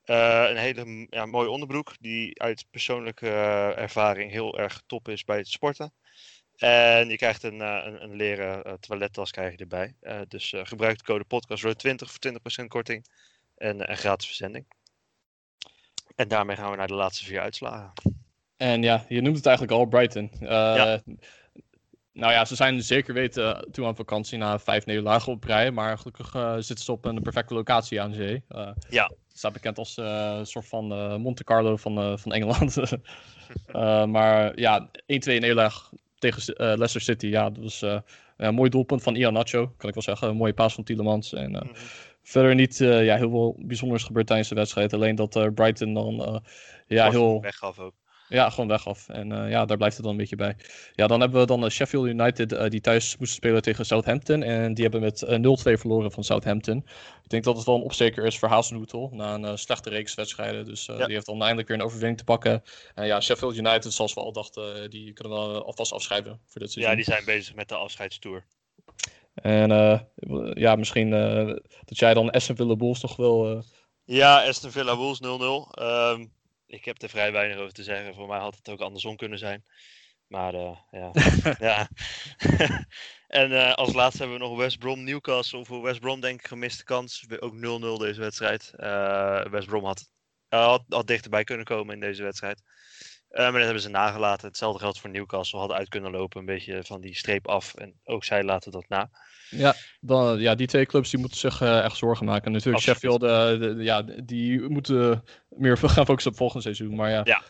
Eh, 0.04 0.46
een 0.48 0.56
hele 0.56 0.84
m- 0.84 1.06
ja, 1.10 1.26
mooie 1.26 1.50
onderbroek, 1.50 1.94
die 2.00 2.42
uit 2.42 2.66
persoonlijke 2.70 3.28
eh, 3.28 3.78
ervaring 3.78 4.30
heel 4.30 4.58
erg 4.58 4.82
top 4.86 5.08
is 5.08 5.24
bij 5.24 5.36
het 5.36 5.48
sporten. 5.48 5.92
En 6.56 7.08
je 7.08 7.16
krijgt 7.16 7.42
een, 7.42 7.60
eh, 7.60 7.80
een, 7.84 8.02
een 8.02 8.16
leren 8.16 8.80
toilettas 8.80 9.30
krijg 9.30 9.52
je 9.52 9.58
erbij. 9.58 9.94
Dus 10.28 10.54
gebruik 10.56 10.98
de 10.98 11.04
code 11.04 11.24
podcastroad20 11.24 11.94
voor 11.94 12.62
20% 12.62 12.66
korting 12.68 13.06
en, 13.56 13.86
en 13.86 13.96
gratis 13.96 14.26
verzending. 14.26 14.66
En 16.16 16.28
daarmee 16.28 16.56
gaan 16.56 16.70
we 16.70 16.76
naar 16.76 16.86
de 16.86 16.94
laatste 16.94 17.24
vier 17.24 17.40
uitslagen. 17.40 17.92
En 18.56 18.82
ja, 18.82 19.04
je 19.08 19.20
noemt 19.20 19.36
het 19.36 19.46
eigenlijk 19.46 19.76
al, 19.76 19.86
Brighton. 19.86 20.30
Eh, 20.40 20.94
Nou 22.18 22.32
ja, 22.32 22.44
ze 22.44 22.54
zijn 22.54 22.82
zeker 22.82 23.14
weten 23.14 23.68
toe 23.72 23.86
aan 23.86 23.96
vakantie 23.96 24.38
na 24.38 24.58
vijf 24.58 24.86
nederlagen 24.86 25.32
op 25.32 25.44
rij. 25.44 25.70
Maar 25.70 25.98
gelukkig 25.98 26.34
eh, 26.34 26.54
zitten 26.54 26.84
ze 26.84 26.92
op 26.92 27.04
een 27.04 27.22
perfecte 27.22 27.54
locatie 27.54 28.00
aan 28.00 28.14
zee. 28.14 28.42
Eh, 28.48 28.70
Ja. 28.88 29.10
Staat 29.32 29.52
bekend 29.52 29.78
als 29.78 29.96
eh, 29.96 30.34
een 30.38 30.46
soort 30.46 30.66
van 30.68 30.86
Monte 31.20 31.44
Carlo 31.44 31.76
van, 31.76 32.18
van 32.18 32.32
Engeland. 32.32 32.76
Maar 34.12 34.58
ja, 34.60 34.88
1-2 34.90 34.94
nederlaag 35.06 35.90
tegen 36.18 36.54
Leicester 36.56 37.00
City. 37.00 37.26
Ja, 37.26 37.50
dat 37.50 37.62
was 37.62 38.02
een 38.36 38.54
mooi 38.54 38.70
doelpunt 38.70 39.02
van 39.02 39.16
Ian 39.16 39.32
Nacho, 39.32 39.72
kan 39.76 39.88
ik 39.88 39.94
wel 39.94 40.02
zeggen. 40.02 40.28
Een 40.28 40.36
mooie 40.36 40.52
paas 40.52 40.74
van 40.74 40.84
Tielemans. 40.84 41.32
En 41.32 41.50
Mhm. 41.50 41.66
verder 42.22 42.54
niet 42.54 42.76
ja, 42.78 43.16
heel 43.16 43.30
veel 43.30 43.56
bijzonders 43.58 44.04
gebeurd 44.04 44.26
tijdens 44.26 44.48
de 44.48 44.54
wedstrijd. 44.54 44.92
Alleen 44.92 45.14
dat 45.14 45.54
Brighton 45.54 45.94
dan 45.94 46.42
ja, 46.86 47.10
heel... 47.10 47.40
Weggaf 47.40 47.78
ook. 47.78 47.94
Ja, 48.28 48.50
gewoon 48.50 48.68
wegaf. 48.68 49.08
En 49.08 49.32
eh, 49.32 49.50
ja, 49.50 49.64
daar 49.64 49.76
blijft 49.76 49.94
het 49.96 50.04
dan 50.04 50.12
een 50.14 50.18
beetje 50.20 50.36
bij. 50.36 50.56
Ja, 50.94 51.06
dan 51.06 51.20
hebben 51.20 51.40
we 51.40 51.46
dan 51.46 51.64
eh, 51.64 51.70
Sheffield 51.70 52.06
United 52.06 52.52
eh, 52.52 52.68
die 52.70 52.80
thuis 52.80 53.16
moesten 53.16 53.36
spelen 53.36 53.62
tegen 53.62 53.86
Southampton. 53.86 54.42
En 54.42 54.74
die 54.74 54.82
hebben 54.82 55.00
met 55.00 55.22
eh, 55.22 55.36
0-2 55.36 55.78
verloren 55.78 56.12
van 56.12 56.24
Southampton. 56.24 56.76
Ik 57.24 57.28
denk 57.30 57.44
dat 57.44 57.56
het 57.56 57.66
wel 57.66 57.74
een 57.76 57.82
opsteker 57.82 58.24
is 58.26 58.38
voor 58.38 58.48
Hazenhoetel 58.48 59.10
na 59.12 59.34
een 59.34 59.44
eh, 59.44 59.56
slechte 59.56 59.90
reeks 59.90 60.14
wedstrijden. 60.14 60.64
Dus 60.64 60.88
eh, 60.88 60.98
Ja. 60.98 61.04
die 61.04 61.14
heeft 61.14 61.26
dan 61.26 61.40
eindelijk 61.42 61.68
weer 61.68 61.76
een 61.76 61.84
overwinning 61.84 62.18
te 62.18 62.24
pakken. 62.24 62.62
En 62.94 63.06
ja, 63.06 63.20
Sheffield 63.20 63.56
United, 63.56 63.92
zoals 63.92 64.14
we 64.14 64.20
al 64.20 64.32
dachten, 64.32 64.90
die 64.90 65.12
kunnen 65.12 65.38
we 65.52 65.62
alvast 65.62 65.92
afschrijven 65.92 66.40
voor 66.46 66.60
dit 66.60 66.72
seizoen. 66.72 66.90
Ja, 66.96 67.02
die 67.04 67.12
zijn 67.14 67.24
bezig 67.24 67.54
met 67.54 67.68
de 67.68 67.74
afscheidstour. 67.74 68.44
En 69.34 69.70
eh, 69.70 70.00
ja, 70.54 70.76
misschien 70.76 71.12
eh, 71.12 71.46
dat 71.84 71.98
jij 71.98 72.14
dan 72.14 72.30
Aston 72.30 72.56
Villa 72.56 72.76
Bulls 72.76 73.00
toch 73.00 73.16
wel... 73.16 73.50
eh, 73.50 73.62
Ja, 74.04 74.46
Aston 74.46 74.70
Villa 74.70 74.96
Wolves 74.96 75.20
0-0. 75.20 75.70
Ehm, 75.70 76.24
ik 76.68 76.84
heb 76.84 77.02
er 77.02 77.08
vrij 77.08 77.32
weinig 77.32 77.56
over 77.56 77.72
te 77.72 77.82
zeggen. 77.82 78.14
Voor 78.14 78.28
mij 78.28 78.38
had 78.38 78.56
het 78.56 78.68
ook 78.68 78.80
andersom 78.80 79.16
kunnen 79.16 79.38
zijn. 79.38 79.64
Maar 80.26 80.54
eh, 80.54 80.78
ja. 80.90 81.10
ja. 81.68 81.88
en 83.42 83.52
eh, 83.52 83.72
als 83.74 83.92
laatste 83.92 84.22
hebben 84.22 84.38
we 84.38 84.44
nog 84.44 84.58
West 84.58 84.78
Brom 84.78 85.04
Newcastle. 85.04 85.64
Voor 85.64 85.82
West 85.82 86.00
Brom 86.00 86.20
denk 86.20 86.40
ik 86.40 86.46
gemiste 86.46 86.84
kans. 86.84 87.26
Ook 87.38 87.54
0-0 87.54 87.58
deze 87.98 88.20
wedstrijd. 88.20 88.72
Eh, 88.76 89.44
West 89.44 89.66
Brom 89.66 89.84
had, 89.84 90.10
had, 90.48 90.84
had 90.88 91.06
dichterbij 91.06 91.44
kunnen 91.44 91.66
komen 91.66 91.94
in 91.94 92.00
deze 92.00 92.22
wedstrijd. 92.22 92.62
Eh, 93.28 93.42
maar 93.42 93.52
dat 93.52 93.62
hebben 93.62 93.80
ze 93.82 93.88
nagelaten. 93.88 94.46
Hetzelfde 94.48 94.78
geldt 94.78 95.00
voor 95.00 95.10
Newcastle. 95.10 95.58
Hadden 95.58 95.76
uit 95.76 95.88
kunnen 95.88 96.10
lopen. 96.10 96.40
Een 96.40 96.46
beetje 96.46 96.84
van 96.84 97.00
die 97.00 97.16
streep 97.16 97.48
af. 97.48 97.74
En 97.74 98.00
ook 98.04 98.24
zij 98.24 98.44
laten 98.44 98.72
dat 98.72 98.84
na. 98.88 99.10
Ja, 99.50 99.74
dan, 100.00 100.38
ja, 100.40 100.54
die 100.54 100.66
twee 100.66 100.86
clubs 100.86 101.10
die 101.10 101.20
moeten 101.20 101.38
zich 101.38 101.60
eh, 101.60 101.84
echt 101.84 101.96
zorgen 101.96 102.26
maken. 102.26 102.44
En 102.46 102.52
natuurlijk 102.52 102.86
Absoluut. 102.86 103.20
Sheffield, 103.20 103.22
eh, 103.62 103.76
de- 103.76 103.82
ja, 103.82 104.02
die 104.02 104.60
moeten 104.68 105.24
meer 105.48 105.78
gaan 105.88 106.04
focussen 106.06 106.30
op 106.30 106.36
volgend 106.36 106.62
seizoen. 106.62 106.94
Maar 106.94 107.10
ja, 107.10 107.20
Ja. 107.24 107.42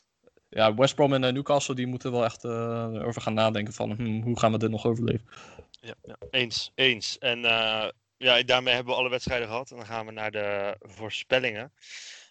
ja 0.49 0.75
West 0.75 0.95
Brom 0.95 1.13
en 1.15 1.21
Newcastle 1.35 1.75
die 1.75 1.87
moeten 1.87 2.13
wel 2.13 2.25
echt 2.25 2.45
over 3.05 3.21
gaan 3.23 3.35
nadenken 3.35 3.73
van 3.75 3.91
hm, 3.93 4.21
hoe 4.23 4.39
gaan 4.39 4.53
we 4.53 4.59
dit 4.59 4.71
nog 4.71 4.87
overleven. 4.87 5.29
Ja, 5.81 5.95
ja. 6.03 6.17
Eens, 6.31 6.73
eens. 6.75 7.19
En 7.19 7.39
ja, 8.17 8.43
daarmee 8.43 8.75
hebben 8.75 8.93
we 8.93 8.99
alle 9.01 9.11
wedstrijden 9.11 9.49
gehad. 9.49 9.71
En 9.71 9.77
dan 9.77 9.87
gaan 9.87 10.07
we 10.07 10.13
naar 10.13 10.31
de 10.31 10.77
voorspellingen. 10.81 11.73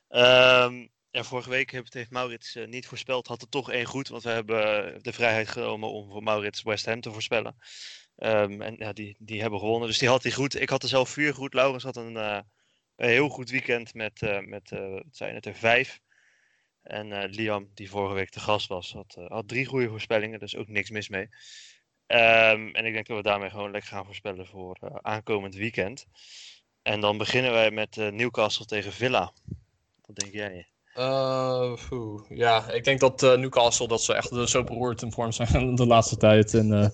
Ehm, 0.08 0.88
vorige 1.12 1.50
week 1.50 1.72
heeft, 1.72 1.94
heeft 1.94 2.12
Maurits 2.12 2.56
eh, 2.56 2.68
niet 2.68 2.88
voorspeld. 2.88 3.28
Had 3.28 3.42
er 3.42 3.50
toch 3.50 3.72
één 3.72 3.86
goed, 3.86 4.08
want 4.08 4.24
we 4.24 4.30
hebben 4.30 4.94
eh, 4.94 5.00
de 5.02 5.14
vrijheid 5.14 5.48
genomen 5.48 5.92
om 5.92 6.10
voor 6.10 6.24
Maurits 6.24 6.64
West 6.64 6.86
Ham 6.86 7.02
te 7.02 7.12
voorspellen. 7.12 7.56
Ehm, 8.16 8.62
en 8.62 8.76
ja, 8.78 8.94
die, 8.94 9.16
die 9.20 9.42
hebben 9.42 9.60
gewonnen. 9.60 9.88
Dus 9.88 9.98
die 9.98 10.10
had 10.10 10.24
hij 10.24 10.32
goed. 10.32 10.62
Ik 10.62 10.70
had 10.70 10.84
er 10.84 10.90
zelf 10.90 11.10
vier 11.10 11.34
goed. 11.34 11.54
Laurens 11.54 11.84
had 11.84 11.96
een, 11.96 12.18
eh, 12.18 12.40
een 12.96 13.10
heel 13.10 13.30
goed 13.30 13.50
weekend 13.50 13.94
met, 13.94 14.22
met 14.46 14.70
wat 14.70 15.16
zijn 15.16 15.36
het 15.36 15.46
er, 15.46 15.56
vijf. 15.56 16.00
En 16.84 17.30
Liam, 17.30 17.70
die 17.74 17.90
vorige 17.90 18.14
week 18.14 18.30
te 18.30 18.40
gast 18.40 18.68
was, 18.68 18.94
had, 18.94 19.18
had 19.28 19.48
drie 19.48 19.66
goede 19.66 19.90
voorspellingen. 19.90 20.40
Dus 20.40 20.56
ook 20.56 20.68
niks 20.68 20.90
mis 20.90 21.10
mee. 21.10 21.28
Ehm, 22.06 22.70
en 22.70 22.86
ik 22.86 22.94
denk 22.94 23.08
dat 23.08 23.18
we 23.18 23.24
daarmee 23.24 23.50
gewoon 23.50 23.72
lekker 23.72 23.90
gaan 23.90 24.06
voorspellen 24.06 24.48
voor 24.48 25.02
aankomend 25.02 25.56
weekend. 25.56 26.06
En 26.82 27.00
dan 27.00 27.18
beginnen 27.18 27.52
wij 27.52 27.72
met 27.72 27.96
Newcastle 27.96 28.66
tegen 28.66 28.94
Villa. 28.94 29.34
Wat 30.02 30.16
denk 30.16 30.34
jij? 30.34 30.68
Ja, 32.30 32.72
ik 32.72 32.84
denk 32.84 33.00
dat 33.00 33.24
eh, 33.24 33.38
Newcastle 33.38 33.88
dat 33.88 34.02
ze 34.02 34.14
echt 34.14 34.32
eh, 34.32 34.46
zo 34.46 34.64
beroerd 34.64 35.02
in 35.02 35.12
vorm 35.12 35.32
zijn 35.32 35.76
de 35.76 35.88
laatste 35.88 36.18
tijd. 36.18 36.54
En 36.54 36.92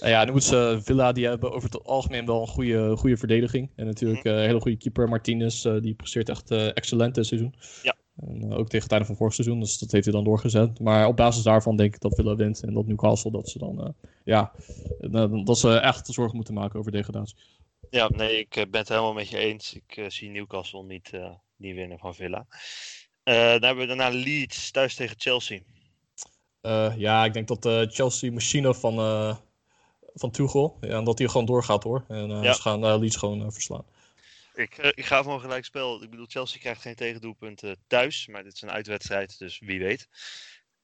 en 0.00 0.10
ja, 0.10 0.24
nu 0.24 0.32
moet 0.32 0.44
ze 0.44 0.78
Villa, 0.82 1.12
die 1.12 1.26
hebben 1.26 1.52
over 1.52 1.70
het 1.70 1.84
algemeen 1.84 2.26
wel 2.26 2.40
een 2.40 2.46
goede, 2.46 2.96
goede 2.96 3.16
verdediging. 3.16 3.70
En 3.76 3.86
natuurlijk 3.86 4.24
eh, 4.24 4.32
een 4.32 4.38
hele 4.38 4.60
goede 4.60 4.76
keeper, 4.76 5.08
Martinez, 5.08 5.62
die 5.62 5.94
presteert 5.94 6.28
echt 6.28 6.50
excellent 6.50 7.14
dit 7.14 7.26
seizoen. 7.26 7.54
Ja. 7.82 7.96
En, 8.16 8.52
ook 8.52 8.68
tegen 8.68 8.82
het 8.82 8.90
einde 8.90 9.06
van 9.06 9.16
vorig 9.16 9.34
seizoen, 9.34 9.60
dus 9.60 9.78
dat 9.78 9.90
heeft 9.90 10.04
hij 10.04 10.14
dan 10.14 10.24
doorgezet. 10.24 10.80
Maar 10.80 11.06
op 11.06 11.16
basis 11.16 11.42
daarvan 11.42 11.76
denk 11.76 11.94
ik 11.94 12.00
dat 12.00 12.14
Villa 12.14 12.34
wint 12.34 12.62
en 12.62 12.74
dat 12.74 12.86
Newcastle, 12.86 13.30
dat 13.30 13.48
ze 13.48 13.58
dan, 13.58 13.94
ja, 14.24 14.52
eh, 15.00 15.44
dat 15.44 15.58
ze 15.58 15.78
echt 15.78 16.06
zorgen 16.06 16.36
moeten 16.36 16.54
maken 16.54 16.78
over 16.78 16.92
degradatie. 16.92 17.36
Ja, 17.90 18.08
nee, 18.08 18.38
ik 18.38 18.66
ben 18.70 18.80
het 18.80 18.88
helemaal 18.88 19.12
met 19.12 19.28
je 19.28 19.38
eens. 19.38 19.74
Ik 19.74 20.04
zie 20.08 20.30
Newcastle 20.30 20.84
niet, 20.84 21.10
niet 21.56 21.74
winnen 21.74 21.98
van 21.98 22.14
Villa. 22.14 22.46
Eh, 23.26 23.34
dan 23.34 23.62
hebben 23.62 23.76
we 23.76 23.86
daarna 23.86 24.08
Leeds 24.08 24.70
thuis 24.70 24.94
tegen 24.94 25.16
Chelsea. 25.18 25.60
Eh, 26.60 26.92
ja, 26.96 27.24
ik 27.24 27.32
denk 27.32 27.48
dat 27.48 27.62
de 27.62 27.88
Chelsea-machine 27.92 28.74
van, 28.74 28.98
eh 28.98 29.36
van 30.14 30.30
Tuchel, 30.30 30.76
ja, 30.80 31.02
dat 31.02 31.16
die 31.16 31.28
gewoon 31.28 31.46
doorgaat 31.46 31.82
hoor. 31.82 32.04
En 32.08 32.30
eh, 32.30 32.42
Ja. 32.42 32.52
ze 32.52 32.60
gaan 32.60 32.84
eh, 32.84 32.98
Leeds 32.98 33.16
gewoon 33.16 33.40
eh, 33.44 33.50
verslaan. 33.50 33.84
Ik, 34.54 34.78
eh, 34.78 34.90
ik 34.94 35.04
ga 35.04 35.22
voor 35.22 35.34
een 35.34 35.40
gelijk 35.40 35.64
spel. 35.64 36.02
Ik 36.02 36.10
bedoel, 36.10 36.26
Chelsea 36.28 36.60
krijgt 36.60 36.80
geen 36.80 36.94
tegendoelpunten 36.94 37.76
thuis. 37.86 38.26
Maar 38.26 38.42
dit 38.42 38.52
is 38.52 38.62
een 38.62 38.70
uitwedstrijd, 38.70 39.38
dus 39.38 39.58
wie 39.58 39.78
weet. 39.78 40.08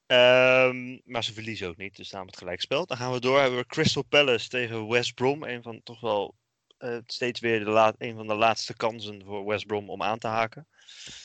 Ehm, 0.05 0.97
maar 1.05 1.23
ze 1.23 1.33
verliezen 1.33 1.67
ook 1.67 1.77
niet, 1.77 1.95
dus 1.95 2.09
daarom 2.09 2.29
het 2.29 2.37
gelijk 2.37 2.61
spel. 2.61 2.85
Dan 2.85 2.97
gaan 2.97 3.11
we 3.11 3.19
door. 3.19 3.39
Hebben 3.39 3.59
we 3.59 3.65
Crystal 3.65 4.03
Palace 4.03 4.47
tegen 4.49 4.87
West 4.87 5.13
Brom. 5.13 5.43
Een 5.43 5.63
van 5.63 5.81
toch 5.83 5.99
wel 5.99 6.35
eh, 6.77 6.97
steeds 7.05 7.39
weer 7.39 7.59
de 7.59 7.69
la- 7.71 7.95
een 7.97 8.15
van 8.15 8.27
de 8.27 8.35
laatste 8.35 8.73
kansen 8.75 9.21
voor 9.25 9.45
West 9.45 9.65
Brom 9.65 9.89
om 9.89 10.03
aan 10.03 10.19
te 10.19 10.27
haken. 10.27 10.67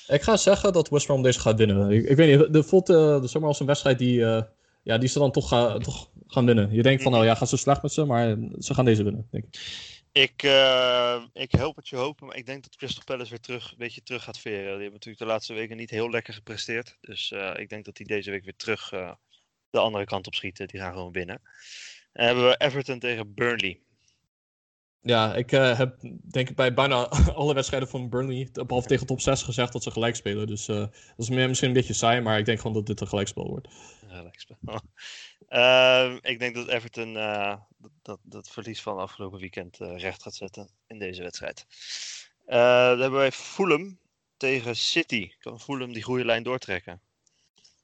Ik 0.06 0.22
ga 0.22 0.36
zeggen 0.36 0.72
dat 0.72 0.88
West 0.88 1.06
Brom 1.06 1.22
deze 1.22 1.40
gaat 1.40 1.58
winnen. 1.58 1.90
Ik, 1.90 2.16
weet 2.16 2.38
niet, 2.38 2.52
de 2.52 2.62
voelt 2.62 2.88
eh, 2.88 3.20
de 3.20 3.26
zomaar 3.28 3.48
als 3.48 3.60
een 3.60 3.66
wedstrijd 3.66 3.98
die, 3.98 4.24
eh, 4.24 4.42
ja, 4.82 4.98
die 4.98 5.08
ze 5.08 5.18
dan 5.18 5.32
toch, 5.32 5.48
ga- 5.48 5.78
toch 5.78 6.10
gaan 6.26 6.46
winnen. 6.46 6.72
Je 6.72 6.82
denkt 6.82 7.02
van, 7.02 7.12
nou 7.12 7.24
ja, 7.24 7.34
gaat 7.34 7.48
zo 7.48 7.56
slecht 7.56 7.82
met 7.82 7.92
ze, 7.92 8.04
maar 8.04 8.36
ze 8.58 8.74
gaan 8.74 8.84
deze 8.84 9.02
winnen, 9.02 9.28
denk 9.30 9.44
ik. 9.44 9.60
Ik, 10.12 10.42
eh, 10.42 11.22
ik 11.32 11.52
help 11.52 11.76
het 11.76 11.88
je 11.88 11.96
hopen, 11.96 12.26
maar 12.26 12.36
ik 12.36 12.46
denk 12.46 12.62
dat 12.62 12.76
Crystal 12.76 13.04
Palace 13.04 13.30
weer 13.30 13.40
terug, 13.40 13.70
een 13.70 13.78
beetje 13.78 14.02
terug 14.02 14.22
gaat 14.24 14.38
veren. 14.38 14.62
Die 14.62 14.70
hebben 14.72 14.92
natuurlijk 14.92 15.18
de 15.18 15.26
laatste 15.26 15.54
weken 15.54 15.76
niet 15.76 15.90
heel 15.90 16.10
lekker 16.10 16.34
gepresteerd. 16.34 16.96
Dus 17.00 17.32
eh, 17.32 17.50
ik 17.56 17.68
denk 17.68 17.84
dat 17.84 17.96
die 17.96 18.06
deze 18.06 18.30
week 18.30 18.44
weer 18.44 18.56
terug 18.56 18.92
eh, 18.92 19.12
de 19.70 19.78
andere 19.78 20.04
kant 20.04 20.26
op 20.26 20.34
schieten. 20.34 20.68
Die 20.68 20.80
gaan 20.80 20.92
gewoon 20.92 21.12
winnen. 21.12 21.40
En 22.12 22.26
hebben 22.26 22.48
we 22.48 22.56
Everton 22.58 22.98
tegen 22.98 23.34
Burnley. 23.34 23.80
Ja, 25.02 25.34
ik 25.34 25.52
eh, 25.52 25.78
heb 25.78 25.96
denk 26.30 26.48
ik 26.48 26.56
bij 26.56 26.74
bijna 26.74 27.02
alle 27.34 27.54
wedstrijden 27.54 27.88
van 27.88 28.08
Burnley, 28.08 28.48
behalve 28.52 28.88
tegen 28.88 29.06
top 29.06 29.20
6, 29.20 29.42
gezegd 29.42 29.72
dat 29.72 29.82
ze 29.82 29.90
gelijk 29.90 30.16
spelen. 30.16 30.46
Dus 30.46 30.68
eh, 30.68 30.76
dat 30.76 30.90
is 31.16 31.28
misschien 31.28 31.68
een 31.68 31.74
beetje 31.74 31.94
saai, 31.94 32.20
maar 32.20 32.38
ik 32.38 32.44
denk 32.44 32.58
gewoon 32.60 32.76
dat 32.76 32.86
dit 32.86 33.00
een 33.00 33.08
gelijkspel 33.08 33.48
wordt. 33.48 33.68
Gelijkspel. 34.08 34.58
Ehm, 35.48 36.18
ik 36.20 36.38
denk 36.38 36.54
dat 36.54 36.68
Everton 36.68 37.16
eh, 37.16 37.56
dat, 38.02 38.18
dat, 38.22 38.50
verlies 38.50 38.82
van 38.82 38.98
afgelopen 38.98 39.38
weekend 39.38 39.76
recht 39.76 40.22
gaat 40.22 40.34
zetten 40.34 40.70
in 40.86 40.98
deze 40.98 41.22
wedstrijd. 41.22 41.66
Dan 42.46 43.00
hebben 43.00 43.18
wij 43.18 43.32
Fulham 43.32 43.98
tegen 44.36 44.76
City. 44.76 45.30
Kan 45.38 45.60
Fulham 45.60 45.92
die 45.92 46.02
goede 46.02 46.24
lijn 46.24 46.42
doortrekken? 46.42 47.00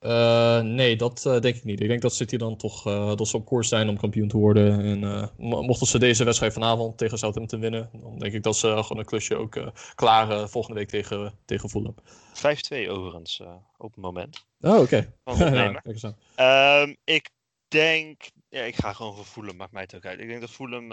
Eh, 0.04 0.60
nee, 0.60 0.96
dat 0.96 1.26
eh, 1.26 1.40
denk 1.40 1.56
ik 1.56 1.64
niet. 1.64 1.80
Ik 1.80 1.88
denk 1.88 2.02
dat 2.02 2.14
City 2.14 2.36
dan 2.36 2.56
toch 2.56 2.86
eh, 2.86 3.16
dat 3.16 3.28
ze 3.28 3.36
op 3.36 3.44
koers 3.44 3.68
zijn 3.68 3.88
om 3.88 3.96
kampioen 3.96 4.28
te 4.28 4.36
worden. 4.36 4.80
En 4.80 5.30
mo- 5.36 5.62
mochten 5.62 5.86
ze 5.86 5.98
deze 5.98 6.24
wedstrijd 6.24 6.52
vanavond 6.52 6.98
tegen 6.98 7.18
Southampton 7.18 7.60
winnen, 7.60 7.90
dan 7.92 8.18
denk 8.18 8.32
ik 8.32 8.42
dat 8.42 8.56
ze 8.56 8.68
gewoon 8.68 8.98
een 8.98 9.04
klusje 9.04 9.36
ook 9.36 9.72
klaren 9.94 10.48
volgende 10.50 10.78
week 10.78 10.88
tegen, 10.88 11.38
tegen 11.44 11.68
Fulham. 11.68 11.94
5-2 12.34 12.90
overigens 12.90 13.40
op 13.76 13.94
het 13.94 14.02
moment. 14.02 14.46
Oh, 14.60 14.80
oké. 14.80 15.12
Ehm, 16.34 16.94
ik 17.04 17.30
denk, 17.68 18.22
ja, 18.48 18.62
ik 18.62 18.76
ga 18.76 18.92
gewoon 18.92 19.14
voor 19.14 19.24
Fulham, 19.24 19.56
maakt 19.56 19.72
mij 19.72 19.82
het 19.82 19.94
ook 19.94 20.06
uit. 20.06 20.20
Ik 20.20 20.28
denk 20.28 20.40
dat 20.40 20.50
Fulham, 20.50 20.92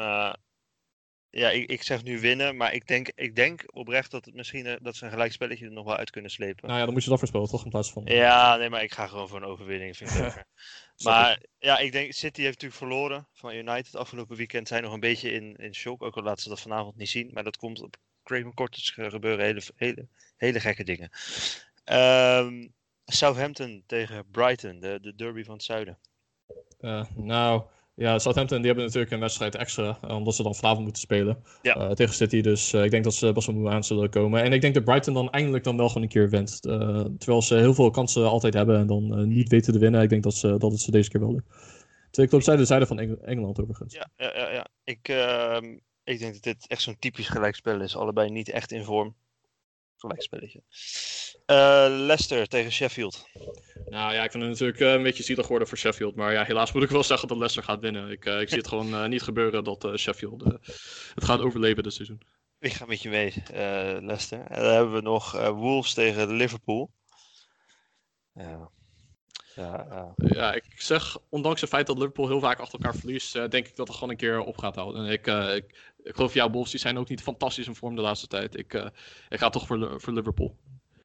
ja, 1.32 1.50
ik, 1.50 1.70
ik 1.70 1.84
zeg 1.84 2.04
nu 2.04 2.20
winnen, 2.20 2.58
maar 2.58 2.74
ik 2.74 2.88
denk, 2.88 3.12
ik 3.16 3.36
denk 3.36 3.64
oprecht 3.68 4.12
dat 4.12 4.26
het 4.26 4.36
misschien 4.36 4.66
eh, 4.66 4.76
dat 4.82 4.96
ze 4.96 5.06
een 5.06 5.12
gelijkspelletje 5.12 5.66
er 5.66 5.72
nog 5.72 5.86
wel 5.86 5.96
uit 5.96 6.10
kunnen 6.10 6.32
slepen. 6.32 6.68
Nou 6.68 6.80
ja, 6.80 6.86
dan 6.86 6.94
moet 6.94 7.04
je 7.04 7.10
dat 7.10 7.20
voorspellen, 7.20 7.48
toch? 7.48 7.64
In 7.64 7.70
plaats 7.70 7.92
van... 7.92 8.04
Ja, 8.06 8.56
nee, 8.56 8.70
maar 8.70 8.84
ik 8.84 8.94
ga 8.94 9.08
gewoon 9.08 9.28
voor 9.28 9.38
een 9.38 9.48
overwinning. 9.48 9.98
Vind 9.98 10.10
ik 10.10 10.18
leuker. 10.22 10.46
Maar 11.04 11.44
ja, 11.60 11.78
ik 11.78 11.92
denk, 11.92 12.14
City 12.14 12.42
heeft 12.42 12.62
natuurlijk 12.62 12.80
verloren 12.82 13.28
van 13.34 13.54
United 13.54 13.96
afgelopen 13.96 14.38
weekend. 14.38 14.68
Zijn 14.68 14.84
nog 14.84 14.94
een 14.94 15.00
beetje 15.00 15.32
in, 15.32 15.56
in 15.56 15.76
shock, 15.76 16.04
ook 16.04 16.16
al 16.16 16.24
laten 16.24 16.44
ze 16.44 16.50
dat 16.50 16.62
vanavond 16.62 16.96
niet 16.96 17.10
zien. 17.10 17.30
Maar 17.34 17.44
dat 17.44 17.58
komt 17.58 17.82
op 17.82 17.98
Craven 18.24 18.54
Cottage 18.54 19.10
gebeuren 19.10 19.46
hele, 19.46 19.62
hele, 19.76 20.08
hele 20.38 20.60
gekke 20.60 20.84
dingen. 20.84 21.10
Ehm, 21.84 22.68
Southampton 23.06 23.84
tegen 23.86 24.26
Brighton, 24.32 24.80
de, 24.80 25.00
de 25.02 25.16
derby 25.16 25.44
van 25.44 25.54
het 25.54 25.64
zuiden. 25.64 25.98
Eh, 26.80 27.06
nou, 27.16 27.64
ja, 28.02 28.20
Southampton 28.20 28.58
die 28.58 28.66
hebben 28.66 28.86
natuurlijk 28.86 29.12
een 29.12 29.20
wedstrijd 29.20 29.56
extra, 29.56 29.97
eh, 30.02 30.16
omdat 30.16 30.36
ze 30.36 30.43
dan 30.43 30.56
vanavond 30.56 30.84
moeten 30.84 31.02
spelen 31.02 31.43
Ja. 31.62 31.76
eh, 31.76 31.89
tegen 31.91 32.14
City. 32.14 32.41
Dus 32.41 32.74
eh, 32.74 32.84
ik 32.84 32.91
denk 32.91 33.04
dat 33.04 33.14
ze 33.14 33.32
best 33.34 33.47
wel 33.47 33.56
moe 33.56 33.70
aan 33.70 33.84
zullen 33.84 34.10
komen. 34.10 34.43
En 34.43 34.54
ik 34.54 34.62
denk 34.62 34.74
dat 34.74 34.84
Brighton 34.84 35.14
dan 35.14 35.30
eindelijk 35.32 35.64
dan 35.64 35.78
wel 35.78 35.88
gewoon 35.88 36.04
een 36.04 36.10
keer 36.10 36.30
wint. 36.30 36.62
Terwijl 36.62 37.41
ze 37.41 37.56
heel 37.56 37.74
veel 37.74 37.89
kansen 37.91 38.26
altijd 38.30 38.54
hebben 38.54 38.78
en 38.78 38.88
dan 38.88 39.28
niet 39.28 39.49
weten 39.49 39.74
te 39.74 39.80
winnen. 39.80 40.02
Ik 40.02 40.10
denk 40.10 40.24
dat, 40.24 40.34
ze, 40.36 40.58
dat 40.58 40.72
het 40.72 40.82
ze 40.82 40.91
deze 40.91 41.10
keer 41.10 41.20
wel 41.22 41.32
lukt. 41.32 41.47
Twee 42.12 42.28
clubs 42.28 42.45
zijn 42.45 42.58
de 42.58 42.66
zijde 42.66 42.86
van 42.86 42.99
Eng- 42.99 43.22
Engeland 43.22 43.60
overigens. 43.60 43.93
Ja, 43.93 44.10
ja, 44.18 44.38
ja, 44.38 44.52
ja. 44.52 44.68
Ik, 44.84 45.08
ehm, 45.08 45.78
ik 46.04 46.20
denk 46.20 46.34
dat 46.34 46.43
dit 46.43 46.68
echt 46.68 46.82
zo'n 46.82 46.99
typisch 46.99 47.28
gelijkspel 47.30 47.82
is. 47.82 47.95
Allebei 47.95 48.30
niet 48.30 48.49
echt 48.49 48.72
in 48.72 48.84
vorm. 48.84 49.16
Gelijkspelletje. 49.97 50.62
Eh 51.46 51.86
Leicester 51.89 52.48
tegen 52.48 52.72
Sheffield. 52.72 53.26
Nou 53.89 54.14
ja, 54.14 54.24
ik 54.24 54.32
vind 54.32 54.44
het 54.44 54.52
natuurlijk 54.52 54.80
eh, 54.80 54.92
een 54.94 55.04
beetje 55.04 55.24
zielig 55.24 55.48
worden 55.48 55.68
voor 55.68 55.78
Sheffield. 55.78 56.16
Maar 56.16 56.34
ja, 56.34 56.44
helaas 56.44 56.72
moet 56.72 56.84
ik 56.84 56.89
wel 56.89 57.04
zeggen 57.04 57.28
dat 57.28 57.38
Leicester 57.38 57.64
gaat 57.64 57.80
winnen. 57.80 58.12
Ik, 58.12 58.26
eh, 58.26 58.42
ik 58.42 58.50
zie 58.50 58.58
het 58.58 58.68
gewoon 58.68 58.94
eh, 58.94 59.06
niet 59.06 59.22
gebeuren 59.22 59.64
dat 59.64 59.84
eh, 59.84 59.96
Sheffield 59.96 60.44
het 61.14 61.24
gaat 61.24 61.39
overleven 61.39 61.84
dit 61.84 61.94
seizoen. 61.94 62.22
Ik 62.60 62.74
ga 62.74 62.86
met 62.86 63.02
je 63.02 63.10
mee, 63.10 63.34
eh, 63.54 63.98
Leicester. 64.02 64.39
En 64.39 64.62
dan 64.62 64.74
hebben 64.74 64.94
we 64.94 65.02
nog 65.02 65.36
eh, 65.36 65.50
Wolves 65.50 65.94
tegen 65.94 66.36
Liverpool. 66.36 66.92
Ja. 68.34 68.70
Ja, 69.56 69.86
ja. 69.89 70.14
Ja, 70.16 70.54
ik 70.54 70.64
zeg, 70.76 71.18
ondanks 71.30 71.62
het 71.62 71.70
feit 71.70 71.88
dat 71.88 71.98
Liverpool 71.98 72.28
heel 72.28 72.39
vaak 72.39 72.60
achter 72.60 72.80
elkaar 72.80 73.00
verliest, 73.00 73.36
eh, 73.36 73.48
denk 73.48 73.68
ik 73.68 73.76
dat 73.76 73.88
het 73.88 73.96
gewoon 73.96 74.10
een 74.12 74.18
keer 74.20 74.39
op 74.39 74.58
gaat 74.58 74.76
houden. 74.76 75.06
En 75.06 75.12
ik, 75.12 75.28
eh, 75.28 75.56
ik, 75.56 75.94
ik 76.04 76.16
geloof, 76.16 76.34
jouw 76.34 76.50
Wolves 76.50 76.72
die 76.72 76.80
zijn 76.80 76.98
ook 76.98 77.10
niet 77.10 77.22
fantastisch 77.22 77.68
in 77.68 77.76
vorm 77.76 77.96
de 77.96 78.02
laatste 78.02 78.28
tijd. 78.28 78.58
Ik, 78.58 78.74
eh, 78.74 78.88
ik 79.30 79.39
ga 79.39 79.50
toch 79.50 79.68
voor, 79.68 80.02
voor 80.02 80.14
Liverpool. 80.14 80.58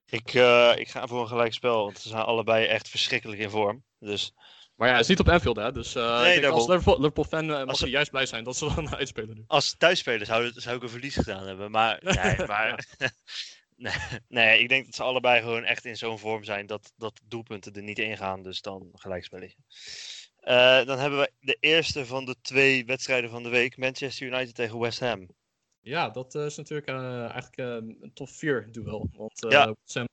Ik, 0.06 0.34
eh, 0.34 0.72
ik 0.76 0.88
ga 0.88 1.06
voor 1.06 1.20
een 1.20 1.28
gelijkspel, 1.28 1.84
want 1.84 1.98
ze 1.98 2.08
zijn 2.08 2.22
allebei 2.22 2.66
echt 2.66 2.88
verschrikkelijk 2.88 3.40
in 3.40 3.50
vorm. 3.50 3.84
Dus 3.98 4.32
Maar 4.74 4.88
ja, 4.88 4.92
het 4.94 5.02
is 5.02 5.08
niet 5.08 5.20
op 5.20 5.28
Anfield, 5.28 5.56
hè? 5.56 5.72
Dus 5.72 5.94
Nee, 5.94 6.34
ik 6.34 6.40
denk 6.40 6.52
als 6.52 6.66
daarom. 6.66 6.70
Liverpool, 6.70 6.96
Liverpool 6.96 7.24
fan 7.24 7.50
eh, 7.50 7.58
mag 7.58 7.68
Als 7.68 7.78
ze 7.78 7.88
juist 7.88 8.10
blij 8.10 8.26
zijn 8.26 8.44
dat 8.44 8.56
ze 8.56 8.70
dan 8.74 8.94
uitspelen 8.94 9.36
nu. 9.36 9.44
als 9.46 9.68
ze 9.68 9.76
thuis 9.76 9.98
spelen 9.98 10.26
zou, 10.26 10.50
zou 10.54 10.76
ik 10.76 10.82
een 10.82 10.88
verlies 10.88 11.14
gedaan 11.14 11.46
hebben. 11.46 11.70
Maar, 11.70 12.00
nee, 12.04 12.46
maar 12.46 12.84
nee, 13.76 13.94
nee, 14.28 14.60
ik 14.60 14.68
denk 14.68 14.84
dat 14.84 14.94
ze 14.94 15.02
allebei 15.02 15.40
gewoon 15.40 15.64
echt 15.64 15.84
in 15.84 15.96
zo'n 15.96 16.18
vorm 16.18 16.44
zijn 16.44 16.66
dat, 16.66 16.92
dat 16.96 17.20
doelpunten 17.24 17.72
er 17.72 17.82
niet 17.82 17.98
in 17.98 18.16
gaan. 18.16 18.42
Dus 18.42 18.60
dan 18.60 18.90
gelijkspelletje. 18.92 19.56
Eh, 20.36 20.84
dan 20.84 20.98
hebben 20.98 21.18
we 21.18 21.32
de 21.40 21.56
eerste 21.60 22.06
van 22.06 22.24
de 22.24 22.36
twee 22.42 22.84
wedstrijden 22.84 23.30
van 23.30 23.42
de 23.42 23.48
week. 23.48 23.76
Manchester 23.76 24.26
United 24.26 24.54
tegen 24.54 24.78
West 24.78 25.00
Ham. 25.00 25.28
Ja, 25.86 26.10
dat 26.10 26.34
eh, 26.34 26.44
is 26.44 26.56
natuurlijk 26.56 26.88
eh, 26.88 27.20
eigenlijk 27.20 27.56
eh, 27.56 27.66
een 28.00 28.10
top 28.14 28.28
4 28.28 28.68
duel. 28.72 29.08
Want 29.16 29.46
Ja. 29.48 29.74
Sam, 29.84 30.06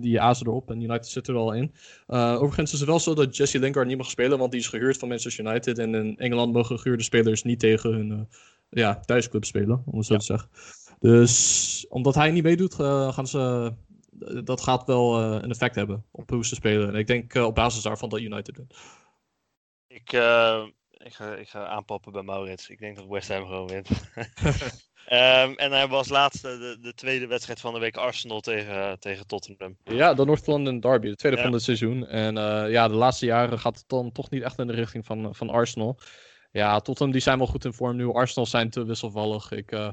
die 0.00 0.20
azen 0.20 0.46
erop 0.46 0.70
en 0.70 0.80
United 0.80 1.06
zit 1.06 1.28
er 1.28 1.34
al 1.34 1.52
in. 1.52 1.74
Overigens 2.06 2.72
is 2.72 2.78
het 2.78 2.88
wel 2.88 3.00
zo 3.00 3.14
dat 3.14 3.36
Jesse 3.36 3.58
Lingard 3.58 3.86
niet 3.86 3.96
mag 3.96 4.10
spelen, 4.10 4.38
want 4.38 4.50
die 4.50 4.60
is 4.60 4.68
gehuurd 4.68 4.98
van 4.98 5.08
Manchester 5.08 5.46
United. 5.46 5.78
En 5.78 5.94
in 5.94 6.16
Engeland 6.16 6.52
mogen 6.52 6.78
gehuurde 6.78 7.02
spelers 7.02 7.42
niet 7.42 7.60
tegen 7.60 7.92
hun 7.92 8.28
ja, 8.68 9.00
thuisclub 9.00 9.44
spelen, 9.44 9.82
om 9.86 9.98
het 9.98 10.06
zo 10.06 10.12
Ja. 10.12 10.18
te 10.18 10.24
zeggen. 10.24 10.48
Dus 11.00 11.86
omdat 11.88 12.14
hij 12.14 12.30
niet 12.30 12.42
meedoet, 12.42 12.74
gaan 12.74 13.26
ze, 13.26 13.72
dat 14.44 14.60
gaat 14.60 14.86
wel 14.86 15.22
een 15.22 15.50
effect 15.50 15.74
hebben 15.74 16.04
op 16.10 16.30
hoe 16.30 16.46
ze 16.46 16.54
spelen. 16.54 16.88
En 16.88 16.94
ik 16.94 17.06
denk 17.06 17.34
op 17.34 17.54
basis 17.54 17.82
daarvan 17.82 18.08
dat 18.08 18.20
United 18.20 18.56
wint. 18.56 18.74
Ik, 19.86 20.12
ik, 20.90 21.14
ga, 21.14 21.34
ik 21.34 21.48
ga 21.48 21.66
aanpappen 21.66 22.12
bij 22.12 22.22
Maurits. 22.22 22.68
Ik 22.68 22.78
denk 22.78 22.96
dat 22.96 23.06
West 23.06 23.28
Ham 23.28 23.46
gewoon 23.46 23.68
wint. 23.68 23.88
Ehm, 25.06 25.52
en 25.52 25.88
we 25.88 25.94
als 25.94 26.08
laatste 26.08 26.58
de, 26.58 26.78
de 26.80 26.94
tweede 26.94 27.26
wedstrijd 27.26 27.60
van 27.60 27.72
de 27.74 27.78
week 27.80 27.96
Arsenal 27.96 28.40
tegen, 28.40 29.00
tegen 29.00 29.26
Tottenham. 29.26 29.76
Ja, 29.84 30.14
de 30.14 30.24
North 30.24 30.46
London 30.46 30.80
Derby, 30.80 31.08
de 31.08 31.16
tweede 31.16 31.38
Ja. 31.38 31.44
van 31.44 31.52
het 31.52 31.62
seizoen. 31.62 32.06
En 32.06 32.38
eh, 32.38 32.70
ja, 32.70 32.88
de 32.88 32.94
laatste 32.94 33.26
jaren 33.26 33.58
gaat 33.58 33.76
het 33.76 33.88
dan 33.88 34.12
toch 34.12 34.30
niet 34.30 34.42
echt 34.42 34.58
in 34.58 34.66
de 34.66 34.72
richting 34.72 35.06
van, 35.06 35.34
van 35.34 35.50
Arsenal. 35.50 35.98
Ja, 36.52 36.80
Tottenham 36.80 37.12
die 37.12 37.22
zijn 37.22 37.38
wel 37.38 37.46
goed 37.46 37.64
in 37.64 37.72
vorm 37.72 37.96
nu. 37.96 38.12
Arsenal 38.12 38.46
zijn 38.46 38.70
te 38.70 38.84
wisselvallig. 38.84 39.50
Ik, 39.50 39.72
eh, 39.72 39.88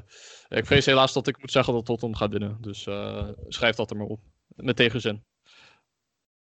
ik 0.48 0.66
vrees 0.66 0.86
helaas 0.86 1.12
dat 1.12 1.26
ik 1.26 1.38
moet 1.38 1.52
zeggen 1.52 1.74
dat 1.74 1.84
Tottenham 1.84 2.18
gaat 2.18 2.30
winnen. 2.30 2.58
Dus 2.60 2.86
eh, 2.86 3.28
schrijf 3.48 3.76
dat 3.76 3.90
er 3.90 3.96
maar 3.96 4.06
op. 4.06 4.20
Met 4.46 4.76
tegenzin. 4.76 5.24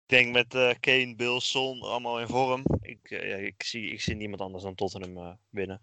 Ik 0.07 0.15
denk 0.17 0.33
met 0.33 0.77
Kane, 0.79 1.13
Bill, 1.15 1.39
Son 1.39 1.81
allemaal 1.81 2.19
in 2.19 2.27
vorm. 2.27 2.63
Ik, 2.81 2.99
ja, 3.09 3.35
ik, 3.35 3.63
zie, 3.63 3.91
ik 3.91 4.01
zie 4.01 4.15
niemand 4.15 4.41
anders 4.41 4.63
dan 4.63 4.75
Tottenham 4.75 5.37
winnen. 5.49 5.81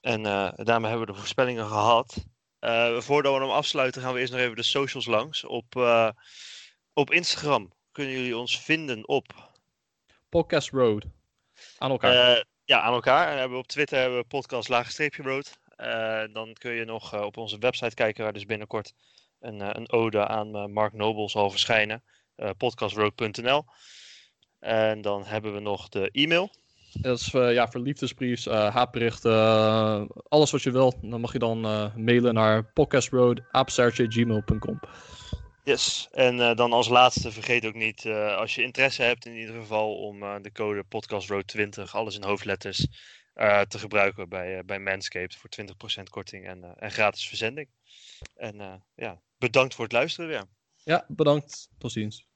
En 0.00 0.26
eh, 0.26 0.50
daarmee 0.54 0.90
hebben 0.90 1.06
we 1.06 1.12
de 1.12 1.18
voorspellingen 1.18 1.66
gehad. 1.66 2.26
Eh, 2.58 3.00
voordat 3.00 3.34
we 3.34 3.40
hem 3.40 3.50
afsluiten 3.50 4.02
gaan 4.02 4.12
we 4.12 4.20
eerst 4.20 4.32
nog 4.32 4.40
even 4.40 4.56
de 4.56 4.62
socials 4.62 5.06
langs. 5.06 5.44
Op, 5.44 5.76
eh, 5.76 6.10
op 6.92 7.10
Instagram 7.10 7.72
kunnen 7.92 8.14
jullie 8.14 8.36
ons 8.36 8.60
vinden 8.60 9.08
op 9.08 9.50
Podcast 10.28 10.70
Road. 10.70 11.04
Aan 11.78 11.90
elkaar. 11.90 12.46
Ja, 12.64 12.80
aan 12.80 12.92
elkaar. 12.92 13.28
En 13.28 13.38
hebben 13.38 13.56
we 13.56 13.62
op 13.62 13.68
Twitter 13.68 13.98
hebben 13.98 14.18
we 14.18 14.24
podcast 14.24 14.68
laagstreepje 14.68 15.22
rood. 15.22 15.58
Eh, 15.76 16.24
dan 16.32 16.52
kun 16.52 16.72
je 16.72 16.84
nog 16.84 17.22
op 17.22 17.36
onze 17.36 17.58
website 17.58 17.94
kijken 17.94 18.24
waar 18.24 18.32
dus 18.32 18.46
binnenkort 18.46 18.92
een, 19.40 19.76
een 19.76 19.92
ode 19.92 20.26
aan 20.26 20.72
Mark 20.72 20.92
Noble 20.92 21.28
zal 21.28 21.50
verschijnen. 21.50 22.04
podcastroad.nl 22.56 23.64
En 24.58 25.00
dan 25.00 25.24
hebben 25.24 25.54
we 25.54 25.60
nog 25.60 25.88
de 25.88 26.10
e-mail. 26.10 26.50
Dat 26.92 27.20
is 27.20 27.34
eh, 27.34 27.52
ja, 27.52 27.68
voor 27.68 27.80
liefdesbriefs, 27.80 28.46
eh, 28.46 28.74
haatberichten, 28.74 29.32
eh, 29.32 30.02
alles 30.28 30.50
wat 30.50 30.62
je 30.62 30.70
wil. 30.70 30.94
Dan 31.02 31.20
mag 31.20 31.32
je 31.32 31.38
dan 31.38 31.60
mailen 31.96 32.34
naar 32.34 32.72
podcastroad.gmail.com. 32.72 34.80
Yes. 35.64 36.08
En 36.12 36.56
dan 36.56 36.72
als 36.72 36.88
laatste 36.88 37.32
vergeet 37.32 37.66
ook 37.66 37.74
niet, 37.74 38.06
als 38.36 38.54
je 38.54 38.62
interesse 38.62 39.02
hebt 39.02 39.26
in 39.26 39.34
ieder 39.34 39.54
geval 39.54 39.94
om 39.94 40.42
de 40.42 40.52
code 40.52 40.84
podcastroad20, 40.84 41.90
alles 41.90 42.16
in 42.16 42.24
hoofdletters, 42.24 42.86
te 43.68 43.78
gebruiken 43.78 44.28
bij, 44.28 44.64
bij 44.64 44.78
Manscaped 44.78 45.36
voor 45.36 45.50
20% 46.00 46.02
korting 46.10 46.46
en, 46.46 46.74
en 46.78 46.90
gratis 46.90 47.28
verzending. 47.28 47.68
En 48.36 48.82
ja, 48.94 49.20
bedankt 49.38 49.74
voor 49.74 49.84
het 49.84 49.92
luisteren 49.92 50.30
weer. 50.30 50.44
Ja, 50.84 51.04
bedankt. 51.08 51.68
Tot 51.78 51.92
ziens. 51.92 52.26